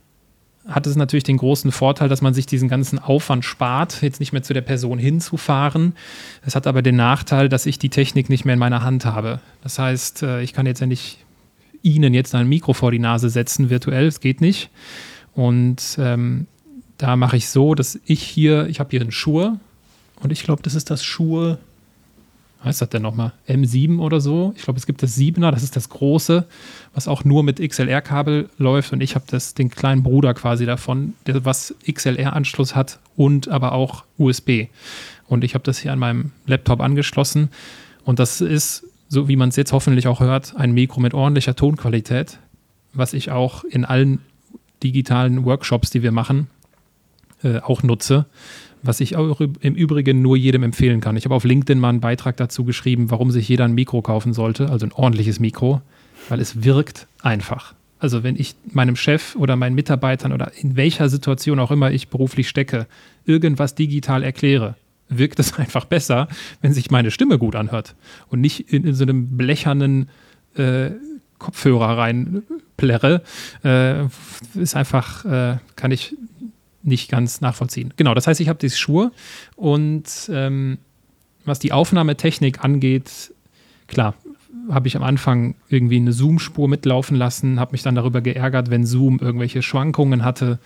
hat 0.66 0.86
es 0.86 0.96
natürlich 0.96 1.24
den 1.24 1.36
großen 1.36 1.72
Vorteil, 1.72 2.08
dass 2.08 2.22
man 2.22 2.32
sich 2.32 2.46
diesen 2.46 2.68
ganzen 2.68 2.98
Aufwand 2.98 3.44
spart, 3.44 4.00
jetzt 4.02 4.20
nicht 4.20 4.32
mehr 4.32 4.42
zu 4.42 4.54
der 4.54 4.62
Person 4.62 4.98
hinzufahren. 4.98 5.94
Es 6.44 6.54
hat 6.54 6.66
aber 6.66 6.80
den 6.80 6.96
Nachteil, 6.96 7.48
dass 7.48 7.66
ich 7.66 7.78
die 7.78 7.90
Technik 7.90 8.30
nicht 8.30 8.44
mehr 8.44 8.54
in 8.54 8.58
meiner 8.58 8.82
Hand 8.82 9.04
habe. 9.04 9.40
Das 9.62 9.78
heißt, 9.78 10.22
äh, 10.22 10.42
ich 10.42 10.52
kann 10.52 10.66
jetzt 10.66 10.80
ja 10.80 10.86
nicht 10.86 11.18
Ihnen 11.82 12.14
jetzt 12.14 12.34
ein 12.34 12.48
Mikro 12.48 12.72
vor 12.72 12.90
die 12.90 12.98
Nase 12.98 13.28
setzen, 13.28 13.68
virtuell, 13.68 14.06
es 14.06 14.20
geht 14.20 14.40
nicht. 14.40 14.70
Und 15.34 15.98
ähm, 15.98 16.46
da 16.96 17.16
mache 17.16 17.36
ich 17.36 17.48
so, 17.48 17.74
dass 17.74 18.00
ich 18.06 18.22
hier, 18.22 18.66
ich 18.68 18.80
habe 18.80 18.90
hier 18.90 19.02
einen 19.02 19.12
Schuhe 19.12 19.58
und 20.22 20.32
ich 20.32 20.44
glaube, 20.44 20.62
das 20.62 20.74
ist 20.74 20.90
das 20.90 21.04
Schuhe 21.04 21.58
heißt 22.64 22.80
das 22.80 22.88
denn 22.88 23.02
nochmal? 23.02 23.32
M7 23.48 23.98
oder 23.98 24.20
so. 24.20 24.54
Ich 24.56 24.62
glaube, 24.62 24.78
es 24.78 24.86
gibt 24.86 25.02
das 25.02 25.16
7er, 25.16 25.50
das 25.50 25.62
ist 25.62 25.76
das 25.76 25.88
große, 25.90 26.46
was 26.94 27.08
auch 27.08 27.24
nur 27.24 27.42
mit 27.42 27.60
XLR-Kabel 27.60 28.48
läuft. 28.58 28.92
Und 28.92 29.02
ich 29.02 29.14
habe 29.14 29.26
den 29.58 29.70
kleinen 29.70 30.02
Bruder 30.02 30.34
quasi 30.34 30.64
davon, 30.64 31.14
der 31.26 31.44
was 31.44 31.74
XLR-Anschluss 31.90 32.74
hat 32.74 32.98
und 33.16 33.48
aber 33.48 33.72
auch 33.72 34.04
USB. 34.18 34.66
Und 35.28 35.44
ich 35.44 35.54
habe 35.54 35.64
das 35.64 35.78
hier 35.78 35.92
an 35.92 35.98
meinem 35.98 36.32
Laptop 36.46 36.80
angeschlossen. 36.80 37.50
Und 38.04 38.18
das 38.18 38.40
ist, 38.40 38.84
so 39.08 39.28
wie 39.28 39.36
man 39.36 39.50
es 39.50 39.56
jetzt 39.56 39.72
hoffentlich 39.72 40.06
auch 40.06 40.20
hört, 40.20 40.56
ein 40.56 40.72
Mikro 40.72 41.00
mit 41.00 41.14
ordentlicher 41.14 41.56
Tonqualität, 41.56 42.38
was 42.92 43.12
ich 43.12 43.30
auch 43.30 43.64
in 43.64 43.84
allen 43.84 44.20
digitalen 44.82 45.44
Workshops, 45.44 45.90
die 45.90 46.02
wir 46.02 46.12
machen, 46.12 46.48
äh, 47.42 47.58
auch 47.58 47.82
nutze 47.82 48.26
was 48.84 49.00
ich 49.00 49.16
auch 49.16 49.40
im 49.40 49.74
Übrigen 49.74 50.22
nur 50.22 50.36
jedem 50.36 50.62
empfehlen 50.62 51.00
kann. 51.00 51.16
Ich 51.16 51.24
habe 51.24 51.34
auf 51.34 51.44
LinkedIn 51.44 51.80
mal 51.80 51.88
einen 51.88 52.00
Beitrag 52.00 52.36
dazu 52.36 52.64
geschrieben, 52.64 53.10
warum 53.10 53.30
sich 53.30 53.48
jeder 53.48 53.64
ein 53.64 53.74
Mikro 53.74 54.02
kaufen 54.02 54.32
sollte, 54.32 54.70
also 54.70 54.86
ein 54.86 54.92
ordentliches 54.92 55.40
Mikro, 55.40 55.80
weil 56.28 56.40
es 56.40 56.62
wirkt 56.64 57.06
einfach. 57.22 57.74
Also 57.98 58.22
wenn 58.22 58.36
ich 58.36 58.54
meinem 58.72 58.96
Chef 58.96 59.34
oder 59.36 59.56
meinen 59.56 59.74
Mitarbeitern 59.74 60.32
oder 60.32 60.52
in 60.60 60.76
welcher 60.76 61.08
Situation 61.08 61.58
auch 61.58 61.70
immer 61.70 61.90
ich 61.90 62.08
beruflich 62.08 62.48
stecke, 62.48 62.86
irgendwas 63.24 63.74
digital 63.74 64.22
erkläre, 64.22 64.74
wirkt 65.08 65.38
es 65.38 65.54
einfach 65.58 65.86
besser, 65.86 66.28
wenn 66.60 66.74
sich 66.74 66.90
meine 66.90 67.10
Stimme 67.10 67.38
gut 67.38 67.56
anhört 67.56 67.94
und 68.28 68.42
nicht 68.42 68.72
in, 68.72 68.84
in 68.84 68.94
so 68.94 69.04
einem 69.04 69.36
blechernen 69.36 70.10
äh, 70.56 70.90
Kopfhörer 71.38 71.98
reinplärre. 71.98 73.22
Äh, 73.64 74.04
ist 74.54 74.76
einfach, 74.76 75.24
äh, 75.24 75.58
kann 75.76 75.90
ich 75.90 76.14
nicht 76.84 77.10
ganz 77.10 77.40
nachvollziehen. 77.40 77.92
Genau, 77.96 78.14
das 78.14 78.26
heißt, 78.26 78.40
ich 78.40 78.48
habe 78.48 78.58
diese 78.58 78.76
Schuhe 78.76 79.10
und 79.56 80.04
ähm, 80.32 80.78
was 81.44 81.58
die 81.58 81.72
Aufnahmetechnik 81.72 82.64
angeht, 82.64 83.32
klar, 83.88 84.14
habe 84.70 84.88
ich 84.88 84.96
am 84.96 85.02
Anfang 85.02 85.56
irgendwie 85.68 85.96
eine 85.96 86.12
Zoom-Spur 86.12 86.68
mitlaufen 86.68 87.16
lassen, 87.16 87.60
habe 87.60 87.72
mich 87.72 87.82
dann 87.82 87.94
darüber 87.94 88.20
geärgert, 88.20 88.70
wenn 88.70 88.86
Zoom 88.86 89.18
irgendwelche 89.18 89.62
Schwankungen 89.62 90.24
hatte, 90.24 90.58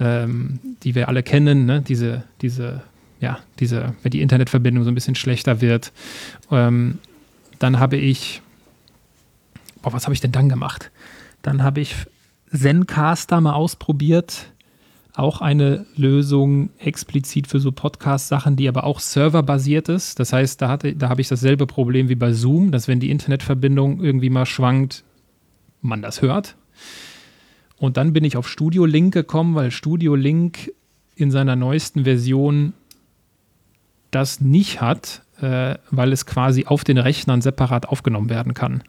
ähm, 0.00 0.58
die 0.82 0.94
wir 0.94 1.08
alle 1.08 1.22
kennen, 1.22 1.66
ne? 1.66 1.82
diese, 1.82 2.24
diese 2.40 2.82
ja, 3.20 3.38
diese, 3.58 3.94
wenn 4.02 4.10
die 4.10 4.20
Internetverbindung 4.20 4.84
so 4.84 4.90
ein 4.90 4.94
bisschen 4.94 5.14
schlechter 5.14 5.60
wird. 5.60 5.92
Ähm, 6.50 6.98
dann 7.58 7.78
habe 7.78 7.96
ich, 7.96 8.42
boah, 9.82 9.92
was 9.92 10.04
habe 10.04 10.14
ich 10.14 10.20
denn 10.20 10.32
dann 10.32 10.48
gemacht? 10.48 10.90
Dann 11.42 11.62
habe 11.62 11.80
ich 11.80 11.94
Zencaster 12.52 13.40
mal 13.40 13.54
ausprobiert. 13.54 14.52
Auch 15.18 15.40
eine 15.40 15.84
Lösung 15.96 16.70
explizit 16.78 17.48
für 17.48 17.58
so 17.58 17.72
Podcast-Sachen, 17.72 18.54
die 18.54 18.68
aber 18.68 18.84
auch 18.84 19.00
serverbasiert 19.00 19.88
ist. 19.88 20.20
Das 20.20 20.32
heißt, 20.32 20.62
da, 20.62 20.76
da 20.76 21.08
habe 21.08 21.20
ich 21.20 21.26
dasselbe 21.26 21.66
Problem 21.66 22.08
wie 22.08 22.14
bei 22.14 22.32
Zoom, 22.32 22.70
dass 22.70 22.86
wenn 22.86 23.00
die 23.00 23.10
Internetverbindung 23.10 24.00
irgendwie 24.00 24.30
mal 24.30 24.46
schwankt, 24.46 25.02
man 25.82 26.02
das 26.02 26.22
hört. 26.22 26.54
Und 27.78 27.96
dann 27.96 28.12
bin 28.12 28.22
ich 28.22 28.36
auf 28.36 28.48
Studio 28.48 28.84
Link 28.84 29.12
gekommen, 29.12 29.56
weil 29.56 29.72
Studio 29.72 30.14
Link 30.14 30.72
in 31.16 31.32
seiner 31.32 31.56
neuesten 31.56 32.04
Version 32.04 32.72
das 34.12 34.40
nicht 34.40 34.80
hat, 34.80 35.22
äh, 35.40 35.74
weil 35.90 36.12
es 36.12 36.26
quasi 36.26 36.66
auf 36.66 36.84
den 36.84 36.96
Rechnern 36.96 37.40
separat 37.40 37.88
aufgenommen 37.88 38.30
werden 38.30 38.54
kann. 38.54 38.84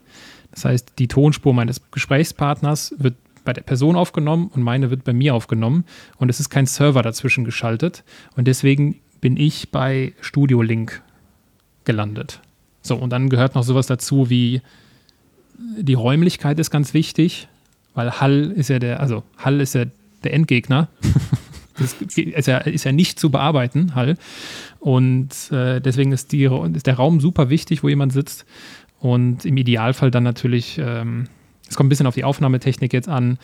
Das 0.52 0.64
heißt, 0.64 0.94
die 1.00 1.08
Tonspur 1.08 1.56
meines 1.56 1.82
Gesprächspartners 1.90 2.94
wird 3.00 3.16
bei 3.50 3.54
der 3.54 3.64
Person 3.64 3.96
aufgenommen 3.96 4.52
und 4.54 4.62
meine 4.62 4.92
wird 4.92 5.04
bei 5.04 5.12
mir 5.12 5.34
aufgenommen 5.34 5.84
und 6.18 6.30
es 6.30 6.40
ist 6.40 6.52
kein 6.52 6.68
Server 6.68 7.02
dazwischen 7.02 7.46
geschaltet 7.46 8.04
und 8.36 8.48
deswegen 8.48 9.00
bin 9.22 9.38
ich 9.38 9.72
bei 9.72 10.14
Studio 10.22 10.62
Link 10.62 11.02
gelandet. 11.84 12.42
So, 12.84 12.96
und 12.96 13.10
dann 13.10 13.28
gehört 13.28 13.56
noch 13.56 13.64
sowas 13.64 13.88
dazu 13.88 14.30
wie 14.30 14.62
die 15.80 15.96
Räumlichkeit 15.96 16.60
ist 16.60 16.70
ganz 16.70 16.94
wichtig, 16.94 17.48
weil 17.96 18.22
Hall 18.22 18.54
ist 18.56 18.70
ja 18.70 18.78
der, 18.78 19.00
also 19.00 19.24
Hall 19.40 19.60
ist 19.62 19.74
ja 19.74 19.86
der 20.24 20.34
Endgegner. 20.36 20.88
das 21.80 21.94
ist 21.94 22.48
ja, 22.48 22.60
ist 22.60 22.84
ja 22.84 22.92
nicht 22.92 23.20
zu 23.20 23.32
bearbeiten, 23.32 23.96
Hall. 23.96 24.16
Und 24.80 25.52
äh, 25.52 25.82
deswegen 25.82 26.12
ist, 26.12 26.34
die, 26.34 26.44
ist 26.76 26.86
der 26.86 26.98
Raum 26.98 27.20
super 27.20 27.50
wichtig, 27.50 27.82
wo 27.82 27.90
jemand 27.90 28.14
sitzt. 28.14 28.46
Und 29.00 29.44
im 29.44 29.58
Idealfall 29.58 30.12
dann 30.12 30.24
natürlich, 30.24 30.78
ähm, 30.78 31.26
es 31.70 31.76
kommt 31.76 31.88
ein 31.88 31.90
bisschen 31.90 32.08
auf 32.08 32.16
die 32.16 32.24
Aufnahmetechnik 32.24 32.92
jetzt 32.94 33.08
an, 33.08 33.38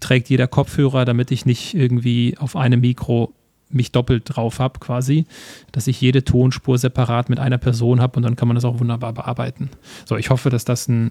trägt 0.00 0.28
jeder 0.28 0.46
Kopfhörer, 0.46 1.04
damit 1.04 1.30
ich 1.30 1.46
nicht 1.46 1.74
irgendwie 1.74 2.36
auf 2.38 2.56
einem 2.56 2.80
Mikro 2.80 3.32
mich 3.68 3.92
doppelt 3.92 4.22
drauf 4.26 4.58
habe, 4.58 4.78
quasi, 4.78 5.26
dass 5.72 5.86
ich 5.86 6.00
jede 6.00 6.24
Tonspur 6.24 6.78
separat 6.78 7.28
mit 7.28 7.40
einer 7.40 7.58
Person 7.58 8.00
habe 8.00 8.16
und 8.16 8.22
dann 8.22 8.36
kann 8.36 8.48
man 8.48 8.54
das 8.54 8.64
auch 8.64 8.78
wunderbar 8.78 9.12
bearbeiten. 9.12 9.70
So, 10.04 10.16
ich 10.16 10.30
hoffe, 10.30 10.50
dass 10.50 10.64
das 10.64 10.88
ein 10.88 11.10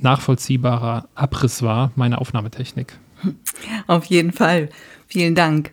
nachvollziehbarer 0.00 1.08
Abriss 1.14 1.62
war, 1.62 1.92
meine 1.96 2.20
Aufnahmetechnik. 2.20 2.98
Auf 3.86 4.04
jeden 4.06 4.32
Fall. 4.32 4.68
Vielen 5.06 5.34
Dank. 5.34 5.72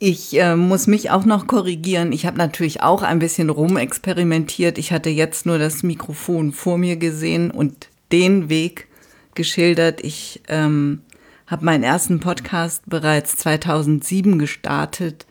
Ich 0.00 0.38
äh, 0.38 0.54
muss 0.54 0.86
mich 0.86 1.10
auch 1.10 1.24
noch 1.24 1.46
korrigieren. 1.46 2.12
Ich 2.12 2.26
habe 2.26 2.36
natürlich 2.36 2.82
auch 2.82 3.02
ein 3.02 3.20
bisschen 3.20 3.48
rumexperimentiert. 3.48 4.76
Ich 4.76 4.92
hatte 4.92 5.08
jetzt 5.08 5.46
nur 5.46 5.58
das 5.58 5.82
Mikrofon 5.82 6.52
vor 6.52 6.76
mir 6.76 6.96
gesehen 6.96 7.50
und 7.50 7.88
den 8.12 8.50
Weg 8.50 8.88
geschildert. 9.34 10.02
Ich 10.02 10.42
ähm, 10.48 11.00
habe 11.46 11.64
meinen 11.64 11.84
ersten 11.84 12.20
Podcast 12.20 12.82
bereits 12.86 13.36
2007 13.36 14.38
gestartet 14.38 15.26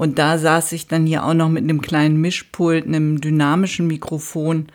und 0.00 0.18
da 0.18 0.38
saß 0.38 0.72
ich 0.72 0.86
dann 0.86 1.04
hier 1.04 1.24
auch 1.26 1.34
noch 1.34 1.50
mit 1.50 1.62
einem 1.62 1.82
kleinen 1.82 2.20
Mischpult, 2.22 2.86
einem 2.86 3.20
dynamischen 3.20 3.86
Mikrofon 3.86 4.68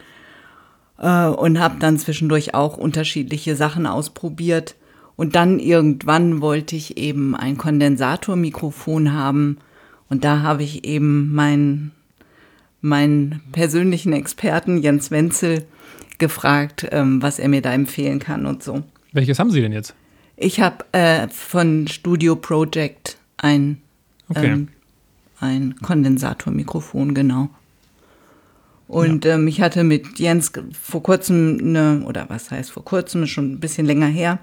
äh, 0.99 1.26
und 1.26 1.59
habe 1.59 1.78
dann 1.80 1.97
zwischendurch 1.97 2.53
auch 2.53 2.78
unterschiedliche 2.78 3.55
Sachen 3.55 3.88
ausprobiert. 3.88 4.76
Und 5.15 5.36
dann 5.36 5.59
irgendwann 5.59 6.41
wollte 6.41 6.76
ich 6.76 6.97
eben 6.97 7.36
ein 7.36 7.57
Kondensatormikrofon 7.57 9.13
haben. 9.13 9.57
Und 10.09 10.23
da 10.26 10.41
habe 10.41 10.61
ich 10.61 10.86
eben 10.86 11.34
meinen, 11.34 11.91
meinen 12.82 13.41
persönlichen 13.51 14.13
Experten 14.13 14.78
Jens 14.78 15.09
Wenzel 15.09 15.65
gefragt, 16.20 16.88
ähm, 16.91 17.22
was 17.22 17.39
er 17.39 17.49
mir 17.49 17.61
da 17.61 17.74
empfehlen 17.74 18.20
kann 18.20 18.45
und 18.45 18.63
so. 18.63 18.84
Welches 19.11 19.39
haben 19.39 19.51
Sie 19.51 19.61
denn 19.61 19.72
jetzt? 19.72 19.93
Ich 20.38 20.59
habe 20.59 20.86
äh, 20.91 21.28
von 21.30 21.88
Studio 21.88 22.36
Project 22.36 23.18
ein, 23.38 23.82
okay. 24.30 24.47
ähm, 24.47 24.68
ein 25.39 25.76
Kondensatormikrofon, 25.82 27.13
genau. 27.13 27.49
Und 28.88 29.26
ja. 29.26 29.36
ähm, 29.36 29.47
ich 29.47 29.61
hatte 29.61 29.84
mit 29.84 30.20
Jens 30.20 30.51
vor 30.80 31.01
kurzem 31.01 31.57
eine, 31.59 32.03
oder 32.05 32.26
was 32.30 32.51
heißt 32.51 32.72
vor 32.72 32.86
kurzem, 32.86 33.26
schon 33.28 33.53
ein 33.53 33.59
bisschen 33.59 33.86
länger 33.86 34.07
her, 34.07 34.39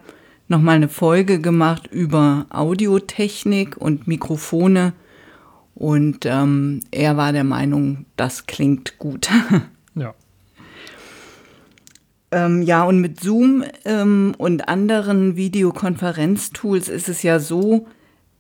nochmal 0.49 0.77
eine 0.77 0.89
Folge 0.89 1.41
gemacht 1.41 1.87
über 1.87 2.47
Audiotechnik 2.51 3.77
und 3.77 4.09
Mikrofone. 4.09 4.95
Und 5.75 6.27
ähm, 6.27 6.81
er 6.91 7.17
war 7.17 7.33
der 7.33 7.45
Meinung, 7.45 8.07
das 8.17 8.47
klingt 8.47 8.99
gut. 8.99 9.29
ja. 12.33 12.47
Ähm, 12.47 12.63
ja, 12.63 12.85
und 12.85 13.01
mit 13.01 13.21
Zoom 13.21 13.65
ähm, 13.85 14.35
und 14.39 14.69
anderen 14.69 15.37
Videokonferenztools 15.37 16.89
ist 16.89 17.09
es 17.09 17.23
ja 17.23 17.39
so, 17.39 17.87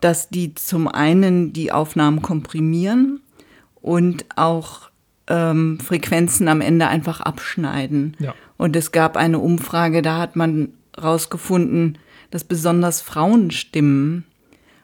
dass 0.01 0.28
die 0.28 0.55
zum 0.55 0.88
einen 0.88 1.53
die 1.53 1.70
Aufnahmen 1.72 2.22
komprimieren 2.22 3.20
und 3.80 4.24
auch 4.36 4.90
ähm, 5.28 5.78
Frequenzen 5.80 6.49
am 6.49 6.61
Ende 6.61 6.88
einfach 6.88 7.20
abschneiden. 7.20 8.16
Ja. 8.18 8.34
Und 8.57 8.76
es 8.76 8.93
gab 8.93 9.16
eine 9.16 9.38
Umfrage, 9.38 10.03
da 10.03 10.18
hat 10.18 10.36
man 10.36 10.70
rausgefunden, 11.01 11.99
dass 12.30 12.45
besonders 12.45 13.01
Frauenstimmen 13.01 14.24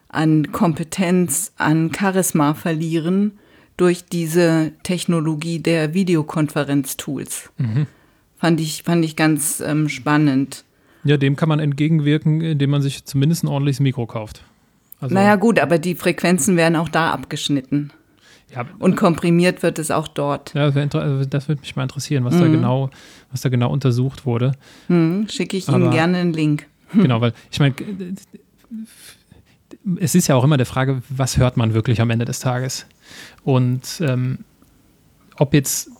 an 0.08 0.52
Kompetenz, 0.52 1.52
an 1.56 1.92
Charisma 1.92 2.54
verlieren 2.54 3.38
durch 3.76 4.06
diese 4.06 4.72
Technologie 4.82 5.60
der 5.60 5.94
Videokonferenztools. 5.94 7.50
Mhm. 7.58 7.86
Fand 8.38 8.60
ich, 8.60 8.82
fand 8.84 9.04
ich 9.04 9.16
ganz 9.16 9.60
ähm, 9.60 9.88
spannend. 9.88 10.64
Ja, 11.04 11.16
dem 11.16 11.36
kann 11.36 11.48
man 11.48 11.58
entgegenwirken, 11.58 12.40
indem 12.40 12.70
man 12.70 12.82
sich 12.82 13.04
zumindest 13.04 13.44
ein 13.44 13.48
ordentliches 13.48 13.80
Mikro 13.80 14.06
kauft. 14.06 14.42
Also 15.00 15.14
naja, 15.14 15.36
gut, 15.36 15.58
aber 15.58 15.78
die 15.78 15.94
Frequenzen 15.94 16.56
werden 16.56 16.76
auch 16.76 16.88
da 16.88 17.12
abgeschnitten. 17.12 17.92
Ja, 18.54 18.64
und 18.78 18.96
komprimiert 18.96 19.62
wird 19.62 19.78
es 19.78 19.90
auch 19.90 20.08
dort. 20.08 20.54
Ja, 20.54 20.64
also 20.64 21.24
das 21.26 21.48
würde 21.48 21.60
mich 21.60 21.76
mal 21.76 21.82
interessieren, 21.82 22.24
was 22.24 22.34
mhm. 22.34 22.40
da 22.40 22.46
genau, 22.48 22.90
was 23.30 23.42
da 23.42 23.50
genau 23.50 23.70
untersucht 23.70 24.24
wurde. 24.24 24.52
Mhm, 24.88 25.28
Schicke 25.28 25.56
ich 25.56 25.68
Aber, 25.68 25.78
Ihnen 25.78 25.90
gerne 25.90 26.18
einen 26.18 26.32
Link. 26.32 26.66
Genau, 26.94 27.20
weil 27.20 27.34
ich 27.50 27.60
meine, 27.60 27.74
es 30.00 30.14
ist 30.14 30.26
ja 30.26 30.36
auch 30.36 30.44
immer 30.44 30.56
die 30.56 30.64
Frage, 30.64 31.02
was 31.10 31.36
hört 31.36 31.58
man 31.58 31.74
wirklich 31.74 32.00
am 32.00 32.08
Ende 32.08 32.24
des 32.24 32.40
Tages? 32.40 32.86
Und 33.44 34.00
ähm, 34.00 34.38
ob 35.36 35.52
jetzt, 35.52 35.90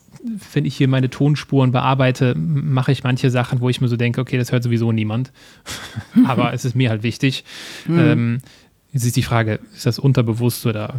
wenn 0.53 0.65
ich 0.65 0.77
hier 0.77 0.89
meine 0.89 1.11
Tonspuren 1.11 1.73
bearbeite, 1.73 2.35
mache 2.37 2.93
ich 2.93 3.05
manche 3.05 3.31
Sachen, 3.31 3.61
wo 3.61 3.69
ich 3.69 3.81
mir 3.81 3.89
so 3.89 3.97
denke, 3.97 4.21
okay, 4.21 4.39
das 4.39 4.53
hört 4.53 4.63
sowieso 4.63 4.93
niemand. 4.93 5.33
Aber 6.27 6.53
es 6.53 6.65
ist 6.65 6.75
mir 6.75 6.91
halt 6.91 7.03
wichtig. 7.03 7.45
Mhm. 7.87 7.99
Ähm, 7.99 8.39
Jetzt 8.93 9.05
ist 9.05 9.17
die 9.17 9.23
Frage, 9.23 9.61
ist 9.75 9.85
das 9.85 9.99
unterbewusst 9.99 10.65
oder 10.65 10.95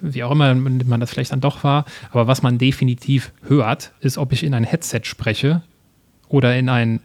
wie 0.00 0.22
auch 0.22 0.30
immer 0.30 0.54
man 0.54 1.00
das 1.00 1.10
vielleicht 1.10 1.32
dann 1.32 1.40
doch 1.40 1.64
war. 1.64 1.84
Aber 2.10 2.26
was 2.26 2.42
man 2.42 2.58
definitiv 2.58 3.32
hört, 3.42 3.92
ist, 4.00 4.16
ob 4.16 4.32
ich 4.32 4.44
in 4.44 4.54
ein 4.54 4.64
Headset 4.64 5.00
spreche 5.04 5.62
oder 6.28 6.56
in 6.56 6.68
ein 6.68 7.00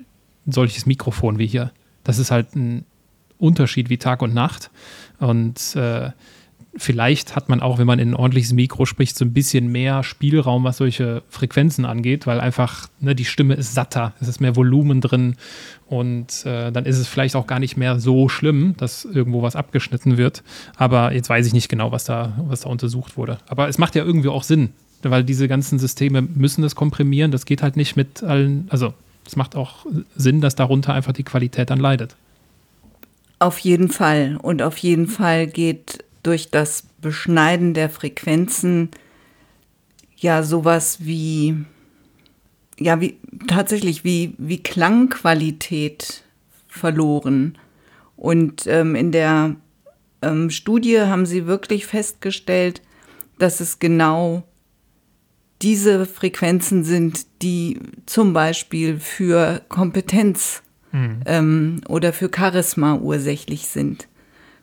solches 0.45 0.85
Mikrofon 0.85 1.39
wie 1.39 1.47
hier. 1.47 1.71
Das 2.03 2.19
ist 2.19 2.29
halt 2.29 2.55
ein 2.55 2.85
Unterschied 3.39 3.89
wie 3.89 3.97
Tag 3.97 4.21
und 4.21 4.33
Nacht. 4.33 4.69
Und 5.19 5.75
äh, 5.75 6.11
vielleicht 6.77 7.35
hat 7.35 7.49
man 7.49 7.61
auch, 7.61 7.77
wenn 7.77 7.87
man 7.87 7.99
in 7.99 8.11
ein 8.11 8.15
ordentliches 8.15 8.53
Mikro 8.53 8.85
spricht, 8.85 9.17
so 9.17 9.25
ein 9.25 9.33
bisschen 9.33 9.71
mehr 9.71 10.03
Spielraum, 10.03 10.63
was 10.63 10.77
solche 10.77 11.23
Frequenzen 11.29 11.85
angeht, 11.85 12.27
weil 12.27 12.39
einfach 12.39 12.87
ne, 12.99 13.15
die 13.15 13.25
Stimme 13.25 13.55
ist 13.55 13.73
satter, 13.73 14.13
es 14.19 14.27
ist 14.27 14.39
mehr 14.39 14.55
Volumen 14.55 15.01
drin 15.01 15.35
und 15.87 16.45
äh, 16.45 16.71
dann 16.71 16.85
ist 16.85 16.97
es 16.97 17.07
vielleicht 17.07 17.35
auch 17.35 17.47
gar 17.47 17.59
nicht 17.59 17.77
mehr 17.77 17.99
so 17.99 18.29
schlimm, 18.29 18.75
dass 18.77 19.05
irgendwo 19.05 19.41
was 19.41 19.55
abgeschnitten 19.55 20.17
wird. 20.17 20.43
Aber 20.75 21.13
jetzt 21.13 21.29
weiß 21.29 21.47
ich 21.47 21.53
nicht 21.53 21.69
genau, 21.69 21.91
was 21.91 22.05
da, 22.05 22.33
was 22.47 22.61
da 22.61 22.69
untersucht 22.69 23.17
wurde. 23.17 23.39
Aber 23.47 23.67
es 23.67 23.77
macht 23.77 23.95
ja 23.95 24.03
irgendwie 24.03 24.29
auch 24.29 24.43
Sinn, 24.43 24.69
weil 25.01 25.23
diese 25.23 25.47
ganzen 25.47 25.79
Systeme 25.79 26.21
müssen 26.21 26.61
das 26.61 26.75
komprimieren. 26.75 27.31
Das 27.31 27.45
geht 27.45 27.61
halt 27.61 27.77
nicht 27.77 27.95
mit 27.95 28.23
allen, 28.23 28.67
also 28.69 28.93
es 29.25 29.35
macht 29.35 29.55
auch 29.55 29.85
Sinn, 30.15 30.41
dass 30.41 30.55
darunter 30.55 30.93
einfach 30.93 31.13
die 31.13 31.23
Qualität 31.23 31.69
dann 31.69 31.79
leidet. 31.79 32.15
Auf 33.39 33.59
jeden 33.59 33.89
Fall. 33.89 34.37
Und 34.41 34.61
auf 34.61 34.77
jeden 34.79 35.07
Fall 35.07 35.47
geht 35.47 36.03
durch 36.27 36.51
das 36.51 36.83
Beschneiden 37.01 37.73
der 37.73 37.89
Frequenzen 37.89 38.89
ja 40.17 40.43
sowas 40.43 40.97
wie, 41.05 41.55
ja, 42.77 42.99
wie 42.99 43.17
tatsächlich 43.47 44.03
wie, 44.03 44.35
wie 44.37 44.61
Klangqualität 44.61 46.23
verloren. 46.67 47.57
Und 48.17 48.67
ähm, 48.67 48.95
in 48.95 49.13
der 49.13 49.55
ähm, 50.21 50.49
Studie 50.49 50.99
haben 50.99 51.25
sie 51.25 51.47
wirklich 51.47 51.85
festgestellt, 51.85 52.81
dass 53.39 53.61
es 53.61 53.79
genau 53.79 54.43
diese 55.61 56.05
Frequenzen 56.05 56.83
sind, 56.83 57.25
die 57.41 57.79
zum 58.05 58.33
Beispiel 58.33 58.99
für 58.99 59.61
Kompetenz 59.69 60.61
mhm. 60.91 61.21
ähm, 61.25 61.81
oder 61.87 62.11
für 62.11 62.29
Charisma 62.35 62.95
ursächlich 62.95 63.67
sind 63.67 64.09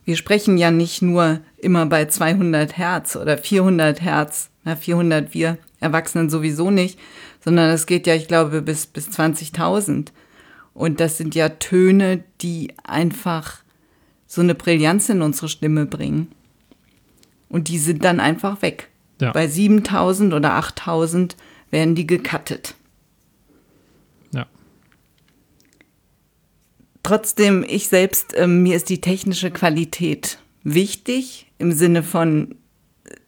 wir 0.04 0.16
sprechen 0.16 0.58
ja 0.58 0.70
nicht 0.70 1.02
nur 1.02 1.40
immer 1.56 1.86
bei 1.86 2.06
200 2.06 2.76
Hertz 2.76 3.16
oder 3.16 3.38
400 3.38 4.00
Hertz 4.00 4.50
Na, 4.64 4.76
400 4.76 5.34
wir 5.34 5.58
Erwachsenen 5.80 6.30
sowieso 6.30 6.70
nicht, 6.70 6.98
sondern 7.44 7.70
es 7.70 7.86
geht 7.86 8.06
ja, 8.06 8.14
ich 8.14 8.26
glaube, 8.26 8.62
bis, 8.62 8.86
bis 8.86 9.08
20.000. 9.08 10.08
Und 10.72 10.98
das 11.00 11.18
sind 11.18 11.34
ja 11.34 11.50
Töne, 11.50 12.24
die 12.40 12.72
einfach 12.82 13.58
so 14.26 14.40
eine 14.40 14.54
Brillanz 14.54 15.08
in 15.08 15.22
unsere 15.22 15.48
Stimme 15.48 15.86
bringen. 15.86 16.28
Und 17.48 17.68
die 17.68 17.78
sind 17.78 18.02
dann 18.02 18.18
einfach 18.18 18.62
weg. 18.62 18.88
Ja. 19.20 19.32
Bei 19.32 19.46
7000 19.46 20.34
oder 20.34 20.54
8000 20.54 21.36
werden 21.70 21.94
die 21.94 22.06
gecuttet. 22.06 22.74
Trotzdem, 27.04 27.64
ich 27.68 27.88
selbst, 27.88 28.34
äh, 28.34 28.46
mir 28.46 28.74
ist 28.74 28.88
die 28.88 29.00
technische 29.00 29.50
Qualität 29.50 30.38
wichtig 30.64 31.52
im 31.58 31.70
Sinne 31.70 32.02
von, 32.02 32.56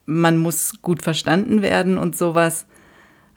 man 0.06 0.38
muss 0.38 0.80
gut 0.80 1.02
verstanden 1.02 1.60
werden 1.60 1.98
und 1.98 2.16
sowas. 2.16 2.66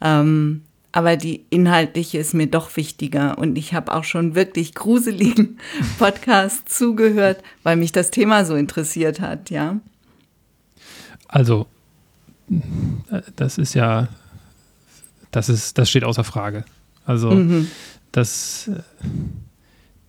Ähm, 0.02 0.64
aber 0.94 1.18
die 1.18 1.46
inhaltliche 1.50 2.18
ist 2.20 2.34
mir 2.34 2.48
doch 2.48 2.76
wichtiger. 2.78 3.38
Und 3.38 3.58
ich 3.58 3.74
habe 3.74 3.94
auch 3.94 4.06
schon 4.06 4.34
wirklich 4.34 4.74
gruseligen 4.74 5.60
Podcasts 6.00 6.78
zugehört, 6.78 7.44
weil 7.64 7.76
mich 7.76 7.92
das 7.92 8.10
Thema 8.10 8.46
so 8.46 8.56
interessiert 8.56 9.20
hat, 9.20 9.50
ja. 9.50 9.82
Also, 11.28 11.68
das 13.36 13.58
ist 13.58 13.76
ja, 13.76 14.08
das 15.32 15.50
ist, 15.50 15.78
das 15.78 15.90
steht 15.90 16.06
außer 16.06 16.24
Frage. 16.24 16.64
Also, 17.06 17.32
mhm. 17.32 17.70
das, 18.14 18.72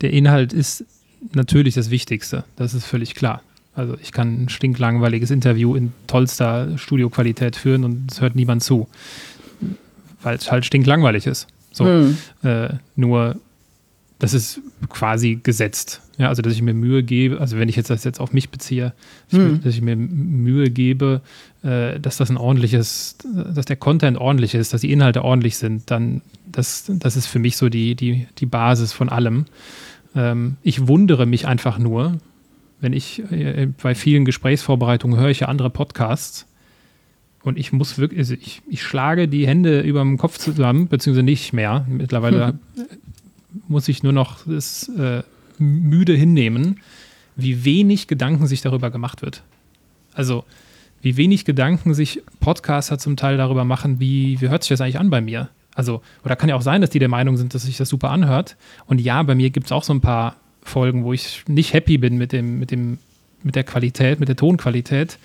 der 0.00 0.12
Inhalt 0.12 0.52
ist 0.52 0.84
natürlich 1.32 1.74
das 1.74 1.90
Wichtigste. 1.90 2.44
Das 2.56 2.74
ist 2.74 2.86
völlig 2.86 3.14
klar. 3.14 3.42
Also 3.74 3.96
ich 4.02 4.12
kann 4.12 4.44
ein 4.44 4.48
stinklangweiliges 4.48 5.30
Interview 5.30 5.74
in 5.74 5.92
tollster 6.06 6.76
Studioqualität 6.76 7.56
führen 7.56 7.84
und 7.84 8.10
es 8.10 8.20
hört 8.20 8.34
niemand 8.34 8.62
zu 8.62 8.88
weil 10.22 10.36
es 10.36 10.50
halt 10.50 10.64
stinklangweilig 10.64 11.26
ist. 11.26 11.46
So. 11.72 11.84
Mhm. 11.84 12.16
Äh, 12.42 12.70
nur, 12.96 13.36
das 14.18 14.34
ist 14.34 14.60
quasi 14.88 15.40
gesetzt. 15.42 16.02
Ja, 16.18 16.28
also, 16.28 16.42
dass 16.42 16.52
ich 16.52 16.62
mir 16.62 16.74
Mühe 16.74 17.02
gebe, 17.02 17.40
also 17.40 17.58
wenn 17.58 17.68
ich 17.68 17.76
jetzt 17.76 17.88
das 17.88 18.04
jetzt 18.04 18.20
auf 18.20 18.32
mich 18.32 18.50
beziehe, 18.50 18.92
mhm. 19.30 19.62
dass 19.62 19.74
ich 19.74 19.80
mir 19.80 19.96
Mühe 19.96 20.70
gebe, 20.70 21.22
äh, 21.62 21.98
dass 21.98 22.18
das 22.18 22.30
ein 22.30 22.36
ordentliches, 22.36 23.16
dass 23.54 23.64
der 23.64 23.76
Content 23.76 24.18
ordentlich 24.18 24.54
ist, 24.54 24.74
dass 24.74 24.82
die 24.82 24.92
Inhalte 24.92 25.24
ordentlich 25.24 25.56
sind, 25.56 25.90
dann, 25.90 26.20
das, 26.52 26.84
das 26.88 27.16
ist 27.16 27.26
für 27.26 27.38
mich 27.38 27.56
so 27.56 27.68
die, 27.68 27.94
die, 27.94 28.26
die 28.38 28.46
Basis 28.46 28.92
von 28.92 29.08
allem. 29.08 29.46
Ähm, 30.14 30.56
ich 30.62 30.86
wundere 30.86 31.26
mich 31.26 31.46
einfach 31.46 31.78
nur, 31.78 32.18
wenn 32.80 32.92
ich 32.92 33.22
äh, 33.30 33.68
bei 33.82 33.94
vielen 33.94 34.24
Gesprächsvorbereitungen 34.24 35.18
höre 35.18 35.30
ich 35.30 35.40
ja 35.40 35.48
andere 35.48 35.70
Podcasts 35.70 36.46
und 37.42 37.58
ich 37.58 37.72
muss 37.72 37.98
wirklich, 37.98 38.18
also 38.18 38.34
ich, 38.34 38.62
ich 38.68 38.82
schlage 38.82 39.28
die 39.28 39.46
Hände 39.46 39.80
über 39.80 40.00
dem 40.00 40.18
Kopf 40.18 40.38
zusammen, 40.38 40.88
beziehungsweise 40.88 41.24
nicht 41.24 41.52
mehr. 41.52 41.86
Mittlerweile 41.88 42.58
muss 43.68 43.88
ich 43.88 44.02
nur 44.02 44.12
noch 44.12 44.40
das 44.46 44.88
äh, 44.88 45.22
müde 45.58 46.14
hinnehmen, 46.14 46.80
wie 47.36 47.64
wenig 47.64 48.08
Gedanken 48.08 48.46
sich 48.46 48.60
darüber 48.60 48.90
gemacht 48.90 49.22
wird. 49.22 49.42
Also, 50.12 50.44
wie 51.02 51.16
wenig 51.16 51.46
Gedanken 51.46 51.94
sich 51.94 52.22
Podcaster 52.40 52.98
zum 52.98 53.16
Teil 53.16 53.38
darüber 53.38 53.64
machen, 53.64 54.00
wie, 54.00 54.38
wie 54.40 54.48
hört 54.50 54.64
sich 54.64 54.70
das 54.70 54.82
eigentlich 54.82 54.98
an 54.98 55.08
bei 55.08 55.22
mir? 55.22 55.48
Also, 55.74 56.02
oder 56.24 56.36
kann 56.36 56.48
ja 56.48 56.56
auch 56.56 56.62
sein, 56.62 56.80
dass 56.80 56.90
die 56.90 56.98
der 56.98 57.08
Meinung 57.08 57.36
sind, 57.36 57.54
dass 57.54 57.62
sich 57.62 57.76
das 57.76 57.88
super 57.88 58.10
anhört. 58.10 58.56
Und 58.86 59.00
ja, 59.00 59.22
bei 59.22 59.34
mir 59.34 59.50
gibt 59.50 59.66
es 59.66 59.72
auch 59.72 59.84
so 59.84 59.92
ein 59.92 60.00
paar 60.00 60.36
Folgen, 60.62 61.04
wo 61.04 61.12
ich 61.12 61.44
nicht 61.46 61.72
happy 61.72 61.98
bin 61.98 62.18
mit 62.18 62.32
dem, 62.32 62.58
mit 62.58 62.70
dem, 62.70 62.98
mit 63.42 63.54
der 63.54 63.64
Qualität, 63.64 64.20
mit 64.20 64.28
der 64.28 64.36
Tonqualität. 64.36 65.18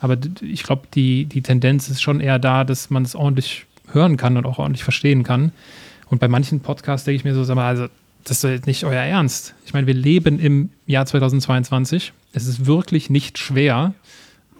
Aber 0.00 0.16
ich 0.40 0.62
glaube, 0.62 0.82
die, 0.94 1.26
die 1.26 1.42
Tendenz 1.42 1.88
ist 1.88 2.00
schon 2.00 2.20
eher 2.20 2.38
da, 2.38 2.64
dass 2.64 2.90
man 2.90 3.02
es 3.02 3.14
ordentlich 3.14 3.66
hören 3.92 4.16
kann 4.16 4.36
und 4.36 4.46
auch 4.46 4.58
ordentlich 4.58 4.84
verstehen 4.84 5.24
kann. 5.24 5.52
Und 6.08 6.18
bei 6.18 6.28
manchen 6.28 6.60
Podcasts 6.60 7.04
denke 7.04 7.16
ich 7.16 7.24
mir 7.24 7.34
so, 7.34 7.44
sag 7.44 7.56
mal, 7.56 7.68
also, 7.68 7.86
das 8.24 8.44
ist 8.44 8.50
jetzt 8.50 8.66
nicht 8.66 8.84
euer 8.84 9.02
Ernst. 9.02 9.54
Ich 9.64 9.72
meine, 9.72 9.86
wir 9.86 9.94
leben 9.94 10.38
im 10.38 10.70
Jahr 10.86 11.06
2022. 11.06 12.12
Es 12.32 12.46
ist 12.46 12.66
wirklich 12.66 13.08
nicht 13.08 13.38
schwer, 13.38 13.94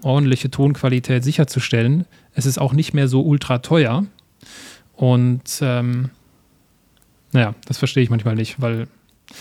ordentliche 0.03 0.51
Tonqualität 0.51 1.25
sicherzustellen. 1.25 2.07
Es 2.35 2.47
ist 2.47 2.59
auch 2.59 2.73
nicht 2.73 2.95
mehr 2.95 3.09
so 3.09 3.23
ultra 3.23 3.59
teuer. 3.59 4.05
Und 5.01 5.61
ähm, 5.63 6.11
naja, 7.33 7.55
das 7.65 7.79
verstehe 7.79 8.03
ich 8.03 8.11
manchmal 8.11 8.35
nicht, 8.35 8.61
weil. 8.61 8.87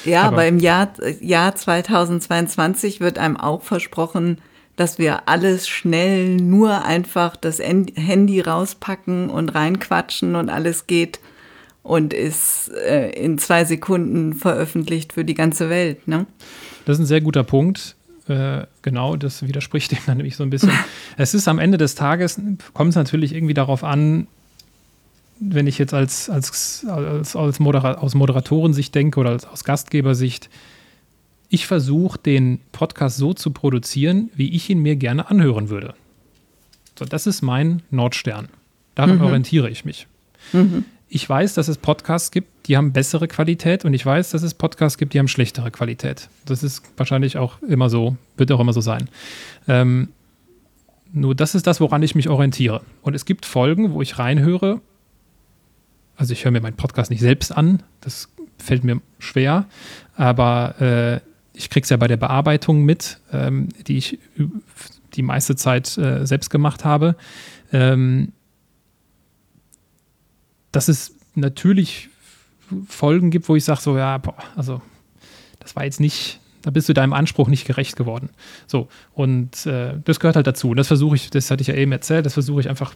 Ja, 0.06 0.22
aber, 0.22 0.38
aber 0.38 0.48
im 0.48 0.60
Jahr, 0.60 0.94
Jahr 1.20 1.54
2022 1.54 3.02
wird 3.02 3.18
einem 3.18 3.36
auch 3.36 3.62
versprochen, 3.62 4.38
dass 4.78 5.00
wir 5.00 5.28
alles 5.28 5.68
schnell 5.68 6.38
nur 6.38 6.86
einfach 6.86 7.36
das 7.36 7.60
Handy 7.60 8.40
rauspacken 8.40 9.30
und 9.30 9.50
reinquatschen 9.50 10.36
und 10.36 10.50
alles 10.50 10.88
geht 10.88 11.20
und 11.84 12.14
ist 12.14 12.72
äh, 12.88 13.10
in 13.10 13.38
zwei 13.38 13.66
Sekunden 13.66 14.36
veröffentlicht 14.36 15.12
für 15.12 15.26
die 15.26 15.34
ganze 15.34 15.70
Welt. 15.70 16.08
Ne? 16.08 16.26
Das 16.86 16.96
ist 16.96 17.04
ein 17.04 17.08
sehr 17.08 17.20
guter 17.20 17.44
Punkt. 17.44 17.98
Äh, 18.30 18.66
genau, 18.82 19.18
das 19.18 19.46
widerspricht 19.46 19.92
dem 19.92 20.00
dann 20.06 20.18
nämlich 20.18 20.38
so 20.38 20.44
ein 20.44 20.52
bisschen. 20.52 20.72
es 21.18 21.34
ist 21.34 21.50
am 21.50 21.60
Ende 21.60 21.78
des 21.78 21.96
Tages, 21.96 22.40
kommt 22.74 22.92
es 22.92 22.96
natürlich 22.96 23.36
irgendwie 23.36 23.56
darauf 23.56 23.84
an, 23.84 24.28
wenn 25.40 25.68
ich 25.68 25.78
jetzt 25.78 25.94
als, 25.94 26.30
als, 26.30 26.86
als, 26.88 27.36
als 27.36 27.60
Modera 27.60 27.94
aus 27.96 28.14
Moderatorensicht 28.14 28.94
denke 28.94 29.20
oder 29.20 29.32
als, 29.32 29.46
aus 29.46 29.64
Gastgebersicht, 29.64 30.50
ich 31.50 31.66
versuche, 31.66 32.20
den 32.20 32.60
Podcast 32.72 33.18
so 33.18 33.34
zu 33.34 33.52
produzieren, 33.52 34.30
wie 34.36 34.50
ich 34.50 34.70
ihn 34.70 34.80
mir 34.80 34.96
gerne 34.96 35.30
anhören 35.30 35.70
würde. 35.70 35.96
So, 36.98 37.06
das 37.06 37.26
ist 37.26 37.42
mein 37.42 37.82
Nordstern. 37.90 38.50
Daran 38.94 39.18
mhm. 39.18 39.24
orientiere 39.24 39.70
ich 39.70 39.86
mich. 39.86 40.08
Mhm. 40.54 40.86
Ich 41.08 41.28
weiß, 41.28 41.56
dass 41.56 41.68
es 41.68 41.78
Podcasts 41.78 42.30
gibt, 42.30 42.68
die 42.68 42.78
haben 42.78 42.94
bessere 42.94 43.28
Qualität 43.28 43.84
und 43.84 43.96
ich 43.96 44.06
weiß, 44.06 44.30
dass 44.30 44.44
es 44.44 44.54
Podcasts 44.54 44.98
gibt, 44.98 45.14
die 45.14 45.20
haben 45.20 45.28
schlechtere 45.28 45.72
Qualität. 45.72 46.30
Das 46.46 46.62
ist 46.62 46.84
wahrscheinlich 46.98 47.38
auch 47.38 47.60
immer 47.64 47.90
so, 47.90 48.16
wird 48.38 48.52
auch 48.52 48.60
immer 48.60 48.74
so 48.74 48.82
sein. 48.82 49.10
Ähm, 49.68 50.10
nur 51.12 51.34
das 51.34 51.56
ist 51.56 51.66
das, 51.66 51.82
woran 51.82 52.04
ich 52.04 52.14
mich 52.14 52.30
orientiere. 52.30 52.82
Und 53.02 53.16
es 53.16 53.26
gibt 53.26 53.48
Folgen, 53.48 53.94
wo 53.94 54.04
ich 54.04 54.20
reinhöre. 54.20 54.82
Also 56.20 56.34
ich 56.34 56.44
höre 56.44 56.52
mir 56.52 56.60
meinen 56.60 56.76
Podcast 56.76 57.10
nicht 57.12 57.22
selbst 57.22 57.56
an, 57.56 57.82
das 58.02 58.28
fällt 58.58 58.84
mir 58.84 59.00
schwer, 59.20 59.68
aber 60.18 60.76
äh, 60.82 61.22
ich 61.54 61.70
kriege 61.70 61.86
es 61.86 61.90
ja 61.90 61.96
bei 61.96 62.10
der 62.10 62.18
Bearbeitung 62.18 62.84
mit, 62.84 63.22
ähm, 63.32 63.70
die 63.88 63.98
ich 63.98 64.20
die 65.14 65.22
meiste 65.22 65.56
Zeit 65.56 65.98
äh, 65.98 66.28
selbst 66.28 66.50
gemacht 66.50 66.84
habe, 66.84 67.16
ähm, 67.72 68.34
dass 70.74 70.90
es 70.90 71.16
natürlich 71.36 72.10
Folgen 72.90 73.32
gibt, 73.32 73.48
wo 73.48 73.56
ich 73.56 73.64
sage, 73.64 73.80
so, 73.80 73.98
ja, 73.98 74.18
boah, 74.18 74.36
also 74.58 74.82
das 75.62 75.78
war 75.78 75.86
jetzt 75.86 76.02
nicht, 76.02 76.42
da 76.64 76.72
bist 76.72 76.90
du 76.90 76.94
deinem 76.94 77.14
Anspruch 77.14 77.48
nicht 77.48 77.66
gerecht 77.66 77.96
geworden. 77.96 78.30
So, 78.68 78.90
und 79.14 79.66
äh, 79.66 79.94
das 80.04 80.20
gehört 80.20 80.36
halt 80.36 80.48
dazu. 80.48 80.72
Und 80.72 80.78
das 80.78 80.88
versuche 80.88 81.16
ich, 81.16 81.30
das 81.30 81.50
hatte 81.50 81.62
ich 81.62 81.68
ja 81.68 81.76
eben 81.76 81.94
erzählt, 81.94 82.26
das 82.26 82.34
versuche 82.34 82.60
ich 82.60 82.68
einfach 82.68 82.94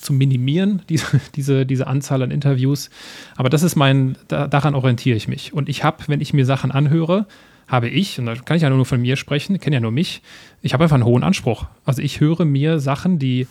zu 0.00 0.12
minimieren, 0.12 0.82
diese, 0.88 1.20
diese, 1.34 1.66
diese 1.66 1.86
Anzahl 1.86 2.22
an 2.22 2.30
Interviews. 2.30 2.90
Aber 3.36 3.48
das 3.48 3.62
ist 3.62 3.76
mein, 3.76 4.16
da, 4.28 4.48
daran 4.48 4.74
orientiere 4.74 5.16
ich 5.16 5.28
mich. 5.28 5.52
Und 5.52 5.68
ich 5.68 5.84
habe, 5.84 6.04
wenn 6.06 6.20
ich 6.20 6.32
mir 6.32 6.46
Sachen 6.46 6.70
anhöre, 6.70 7.26
habe 7.68 7.88
ich, 7.88 8.18
und 8.18 8.26
da 8.26 8.34
kann 8.34 8.56
ich 8.56 8.62
ja 8.62 8.70
nur 8.70 8.84
von 8.84 9.00
mir 9.00 9.16
sprechen, 9.16 9.60
kenne 9.60 9.76
ja 9.76 9.80
nur 9.80 9.92
mich, 9.92 10.22
ich 10.60 10.72
habe 10.72 10.84
einfach 10.84 10.94
einen 10.94 11.04
hohen 11.04 11.22
Anspruch. 11.22 11.66
Also 11.84 12.02
ich 12.02 12.20
höre 12.20 12.44
mir 12.44 12.80
Sachen, 12.80 13.18
die 13.18 13.46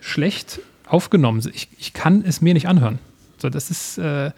schlecht 0.00 0.60
aufgenommen 0.86 1.40
sind. 1.40 1.54
Ich, 1.54 1.68
ich 1.78 1.92
kann 1.92 2.22
es 2.26 2.40
mir 2.40 2.54
nicht 2.54 2.68
anhören. 2.68 2.98
So, 3.38 3.50
das 3.50 3.70
ist, 3.70 3.98
äh, 3.98 4.30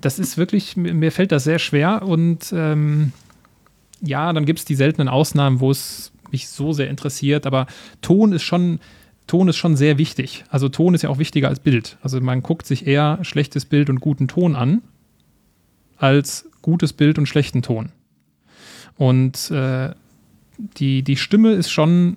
das 0.00 0.18
ist 0.18 0.36
wirklich, 0.36 0.76
mir, 0.76 1.12
fällt 1.12 1.32
das 1.32 1.44
sehr 1.44 1.58
schwer 1.58 2.02
und 2.02 2.52
ähm, 2.52 3.12
ja, 4.02 4.32
dann 4.32 4.44
gibt 4.44 4.58
es 4.58 4.64
die 4.64 4.74
seltenen 4.74 5.08
Ausnahmen, 5.08 5.60
wo 5.60 5.70
es 5.70 6.12
mich 6.32 6.48
so 6.48 6.72
sehr 6.72 6.90
interessiert, 6.90 7.46
aber 7.46 7.66
Ton 8.02 8.32
ist 8.32 8.42
schon, 8.42 8.80
Ton 9.26 9.48
ist 9.48 9.56
schon 9.56 9.76
sehr 9.76 9.98
wichtig. 9.98 10.44
Also 10.50 10.68
Ton 10.68 10.94
ist 10.94 11.02
ja 11.02 11.10
auch 11.10 11.18
wichtiger 11.18 11.48
als 11.48 11.60
Bild. 11.60 11.98
Also 12.02 12.20
man 12.20 12.42
guckt 12.42 12.66
sich 12.66 12.86
eher 12.86 13.18
schlechtes 13.22 13.64
Bild 13.64 13.90
und 13.90 14.00
guten 14.00 14.28
Ton 14.28 14.54
an, 14.54 14.82
als 15.96 16.48
gutes 16.62 16.92
Bild 16.92 17.18
und 17.18 17.26
schlechten 17.26 17.62
Ton. 17.62 17.90
Und 18.96 19.50
äh, 19.50 19.90
die, 20.58 21.02
die 21.02 21.16
Stimme 21.16 21.52
ist 21.52 21.70
schon, 21.70 22.16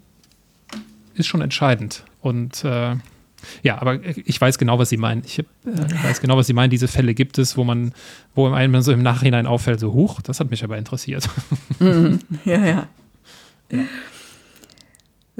ist 1.15 1.27
schon 1.27 1.41
entscheidend. 1.41 2.03
Und 2.21 2.63
äh, 2.63 2.95
ja, 3.63 3.81
aber 3.81 3.99
ich 4.03 4.39
weiß 4.39 4.57
genau, 4.57 4.79
was 4.79 4.89
Sie 4.89 4.97
meinen. 4.97 5.23
Ich 5.25 5.39
äh, 5.39 5.45
weiß 5.65 6.21
genau, 6.21 6.37
was 6.37 6.47
Sie 6.47 6.53
meinen. 6.53 6.69
Diese 6.69 6.87
Fälle 6.87 7.13
gibt 7.13 7.37
es, 7.37 7.57
wo 7.57 7.63
man, 7.63 7.93
wo 8.35 8.47
einem 8.47 8.81
so 8.81 8.91
im 8.91 9.01
Nachhinein 9.01 9.45
auffällt, 9.45 9.79
so 9.79 9.93
hoch, 9.93 10.21
das 10.21 10.39
hat 10.39 10.51
mich 10.51 10.63
aber 10.63 10.77
interessiert. 10.77 11.29
Mhm. 11.79 12.19
Ja, 12.45 12.65
ja. 12.65 12.87
ja. 13.71 13.79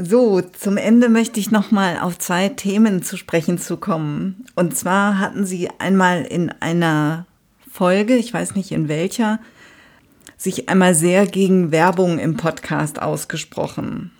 So, 0.02 0.40
zum 0.40 0.78
Ende 0.78 1.10
möchte 1.10 1.42
ich 1.42 1.52
nochmal 1.52 2.00
auf 2.00 2.18
zwei 2.18 2.48
Themen 2.48 3.04
zu 3.04 3.18
sprechen 3.18 3.58
zu 3.58 3.76
kommen. 3.76 4.46
Und 4.56 4.78
zwar 4.78 5.20
hatten 5.20 5.46
Sie 5.46 5.70
einmal 5.78 6.24
in 6.24 6.54
einer 6.62 7.26
Folge, 7.70 8.16
ich 8.16 8.34
weiß 8.34 8.56
nicht 8.56 8.72
in 8.72 8.88
welcher, 8.88 9.42
sich 10.38 10.70
einmal 10.70 10.96
sehr 10.96 11.28
gegen 11.28 11.74
Werbung 11.74 12.18
im 12.18 12.38
Podcast 12.38 13.02
ausgesprochen. 13.02 14.12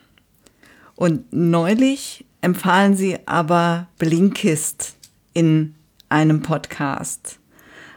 Und 0.98 1.32
neulich 1.32 2.26
empfahlen 2.42 2.98
sie 2.98 3.18
aber 3.26 3.88
Blinkist 4.00 4.98
in 5.34 5.76
einem 6.10 6.42
Podcast. 6.42 7.40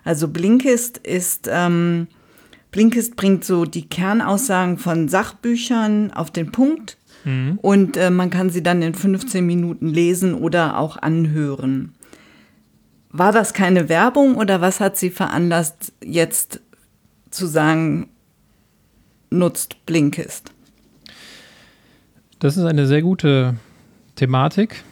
Also 0.05 0.29
Blinkist 0.29 0.99
ist, 0.99 1.49
ähm, 1.51 2.07
Blinkist 2.71 3.17
bringt 3.17 3.45
so 3.45 3.65
die 3.65 3.89
Kernaussagen 3.89 4.79
von 4.79 5.09
Sachbüchern 5.09 6.13
auf 6.13 6.31
den 6.31 6.53
Punkt 6.53 6.97
mhm. 7.25 7.59
und 7.61 7.97
äh, 7.97 8.11
man 8.11 8.31
kann 8.31 8.51
sie 8.51 8.63
dann 8.63 8.83
in 8.83 8.95
15 8.95 9.45
Minuten 9.45 9.89
lesen 9.89 10.35
oder 10.35 10.79
auch 10.79 10.97
anhören. 10.97 11.95
War 13.11 13.33
das 13.33 13.53
keine 13.53 13.89
Werbung 13.89 14.37
oder 14.37 14.61
was 14.61 14.81
hat 14.81 14.97
sie 14.97 15.11
veranlasst, 15.11 15.93
jetzt 16.03 16.61
zu 17.31 17.47
sagen, 17.47 18.09
nutzt 19.31 19.85
Blinkist? 19.87 20.51
Das 22.39 22.57
ist 22.57 22.65
eine 22.65 22.87
sehr 22.87 23.03
gute 23.03 23.55
Thematik. 24.17 24.83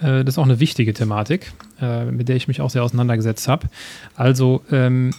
Äh, 0.00 0.24
das 0.24 0.34
ist 0.34 0.38
auch 0.38 0.44
eine 0.44 0.60
wichtige 0.60 0.92
Thematik, 0.92 1.52
äh, 1.80 2.04
mit 2.04 2.28
der 2.28 2.36
ich 2.36 2.48
mich 2.48 2.60
auch 2.60 2.70
sehr 2.70 2.82
auseinandergesetzt 2.82 3.48
habe. 3.48 3.68
Also 4.14 4.62
ähm, 4.70 5.12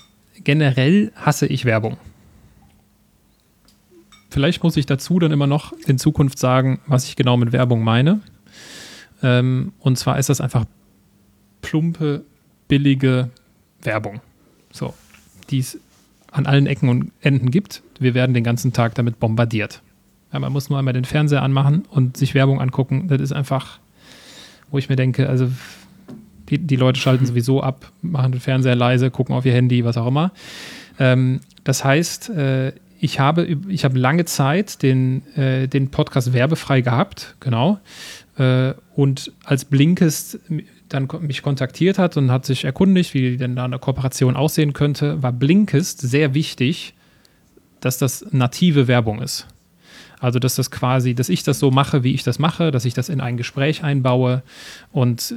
generell 0.43 1.11
hasse 1.15 1.47
ich 1.47 1.65
Werbung. 1.65 1.97
Vielleicht 4.30 4.64
muss 4.64 4.78
ich 4.78 4.86
dazu 4.86 5.20
dann 5.20 5.32
immer 5.32 5.48
noch 5.48 5.74
in 5.88 5.98
Zukunft 5.98 6.38
sagen, 6.38 6.80
was 6.86 7.06
ich 7.06 7.16
genau 7.16 7.38
mit 7.38 7.52
Werbung 7.52 7.84
meine. 7.84 8.22
Ähm, 9.24 9.74
und 9.80 9.98
zwar 9.98 10.20
ist 10.20 10.30
das 10.30 10.40
einfach 10.40 10.66
plumpe, 11.62 12.24
billige 12.68 13.30
Werbung. 13.82 14.22
So, 14.72 14.94
die 15.50 15.60
es 15.60 15.80
an 16.32 16.46
allen 16.46 16.68
Ecken 16.68 16.90
und 16.90 17.12
Enden 17.22 17.50
gibt. 17.52 17.82
Wir 18.00 18.14
werden 18.14 18.34
den 18.34 18.44
ganzen 18.44 18.72
Tag 18.72 18.96
damit 18.96 19.20
bombardiert. 19.20 19.82
Ja, 20.32 20.40
man 20.40 20.54
muss 20.54 20.70
nur 20.70 20.78
einmal 20.78 20.94
den 20.94 21.06
Fernseher 21.06 21.42
anmachen 21.42 21.86
und 21.90 22.18
sich 22.18 22.36
Werbung 22.36 22.62
angucken. 22.62 23.08
Das 23.08 23.20
ist 23.20 23.32
einfach, 23.32 23.80
wo 24.70 24.78
ich 24.78 24.90
mir 24.90 24.96
denke, 24.96 25.28
also 25.28 25.50
die, 26.50 26.60
die 26.60 26.76
Leute 26.76 27.00
schalten 27.00 27.26
sowieso 27.26 27.62
ab, 27.62 27.92
machen 28.02 28.32
den 28.32 28.42
Fernseher 28.42 28.76
leise, 28.76 29.10
gucken 29.10 29.36
auf 29.36 29.46
ihr 29.46 29.54
Handy, 29.54 29.84
was 29.86 29.98
auch 29.98 30.08
immer. 30.08 30.32
Ähm, 31.00 31.40
das 31.64 31.84
heißt, 31.84 32.30
äh, 32.30 32.74
ich 33.00 33.20
habe, 33.20 33.58
ich 33.70 33.86
habe 33.86 33.97
lange 33.97 34.26
Zeit 34.26 34.84
den, 34.84 35.26
äh, 35.36 35.68
den 35.68 35.89
Podcast 35.89 36.34
werbefrei 36.34 36.82
gehabt, 36.82 37.36
genau. 37.39 37.80
Äh, 38.38 38.74
und 38.95 39.32
als 39.45 39.66
Blinkist 39.66 40.39
dann 40.89 41.08
mich 41.22 41.41
kontaktiert 41.41 41.97
hat 41.97 42.18
und 42.18 42.32
hat 42.32 42.45
sich 42.45 42.66
erkundigt, 42.66 43.14
wie 43.14 43.38
denn 43.38 43.56
da 43.56 43.66
eine 43.66 43.80
Kooperation 43.80 44.36
aussehen 44.36 44.74
könnte, 44.74 45.24
war 45.24 45.32
Blinkist 45.32 46.02
sehr 46.02 46.34
wichtig, 46.34 46.93
dass 47.80 47.97
das 47.97 48.26
native 48.32 48.88
Werbung 48.88 49.22
ist. 49.22 49.47
Also, 50.20 50.39
dass 50.39 50.56
das 50.56 50.70
quasi, 50.70 51.16
dass 51.16 51.30
ich 51.30 51.43
das 51.43 51.60
so 51.60 51.72
mache, 51.72 52.04
wie 52.04 52.14
ich 52.14 52.24
das 52.24 52.39
mache, 52.39 52.72
dass 52.72 52.84
ich 52.84 52.93
das 52.93 53.08
in 53.08 53.22
ein 53.22 53.38
Gespräch 53.38 53.84
einbaue. 53.84 54.43
Und 54.91 55.36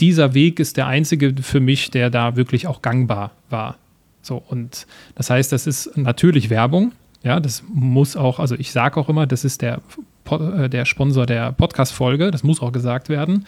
dieser 0.00 0.34
Weg 0.34 0.60
ist 0.60 0.76
der 0.76 0.86
einzige 0.86 1.34
für 1.42 1.60
mich, 1.60 1.90
der 1.90 2.10
da 2.10 2.36
wirklich 2.36 2.66
auch 2.66 2.82
gangbar 2.82 3.30
war. 3.48 3.78
So, 4.22 4.42
und 4.48 4.86
das 5.14 5.30
heißt, 5.30 5.52
das 5.52 5.66
ist 5.66 5.96
natürlich 5.96 6.48
Werbung. 6.48 6.92
Ja, 7.22 7.38
das 7.38 7.62
muss 7.72 8.16
auch, 8.16 8.40
also 8.40 8.54
ich 8.56 8.72
sage 8.72 8.98
auch 8.98 9.08
immer, 9.08 9.26
das 9.26 9.44
ist 9.44 9.62
der, 9.62 9.80
äh, 10.30 10.68
der 10.68 10.84
Sponsor 10.84 11.26
der 11.26 11.52
Podcast-Folge, 11.52 12.30
das 12.30 12.42
muss 12.42 12.60
auch 12.60 12.72
gesagt 12.72 13.08
werden. 13.08 13.46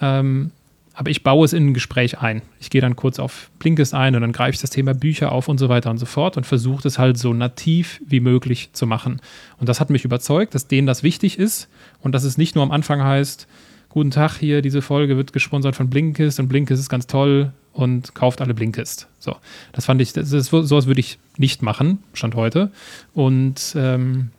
Ähm, 0.00 0.50
aber 0.96 1.10
ich 1.10 1.22
baue 1.22 1.44
es 1.44 1.52
in 1.52 1.68
ein 1.68 1.74
Gespräch 1.74 2.20
ein. 2.20 2.40
Ich 2.58 2.70
gehe 2.70 2.80
dann 2.80 2.96
kurz 2.96 3.18
auf 3.18 3.50
Blinkist 3.58 3.92
ein 3.92 4.14
und 4.14 4.22
dann 4.22 4.32
greife 4.32 4.54
ich 4.54 4.60
das 4.62 4.70
Thema 4.70 4.94
Bücher 4.94 5.30
auf 5.30 5.46
und 5.46 5.58
so 5.58 5.68
weiter 5.68 5.90
und 5.90 5.98
so 5.98 6.06
fort 6.06 6.38
und 6.38 6.46
versuche 6.46 6.88
es 6.88 6.98
halt 6.98 7.18
so 7.18 7.34
nativ 7.34 8.00
wie 8.06 8.20
möglich 8.20 8.70
zu 8.72 8.86
machen. 8.86 9.20
Und 9.58 9.68
das 9.68 9.78
hat 9.78 9.90
mich 9.90 10.06
überzeugt, 10.06 10.54
dass 10.54 10.68
denen 10.68 10.86
das 10.86 11.02
wichtig 11.02 11.38
ist 11.38 11.68
und 12.00 12.12
dass 12.14 12.24
es 12.24 12.38
nicht 12.38 12.54
nur 12.54 12.64
am 12.64 12.70
Anfang 12.70 13.02
heißt, 13.02 13.46
guten 13.90 14.10
Tag 14.10 14.38
hier, 14.38 14.62
diese 14.62 14.80
Folge 14.80 15.18
wird 15.18 15.34
gesponsert 15.34 15.76
von 15.76 15.90
Blinkist 15.90 16.40
und 16.40 16.48
Blinkist 16.48 16.80
ist 16.80 16.88
ganz 16.88 17.06
toll 17.06 17.52
und 17.76 18.14
kauft 18.14 18.40
alle 18.40 18.54
Blinkist. 18.54 19.06
So, 19.18 19.36
das 19.72 19.84
fand 19.84 20.00
ich, 20.00 20.14
das 20.14 20.32
ist, 20.32 20.46
sowas 20.46 20.86
würde 20.86 21.00
ich 21.00 21.18
nicht 21.36 21.62
machen, 21.62 21.98
Stand 22.14 22.34
heute. 22.34 22.70
Und 23.12 23.74
ähm, 23.76 24.30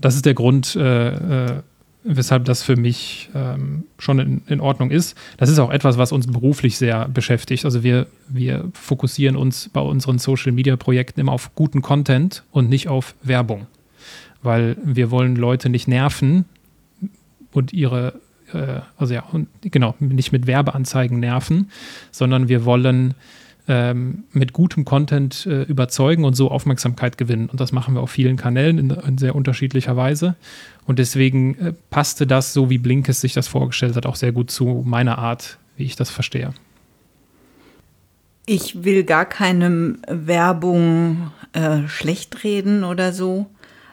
das 0.00 0.14
ist 0.14 0.26
der 0.26 0.34
Grund, 0.34 0.76
äh, 0.76 1.46
äh, 1.46 1.62
weshalb 2.04 2.44
das 2.44 2.62
für 2.62 2.76
mich 2.76 3.30
ähm, 3.34 3.84
schon 3.98 4.20
in, 4.20 4.42
in, 4.46 4.60
Ordnung 4.60 4.92
ist. 4.92 5.16
Das 5.38 5.48
ist 5.48 5.58
auch 5.58 5.70
etwas, 5.70 5.98
was 5.98 6.12
uns 6.12 6.28
beruflich 6.28 6.78
sehr 6.78 7.08
beschäftigt. 7.08 7.64
Also 7.64 7.82
wir, 7.82 8.06
wir 8.28 8.70
fokussieren 8.74 9.34
uns 9.34 9.68
bei 9.72 9.80
unseren 9.80 10.20
Social-Media-Projekten 10.20 11.18
immer 11.18 11.32
auf 11.32 11.52
guten 11.56 11.82
Content 11.82 12.44
und 12.52 12.68
nicht 12.68 12.86
auf 12.86 13.16
Werbung. 13.24 13.66
Weil 14.40 14.76
wir 14.84 15.10
wollen 15.10 15.34
Leute 15.34 15.68
nicht 15.68 15.88
nerven 15.88 16.44
und 17.50 17.72
ihre, 17.72 18.20
äh, 18.56 18.80
also 18.96 19.14
ja, 19.14 19.24
und 19.32 19.48
genau, 19.60 19.94
nicht 20.00 20.32
mit 20.32 20.46
Werbeanzeigen 20.46 21.20
nerven, 21.20 21.70
sondern 22.10 22.48
wir 22.48 22.64
wollen 22.64 23.14
ähm, 23.68 24.24
mit 24.32 24.52
gutem 24.52 24.84
Content 24.84 25.46
äh, 25.46 25.62
überzeugen 25.62 26.24
und 26.24 26.34
so 26.34 26.50
Aufmerksamkeit 26.50 27.18
gewinnen. 27.18 27.48
Und 27.48 27.60
das 27.60 27.72
machen 27.72 27.94
wir 27.94 28.00
auf 28.00 28.10
vielen 28.10 28.36
Kanälen 28.36 28.78
in, 28.78 28.90
in 28.90 29.18
sehr 29.18 29.34
unterschiedlicher 29.34 29.96
Weise. 29.96 30.36
Und 30.86 30.98
deswegen 30.98 31.58
äh, 31.58 31.72
passte 31.90 32.26
das, 32.26 32.52
so 32.52 32.70
wie 32.70 32.78
Blinkes 32.78 33.20
sich 33.20 33.32
das 33.32 33.48
vorgestellt 33.48 33.96
hat, 33.96 34.06
auch 34.06 34.16
sehr 34.16 34.32
gut 34.32 34.50
zu 34.50 34.82
meiner 34.86 35.18
Art, 35.18 35.58
wie 35.76 35.84
ich 35.84 35.96
das 35.96 36.10
verstehe. 36.10 36.52
Ich 38.46 38.84
will 38.84 39.02
gar 39.02 39.24
keine 39.24 39.96
Werbung 40.06 41.32
äh, 41.52 41.88
schlecht 41.88 42.44
reden 42.44 42.84
oder 42.84 43.12
so, 43.12 43.46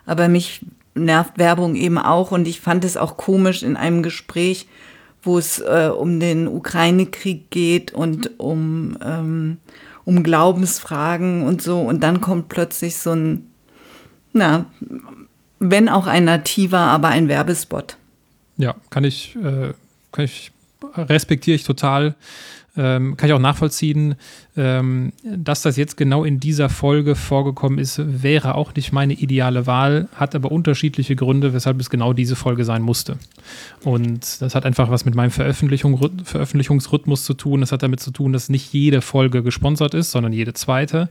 aber 0.06 0.28
mich 0.28 0.62
nervt 0.96 1.38
Werbung 1.38 1.76
eben 1.76 1.98
auch 1.98 2.32
und 2.32 2.48
ich 2.48 2.62
fand 2.62 2.86
es 2.86 2.98
auch 2.98 3.18
komisch 3.18 3.64
in 3.64 3.76
einem 3.76 4.04
Gespräch, 4.04 4.68
wo 5.22 5.38
es 5.38 5.60
äh, 5.60 5.90
um 5.96 6.20
den 6.20 6.48
Ukraine-Krieg 6.48 7.50
geht 7.50 7.94
und 7.94 8.40
um, 8.40 8.98
ähm, 9.04 9.58
um 10.06 10.24
Glaubensfragen 10.24 11.44
und 11.44 11.62
so. 11.62 11.80
Und 11.80 12.02
dann 12.04 12.22
kommt 12.22 12.50
plötzlich 12.50 12.98
so 12.98 13.12
ein, 13.12 13.50
na, 14.34 14.66
wenn 15.60 15.88
auch 15.90 16.08
ein 16.08 16.26
nativer, 16.26 16.80
aber 16.80 17.08
ein 17.08 17.28
Werbespot. 17.28 17.98
Ja, 18.58 18.76
kann 18.90 19.04
ich, 19.04 19.36
äh, 19.36 19.74
kann 20.12 20.26
ich, 20.26 20.52
respektiere 20.96 21.56
ich 21.56 21.64
total. 21.64 22.16
Ähm, 22.76 23.18
kann 23.18 23.30
ich 23.30 23.34
auch 23.34 23.40
nachvollziehen. 23.40 24.16
Ähm, 24.58 25.14
dass 25.24 25.62
das 25.62 25.78
jetzt 25.78 25.96
genau 25.96 26.24
in 26.24 26.40
dieser 26.40 26.70
Folge 26.70 27.16
vorgekommen 27.16 27.78
ist, 27.78 28.02
wäre 28.04 28.56
auch 28.56 28.74
nicht 28.74 28.92
meine 28.92 29.14
ideale 29.14 29.68
Wahl, 29.68 30.08
hat 30.16 30.34
aber 30.34 30.52
unterschiedliche 30.52 31.16
Gründe, 31.16 31.54
weshalb 31.54 31.80
es 31.80 31.90
genau 31.90 32.14
diese 32.14 32.36
Folge 32.36 32.66
sein 32.66 32.82
musste. 32.82 33.18
Und 33.84 34.42
das 34.42 34.56
hat 34.56 34.66
einfach 34.66 34.90
was 34.90 35.06
mit 35.06 35.14
meinem 35.14 35.32
Veröffentlichung, 35.32 36.00
Veröffentlichungsrhythmus 36.24 37.26
zu 37.26 37.36
tun. 37.36 37.62
Das 37.62 37.72
hat 37.72 37.84
damit 37.84 38.00
zu 38.00 38.12
tun, 38.12 38.34
dass 38.34 38.50
nicht 38.50 38.74
jede 38.74 39.02
Folge 39.02 39.44
gesponsert 39.44 39.94
ist, 39.94 40.12
sondern 40.12 40.34
jede 40.34 40.54
zweite. 40.54 41.10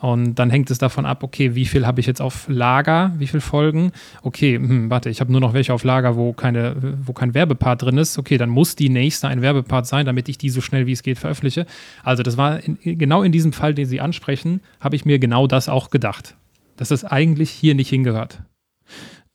Und 0.00 0.34
dann 0.34 0.50
hängt 0.50 0.70
es 0.70 0.76
davon 0.76 1.06
ab, 1.06 1.22
okay, 1.22 1.54
wie 1.54 1.64
viel 1.64 1.86
habe 1.86 2.00
ich 2.00 2.06
jetzt 2.06 2.20
auf 2.20 2.46
Lager, 2.48 3.12
wie 3.16 3.26
viele 3.26 3.40
Folgen? 3.40 3.92
Okay, 4.22 4.56
hm, 4.56 4.90
warte, 4.90 5.08
ich 5.08 5.20
habe 5.20 5.32
nur 5.32 5.40
noch 5.40 5.54
welche 5.54 5.72
auf 5.72 5.84
Lager, 5.84 6.16
wo, 6.16 6.34
keine, 6.34 6.96
wo 7.02 7.14
kein 7.14 7.32
Werbepart 7.32 7.82
drin 7.82 7.96
ist. 7.96 8.18
Okay, 8.18 8.36
dann 8.36 8.50
muss 8.50 8.76
die 8.76 8.90
nächste 8.90 9.28
ein 9.28 9.40
Werbepart 9.40 9.86
sein, 9.86 10.04
damit 10.04 10.28
ich 10.28 10.36
die 10.36 10.50
so 10.50 10.60
schnell 10.60 10.86
wie 10.86 10.92
es 10.92 11.02
geht 11.02 11.18
veröffentliche. 11.18 11.66
Also 12.02 12.22
das 12.22 12.36
war 12.36 12.60
in, 12.62 12.78
genau 12.82 13.22
in 13.22 13.32
diesem 13.32 13.54
Fall, 13.54 13.72
den 13.72 13.86
Sie 13.86 14.00
ansprechen, 14.00 14.60
habe 14.80 14.96
ich 14.96 15.06
mir 15.06 15.18
genau 15.18 15.46
das 15.46 15.68
auch 15.68 15.88
gedacht. 15.88 16.36
Dass 16.76 16.88
das 16.88 17.04
eigentlich 17.04 17.50
hier 17.50 17.74
nicht 17.74 17.88
hingehört. 17.88 18.42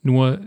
Nur, 0.03 0.41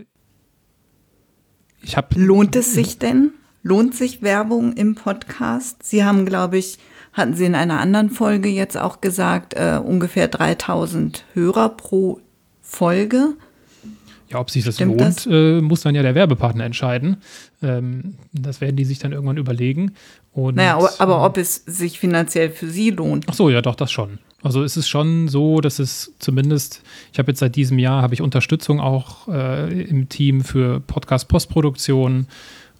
ich 1.81 1.97
habe. 1.97 2.19
Lohnt 2.19 2.55
es 2.55 2.73
sich 2.73 2.99
denn? 2.99 3.31
Lohnt 3.63 3.95
sich 3.95 4.21
Werbung 4.21 4.73
im 4.73 4.95
Podcast? 4.95 5.83
Sie 5.83 6.05
haben, 6.05 6.25
glaube 6.25 6.57
ich, 6.57 6.77
hatten 7.15 7.33
Sie 7.33 7.45
in 7.45 7.55
einer 7.55 7.79
anderen 7.79 8.09
Folge 8.09 8.49
jetzt 8.49 8.77
auch 8.77 9.01
gesagt, 9.01 9.53
äh, 9.53 9.79
ungefähr 9.83 10.27
3000 10.27 11.23
Hörer 11.33 11.69
pro 11.69 12.19
Folge. 12.61 13.33
Ja, 14.29 14.39
ob 14.39 14.49
sich 14.49 14.65
das 14.65 14.75
Stimmt 14.75 14.99
lohnt, 14.99 15.17
das? 15.17 15.25
Äh, 15.25 15.61
muss 15.61 15.81
dann 15.81 15.95
ja 15.95 16.01
der 16.01 16.13
Werbepartner 16.13 16.65
entscheiden. 16.65 17.17
Ähm, 17.63 18.15
das 18.33 18.59
werden 18.59 18.75
die 18.75 18.83
sich 18.83 18.99
dann 18.99 19.13
irgendwann 19.13 19.37
überlegen. 19.37 19.93
Und, 20.33 20.55
naja, 20.55 20.75
aber, 20.75 20.91
aber 20.99 21.25
ob 21.25 21.37
es 21.37 21.63
sich 21.65 21.99
finanziell 21.99 22.49
für 22.49 22.67
Sie 22.67 22.89
lohnt. 22.89 23.25
Ach 23.29 23.33
so, 23.33 23.49
ja, 23.49 23.61
doch, 23.61 23.75
das 23.75 23.91
schon. 23.91 24.19
Also 24.43 24.63
es 24.63 24.75
ist 24.75 24.89
schon 24.89 25.29
so, 25.29 25.61
dass 25.61 25.79
es 25.79 26.13
zumindest, 26.19 26.83
ich 27.13 27.19
habe 27.19 27.31
jetzt 27.31 27.39
seit 27.39 27.55
diesem 27.55 27.79
Jahr, 27.79 28.01
habe 28.01 28.13
ich 28.13 28.21
Unterstützung 28.21 28.81
auch 28.81 29.27
äh, 29.29 29.81
im 29.83 30.09
Team 30.09 30.43
für 30.43 30.81
Podcast-Postproduktion 30.81 32.27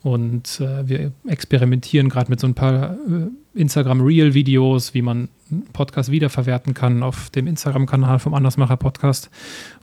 und 0.04 0.60
äh, 0.60 0.88
wir 0.88 1.12
experimentieren 1.28 2.10
gerade 2.10 2.30
mit 2.30 2.40
so 2.40 2.46
ein 2.46 2.54
paar 2.54 2.94
äh, 2.94 3.30
Instagram 3.56 4.02
Real 4.02 4.34
Videos, 4.34 4.94
wie 4.94 5.02
man 5.02 5.30
Podcast 5.74 6.12
wiederverwerten 6.12 6.74
kann 6.74 7.04
auf 7.04 7.30
dem 7.30 7.48
Instagram-Kanal 7.48 8.20
vom 8.20 8.34
Andersmacher 8.34 8.78
Podcast. 8.78 9.30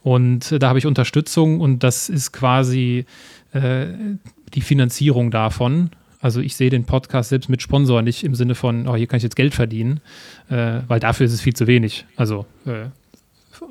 Und 0.03 0.53
äh, 0.53 0.59
da 0.59 0.69
habe 0.69 0.79
ich 0.79 0.87
Unterstützung 0.87 1.61
und 1.61 1.83
das 1.83 2.09
ist 2.09 2.33
quasi 2.33 3.07
äh, 3.53 3.87
die 4.55 4.61
Finanzierung 4.61 5.31
davon. 5.31 5.91
Also 6.21 6.41
ich 6.41 6.55
sehe 6.57 6.71
den 6.71 6.85
Podcast 6.85 7.31
selbst 7.31 7.49
mit 7.49 7.63
Sponsor 7.63 8.03
nicht 8.03 8.23
im 8.23 8.35
Sinne 8.35 8.55
von, 8.55 8.87
oh, 8.87 8.95
hier 8.95 9.09
kann 9.09 9.17
ich 9.17 9.25
jetzt 9.25 9.37
Geld 9.37 9.55
verdienen, 9.55 10.01
äh, 10.51 10.81
weil 10.87 11.01
dafür 11.01 11.27
ist 11.27 11.33
es 11.33 11.41
viel 11.41 11.55
zu 11.55 11.67
wenig. 11.67 12.07
Also 12.17 12.47
äh, 12.65 12.87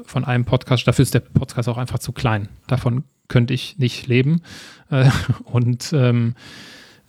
von 0.04 0.26
einem 0.26 0.46
Podcast, 0.46 0.88
dafür 0.88 1.04
ist 1.04 1.14
der 1.14 1.22
Podcast 1.22 1.70
auch 1.70 1.78
einfach 1.78 2.00
zu 2.00 2.12
klein. 2.12 2.50
Davon 2.68 3.04
könnte 3.28 3.54
ich 3.54 3.78
nicht 3.78 4.08
leben. 4.08 4.42
Äh, 4.90 5.10
und 5.46 5.94
ähm, 5.94 6.36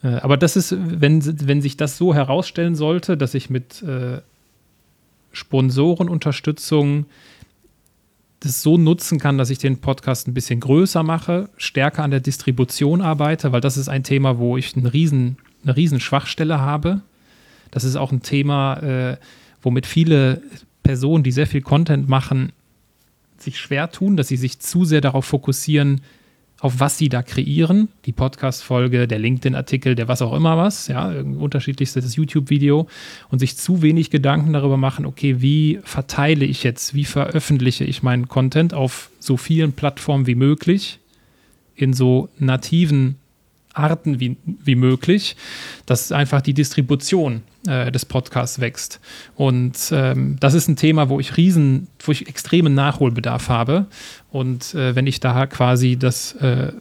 äh, 0.03 0.09
aber 0.17 0.37
das 0.37 0.57
ist, 0.57 0.77
wenn, 0.79 1.23
wenn 1.49 1.63
sich 1.63 1.77
das 1.77 1.97
so 1.97 2.15
herausstellen 2.15 2.75
sollte, 2.75 3.17
dass 3.17 3.35
ich 3.35 3.51
mit 3.51 3.83
äh, 3.83 4.21
Sponsorenunterstützung 5.33 7.07
das 8.41 8.63
so 8.63 8.77
nutzen 8.77 9.21
kann, 9.21 9.39
dass 9.39 9.51
ich 9.51 9.59
den 9.59 9.81
Podcast 9.81 10.27
ein 10.27 10.35
bisschen 10.35 10.59
größer 10.59 11.05
mache, 11.05 11.49
stärker 11.57 12.03
an 12.03 12.11
der 12.11 12.21
Distribution 12.21 13.01
arbeite, 13.01 13.53
weil 13.53 13.61
das 13.61 13.77
ist 13.77 13.89
ein 13.89 14.03
Thema, 14.03 14.39
wo 14.39 14.57
ich 14.57 14.77
einen 14.77 14.87
riesen, 14.87 15.37
eine 15.63 15.77
riesen 15.77 16.01
Schwachstelle 16.01 16.61
habe. 16.61 17.03
Das 17.71 17.85
ist 17.85 17.95
auch 17.95 18.11
ein 18.11 18.23
Thema, 18.23 18.79
äh, 18.79 19.17
womit 19.63 19.87
viele 19.87 20.43
Personen, 20.83 21.23
die 21.23 21.31
sehr 21.31 21.47
viel 21.47 21.63
Content 21.63 22.09
machen, 22.09 22.53
sich 23.39 23.61
schwer 23.61 23.91
tun, 23.93 24.17
dass 24.17 24.29
sie 24.29 24.37
sich 24.37 24.59
zu 24.59 24.85
sehr 24.85 25.01
darauf 25.01 25.25
fokussieren, 25.25 26.01
auf 26.63 26.79
was 26.79 26.97
sie 26.97 27.09
da 27.09 27.23
kreieren, 27.23 27.89
die 28.05 28.13
Podcast-Folge, 28.13 29.09
der 29.09 29.19
LinkedIn-Artikel, 29.19 29.97
der 29.97 30.07
was 30.07 30.23
auch 30.23 30.33
immer 30.33 30.57
was, 30.57 30.87
ja, 30.87 31.09
unterschiedlichstes 31.09 32.15
YouTube-Video. 32.15 32.87
Und 33.31 33.41
sich 33.41 33.57
zu 33.57 33.83
wenig 33.83 34.11
Gedanken 34.11 34.53
darüber 34.53 34.77
machen, 34.77 35.05
okay, 35.05 35.43
wie 35.43 35.81
verteile 35.83 36.45
ich 36.45 36.63
jetzt, 36.63 36.95
wie 36.95 37.05
veröffentliche 37.05 37.83
ich 37.83 38.05
meinen 38.05 38.29
Content 38.29 38.75
auf 38.75 39.11
so 39.19 39.37
vielen 39.37 39.73
Plattformen 39.73 40.29
wie 40.29 40.37
möglich, 40.37 41.01
in 41.75 41.95
so 41.95 42.29
nativen 42.39 43.17
Arten 43.75 44.20
wie, 44.20 44.37
wie 44.45 44.75
möglich, 44.75 45.37
dass 45.87 46.12
einfach 46.12 46.41
die 46.41 46.55
Distribution 46.55 47.43
äh, 47.66 47.91
des 47.93 48.05
Podcasts 48.05 48.61
wächst. 48.61 49.01
Und 49.35 49.77
ähm, 49.93 50.37
das 50.41 50.55
ist 50.55 50.68
ein 50.68 50.77
Thema, 50.77 51.09
wo 51.09 51.20
ich 51.20 51.37
riesen, 51.37 51.89
wo 52.01 52.12
ich 52.12 52.29
extremen 52.29 52.75
Nachholbedarf 52.75 53.49
habe. 53.49 53.87
Und 54.31 54.75
äh, 54.75 54.95
wenn 54.95 55.07
ich 55.07 55.20
da 55.20 55.47
quasi 55.47 55.97
das, 55.97 56.33
äh, 56.37 56.73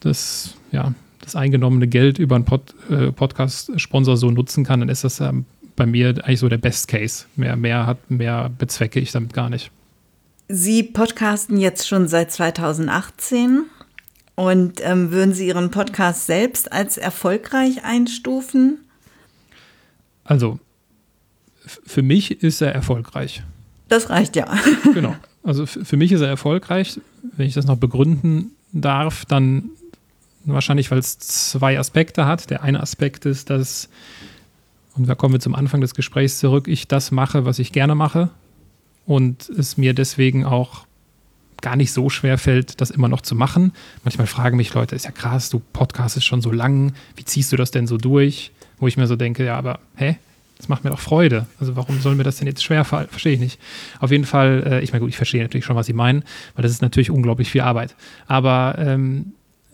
das, 0.00 0.54
ja, 0.72 0.92
das 1.20 1.36
eingenommene 1.36 1.88
Geld 1.88 2.18
über 2.18 2.36
einen 2.36 2.44
Pod, 2.44 2.74
äh, 2.90 3.12
Podcast-Sponsor 3.12 4.16
so 4.16 4.30
nutzen 4.30 4.64
kann, 4.64 4.80
dann 4.80 4.88
ist 4.88 5.04
das 5.04 5.20
ähm, 5.20 5.46
bei 5.74 5.86
mir 5.86 6.08
eigentlich 6.24 6.40
so 6.40 6.48
der 6.48 6.58
Best 6.58 6.88
Case. 6.88 7.26
Mehr, 7.36 7.56
mehr 7.56 7.86
hat, 7.86 8.10
mehr 8.10 8.50
bezwecke 8.56 9.00
ich 9.00 9.12
damit 9.12 9.32
gar 9.32 9.50
nicht. 9.50 9.70
Sie 10.48 10.84
podcasten 10.84 11.58
jetzt 11.58 11.88
schon 11.88 12.06
seit 12.06 12.30
2018 12.30 13.64
und 14.36 14.80
ähm, 14.84 15.10
würden 15.10 15.34
Sie 15.34 15.48
Ihren 15.48 15.70
Podcast 15.70 16.26
selbst 16.26 16.70
als 16.70 16.98
erfolgreich 16.98 17.84
einstufen? 17.84 18.78
Also, 20.24 20.60
für 21.84 22.02
mich 22.02 22.42
ist 22.42 22.60
er 22.60 22.72
erfolgreich. 22.72 23.42
Das 23.88 24.10
reicht 24.10 24.36
ja. 24.36 24.46
genau. 24.94 25.16
Also 25.42 25.64
für 25.66 25.96
mich 25.96 26.12
ist 26.12 26.20
er 26.20 26.28
erfolgreich. 26.28 27.00
Wenn 27.36 27.46
ich 27.46 27.54
das 27.54 27.66
noch 27.66 27.76
begründen 27.76 28.50
darf, 28.72 29.24
dann 29.24 29.70
wahrscheinlich, 30.44 30.90
weil 30.90 30.98
es 30.98 31.18
zwei 31.18 31.78
Aspekte 31.78 32.26
hat. 32.26 32.50
Der 32.50 32.62
eine 32.62 32.80
Aspekt 32.80 33.26
ist, 33.26 33.50
dass, 33.50 33.88
und 34.96 35.08
da 35.08 35.14
kommen 35.14 35.34
wir 35.34 35.40
zum 35.40 35.54
Anfang 35.54 35.80
des 35.80 35.94
Gesprächs 35.94 36.38
zurück, 36.38 36.68
ich 36.68 36.88
das 36.88 37.10
mache, 37.10 37.44
was 37.44 37.58
ich 37.58 37.72
gerne 37.72 37.94
mache 37.94 38.30
und 39.06 39.48
es 39.48 39.76
mir 39.76 39.94
deswegen 39.94 40.44
auch 40.44 40.85
gar 41.62 41.76
nicht 41.76 41.92
so 41.92 42.10
schwer 42.10 42.38
fällt, 42.38 42.80
das 42.80 42.90
immer 42.90 43.08
noch 43.08 43.20
zu 43.20 43.34
machen. 43.34 43.72
Manchmal 44.04 44.26
fragen 44.26 44.56
mich 44.56 44.72
Leute, 44.74 44.94
ist 44.94 45.04
ja 45.04 45.10
krass, 45.10 45.50
du 45.50 45.60
podcastest 45.72 46.26
schon 46.26 46.42
so 46.42 46.52
lang, 46.52 46.92
wie 47.16 47.24
ziehst 47.24 47.52
du 47.52 47.56
das 47.56 47.70
denn 47.70 47.86
so 47.86 47.96
durch? 47.96 48.52
Wo 48.78 48.86
ich 48.86 48.96
mir 48.96 49.06
so 49.06 49.16
denke, 49.16 49.44
ja, 49.44 49.56
aber 49.56 49.80
hä? 49.96 50.18
Das 50.58 50.68
macht 50.68 50.84
mir 50.84 50.90
doch 50.90 51.00
Freude. 51.00 51.46
Also 51.60 51.76
warum 51.76 52.00
soll 52.00 52.14
mir 52.14 52.22
das 52.22 52.36
denn 52.36 52.46
jetzt 52.46 52.62
schwer 52.62 52.84
fallen? 52.84 53.08
Verstehe 53.08 53.34
ich 53.34 53.40
nicht. 53.40 53.60
Auf 54.00 54.10
jeden 54.10 54.24
Fall, 54.24 54.62
äh, 54.66 54.80
ich 54.80 54.92
meine, 54.92 55.00
gut, 55.00 55.10
ich 55.10 55.16
verstehe 55.16 55.42
natürlich 55.42 55.66
schon, 55.66 55.76
was 55.76 55.86
Sie 55.86 55.92
meinen, 55.92 56.24
weil 56.54 56.62
das 56.62 56.72
ist 56.72 56.82
natürlich 56.82 57.10
unglaublich 57.10 57.50
viel 57.50 57.60
Arbeit. 57.60 57.94
Aber 58.26 58.76
ähm, 58.78 59.32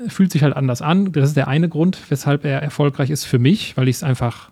fühlt 0.08 0.32
sich 0.32 0.42
halt 0.42 0.56
anders 0.56 0.82
an. 0.82 1.12
Das 1.12 1.28
ist 1.28 1.36
der 1.36 1.48
eine 1.48 1.68
Grund, 1.68 1.98
weshalb 2.08 2.44
er 2.44 2.62
erfolgreich 2.62 3.10
ist 3.10 3.24
für 3.24 3.38
mich, 3.38 3.76
weil 3.76 3.88
ich 3.88 3.96
es 3.96 4.02
einfach 4.02 4.50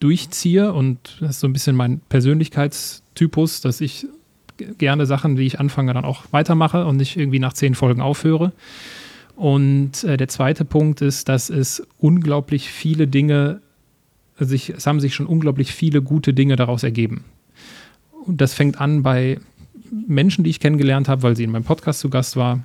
durchziehe 0.00 0.72
und 0.72 1.18
das 1.20 1.30
ist 1.30 1.40
so 1.40 1.46
ein 1.46 1.52
bisschen 1.52 1.76
mein 1.76 2.00
Persönlichkeitstypus, 2.08 3.60
dass 3.60 3.80
ich 3.80 4.06
gerne 4.56 5.06
Sachen, 5.06 5.36
die 5.36 5.44
ich 5.44 5.60
anfange, 5.60 5.94
dann 5.94 6.04
auch 6.04 6.24
weitermache 6.30 6.86
und 6.86 6.96
nicht 6.96 7.16
irgendwie 7.16 7.38
nach 7.38 7.52
zehn 7.52 7.74
Folgen 7.74 8.00
aufhöre. 8.00 8.52
Und 9.36 10.02
äh, 10.04 10.16
der 10.16 10.28
zweite 10.28 10.64
Punkt 10.64 11.02
ist, 11.02 11.28
dass 11.28 11.50
es 11.50 11.86
unglaublich 11.98 12.70
viele 12.70 13.06
Dinge, 13.06 13.60
sich, 14.38 14.70
es 14.70 14.86
haben 14.86 15.00
sich 15.00 15.14
schon 15.14 15.26
unglaublich 15.26 15.72
viele 15.72 16.02
gute 16.02 16.32
Dinge 16.32 16.56
daraus 16.56 16.82
ergeben. 16.82 17.24
Und 18.24 18.40
das 18.40 18.54
fängt 18.54 18.80
an 18.80 19.02
bei 19.02 19.38
Menschen, 20.06 20.42
die 20.42 20.50
ich 20.50 20.60
kennengelernt 20.60 21.08
habe, 21.08 21.22
weil 21.22 21.36
sie 21.36 21.44
in 21.44 21.50
meinem 21.50 21.64
Podcast 21.64 22.00
zu 22.00 22.10
Gast 22.10 22.36
war. 22.36 22.60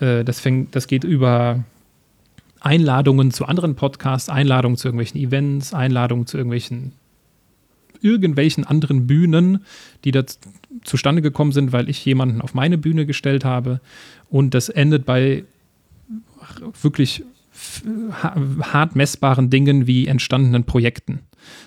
Äh, 0.00 0.24
das, 0.24 0.40
fängt, 0.40 0.74
das 0.74 0.88
geht 0.88 1.04
über 1.04 1.64
Einladungen 2.60 3.30
zu 3.30 3.46
anderen 3.46 3.76
Podcasts, 3.76 4.28
Einladungen 4.28 4.76
zu 4.76 4.88
irgendwelchen 4.88 5.20
Events, 5.20 5.74
Einladungen 5.74 6.26
zu 6.26 6.36
irgendwelchen 6.36 6.92
irgendwelchen 8.04 8.64
anderen 8.64 9.06
Bühnen, 9.06 9.64
die 10.04 10.10
da 10.10 10.24
zustande 10.84 11.22
gekommen 11.22 11.52
sind, 11.52 11.72
weil 11.72 11.88
ich 11.88 12.04
jemanden 12.04 12.40
auf 12.40 12.54
meine 12.54 12.78
Bühne 12.78 13.06
gestellt 13.06 13.44
habe. 13.44 13.80
Und 14.28 14.54
das 14.54 14.68
endet 14.68 15.06
bei 15.06 15.44
wirklich 16.82 17.24
hart 18.60 18.94
messbaren 18.94 19.48
Dingen 19.48 19.86
wie 19.86 20.06
entstandenen 20.06 20.64
Projekten. 20.64 21.20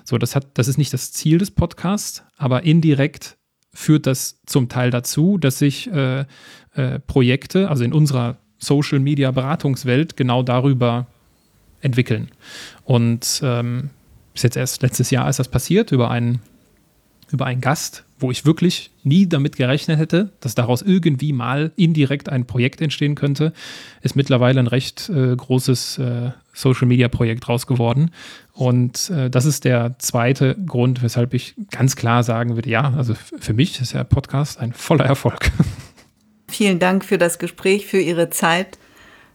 So, 0.04 0.18
das 0.18 0.36
hat, 0.36 0.48
das 0.54 0.68
ist 0.68 0.78
nicht 0.78 0.94
das 0.94 1.12
Ziel 1.12 1.38
des 1.38 1.52
Podcasts, 1.52 2.24
aber 2.38 2.64
indirekt 2.64 3.38
führt 3.74 4.06
das 4.06 4.42
zum 4.46 4.70
Teil 4.70 4.92
dazu, 4.92 5.38
dass 5.38 5.60
sich 5.60 5.92
äh, 5.92 6.26
äh, 6.74 7.00
Projekte, 7.08 7.70
also 7.70 7.84
in 7.84 7.94
unserer 7.94 8.38
Social 8.58 9.00
Media 9.00 9.32
Beratungswelt, 9.32 10.18
genau 10.18 10.44
darüber 10.44 11.08
entwickeln. 11.82 12.30
Und 12.84 13.40
ähm, 13.44 13.92
ist 14.38 14.44
jetzt 14.44 14.58
erst 14.58 14.82
letztes 14.82 15.12
Jahr 15.12 15.30
ist 15.30 15.40
das 15.40 15.48
passiert 15.48 15.92
über 15.92 16.10
einen, 16.12 16.40
über 17.32 17.46
einen 17.46 17.62
Gast, 17.62 18.04
wo 18.20 18.32
ich 18.32 18.46
wirklich 18.46 18.92
nie 19.04 19.28
damit 19.28 19.56
gerechnet 19.56 20.00
hätte, 20.00 20.32
dass 20.40 20.56
daraus 20.56 20.82
irgendwie 20.82 21.34
mal 21.34 21.72
indirekt 21.76 22.30
ein 22.30 22.46
Projekt 22.46 22.82
entstehen 22.82 23.16
könnte, 23.16 23.54
ist 24.02 24.16
mittlerweile 24.16 24.60
ein 24.60 24.68
recht 24.68 25.10
äh, 25.10 25.36
großes 25.36 26.00
äh, 26.00 26.32
Social-Media-Projekt 26.54 27.48
raus 27.48 27.68
geworden. 27.68 28.12
Und 28.54 29.12
äh, 29.12 29.30
das 29.30 29.46
ist 29.46 29.66
der 29.66 30.00
zweite 30.00 30.56
Grund, 30.66 31.04
weshalb 31.04 31.34
ich 31.34 31.56
ganz 31.70 31.96
klar 31.96 32.24
sagen 32.24 32.56
würde, 32.56 32.70
ja, 32.70 32.94
also 32.98 33.14
für 33.16 33.54
mich 33.54 33.80
ist 33.80 33.94
der 33.94 34.04
Podcast 34.04 34.60
ein 34.60 34.74
voller 34.74 35.06
Erfolg. 35.06 35.52
Vielen 36.50 36.80
Dank 36.80 37.06
für 37.06 37.18
das 37.18 37.40
Gespräch, 37.40 37.86
für 37.86 38.00
Ihre 38.00 38.30
Zeit, 38.30 38.80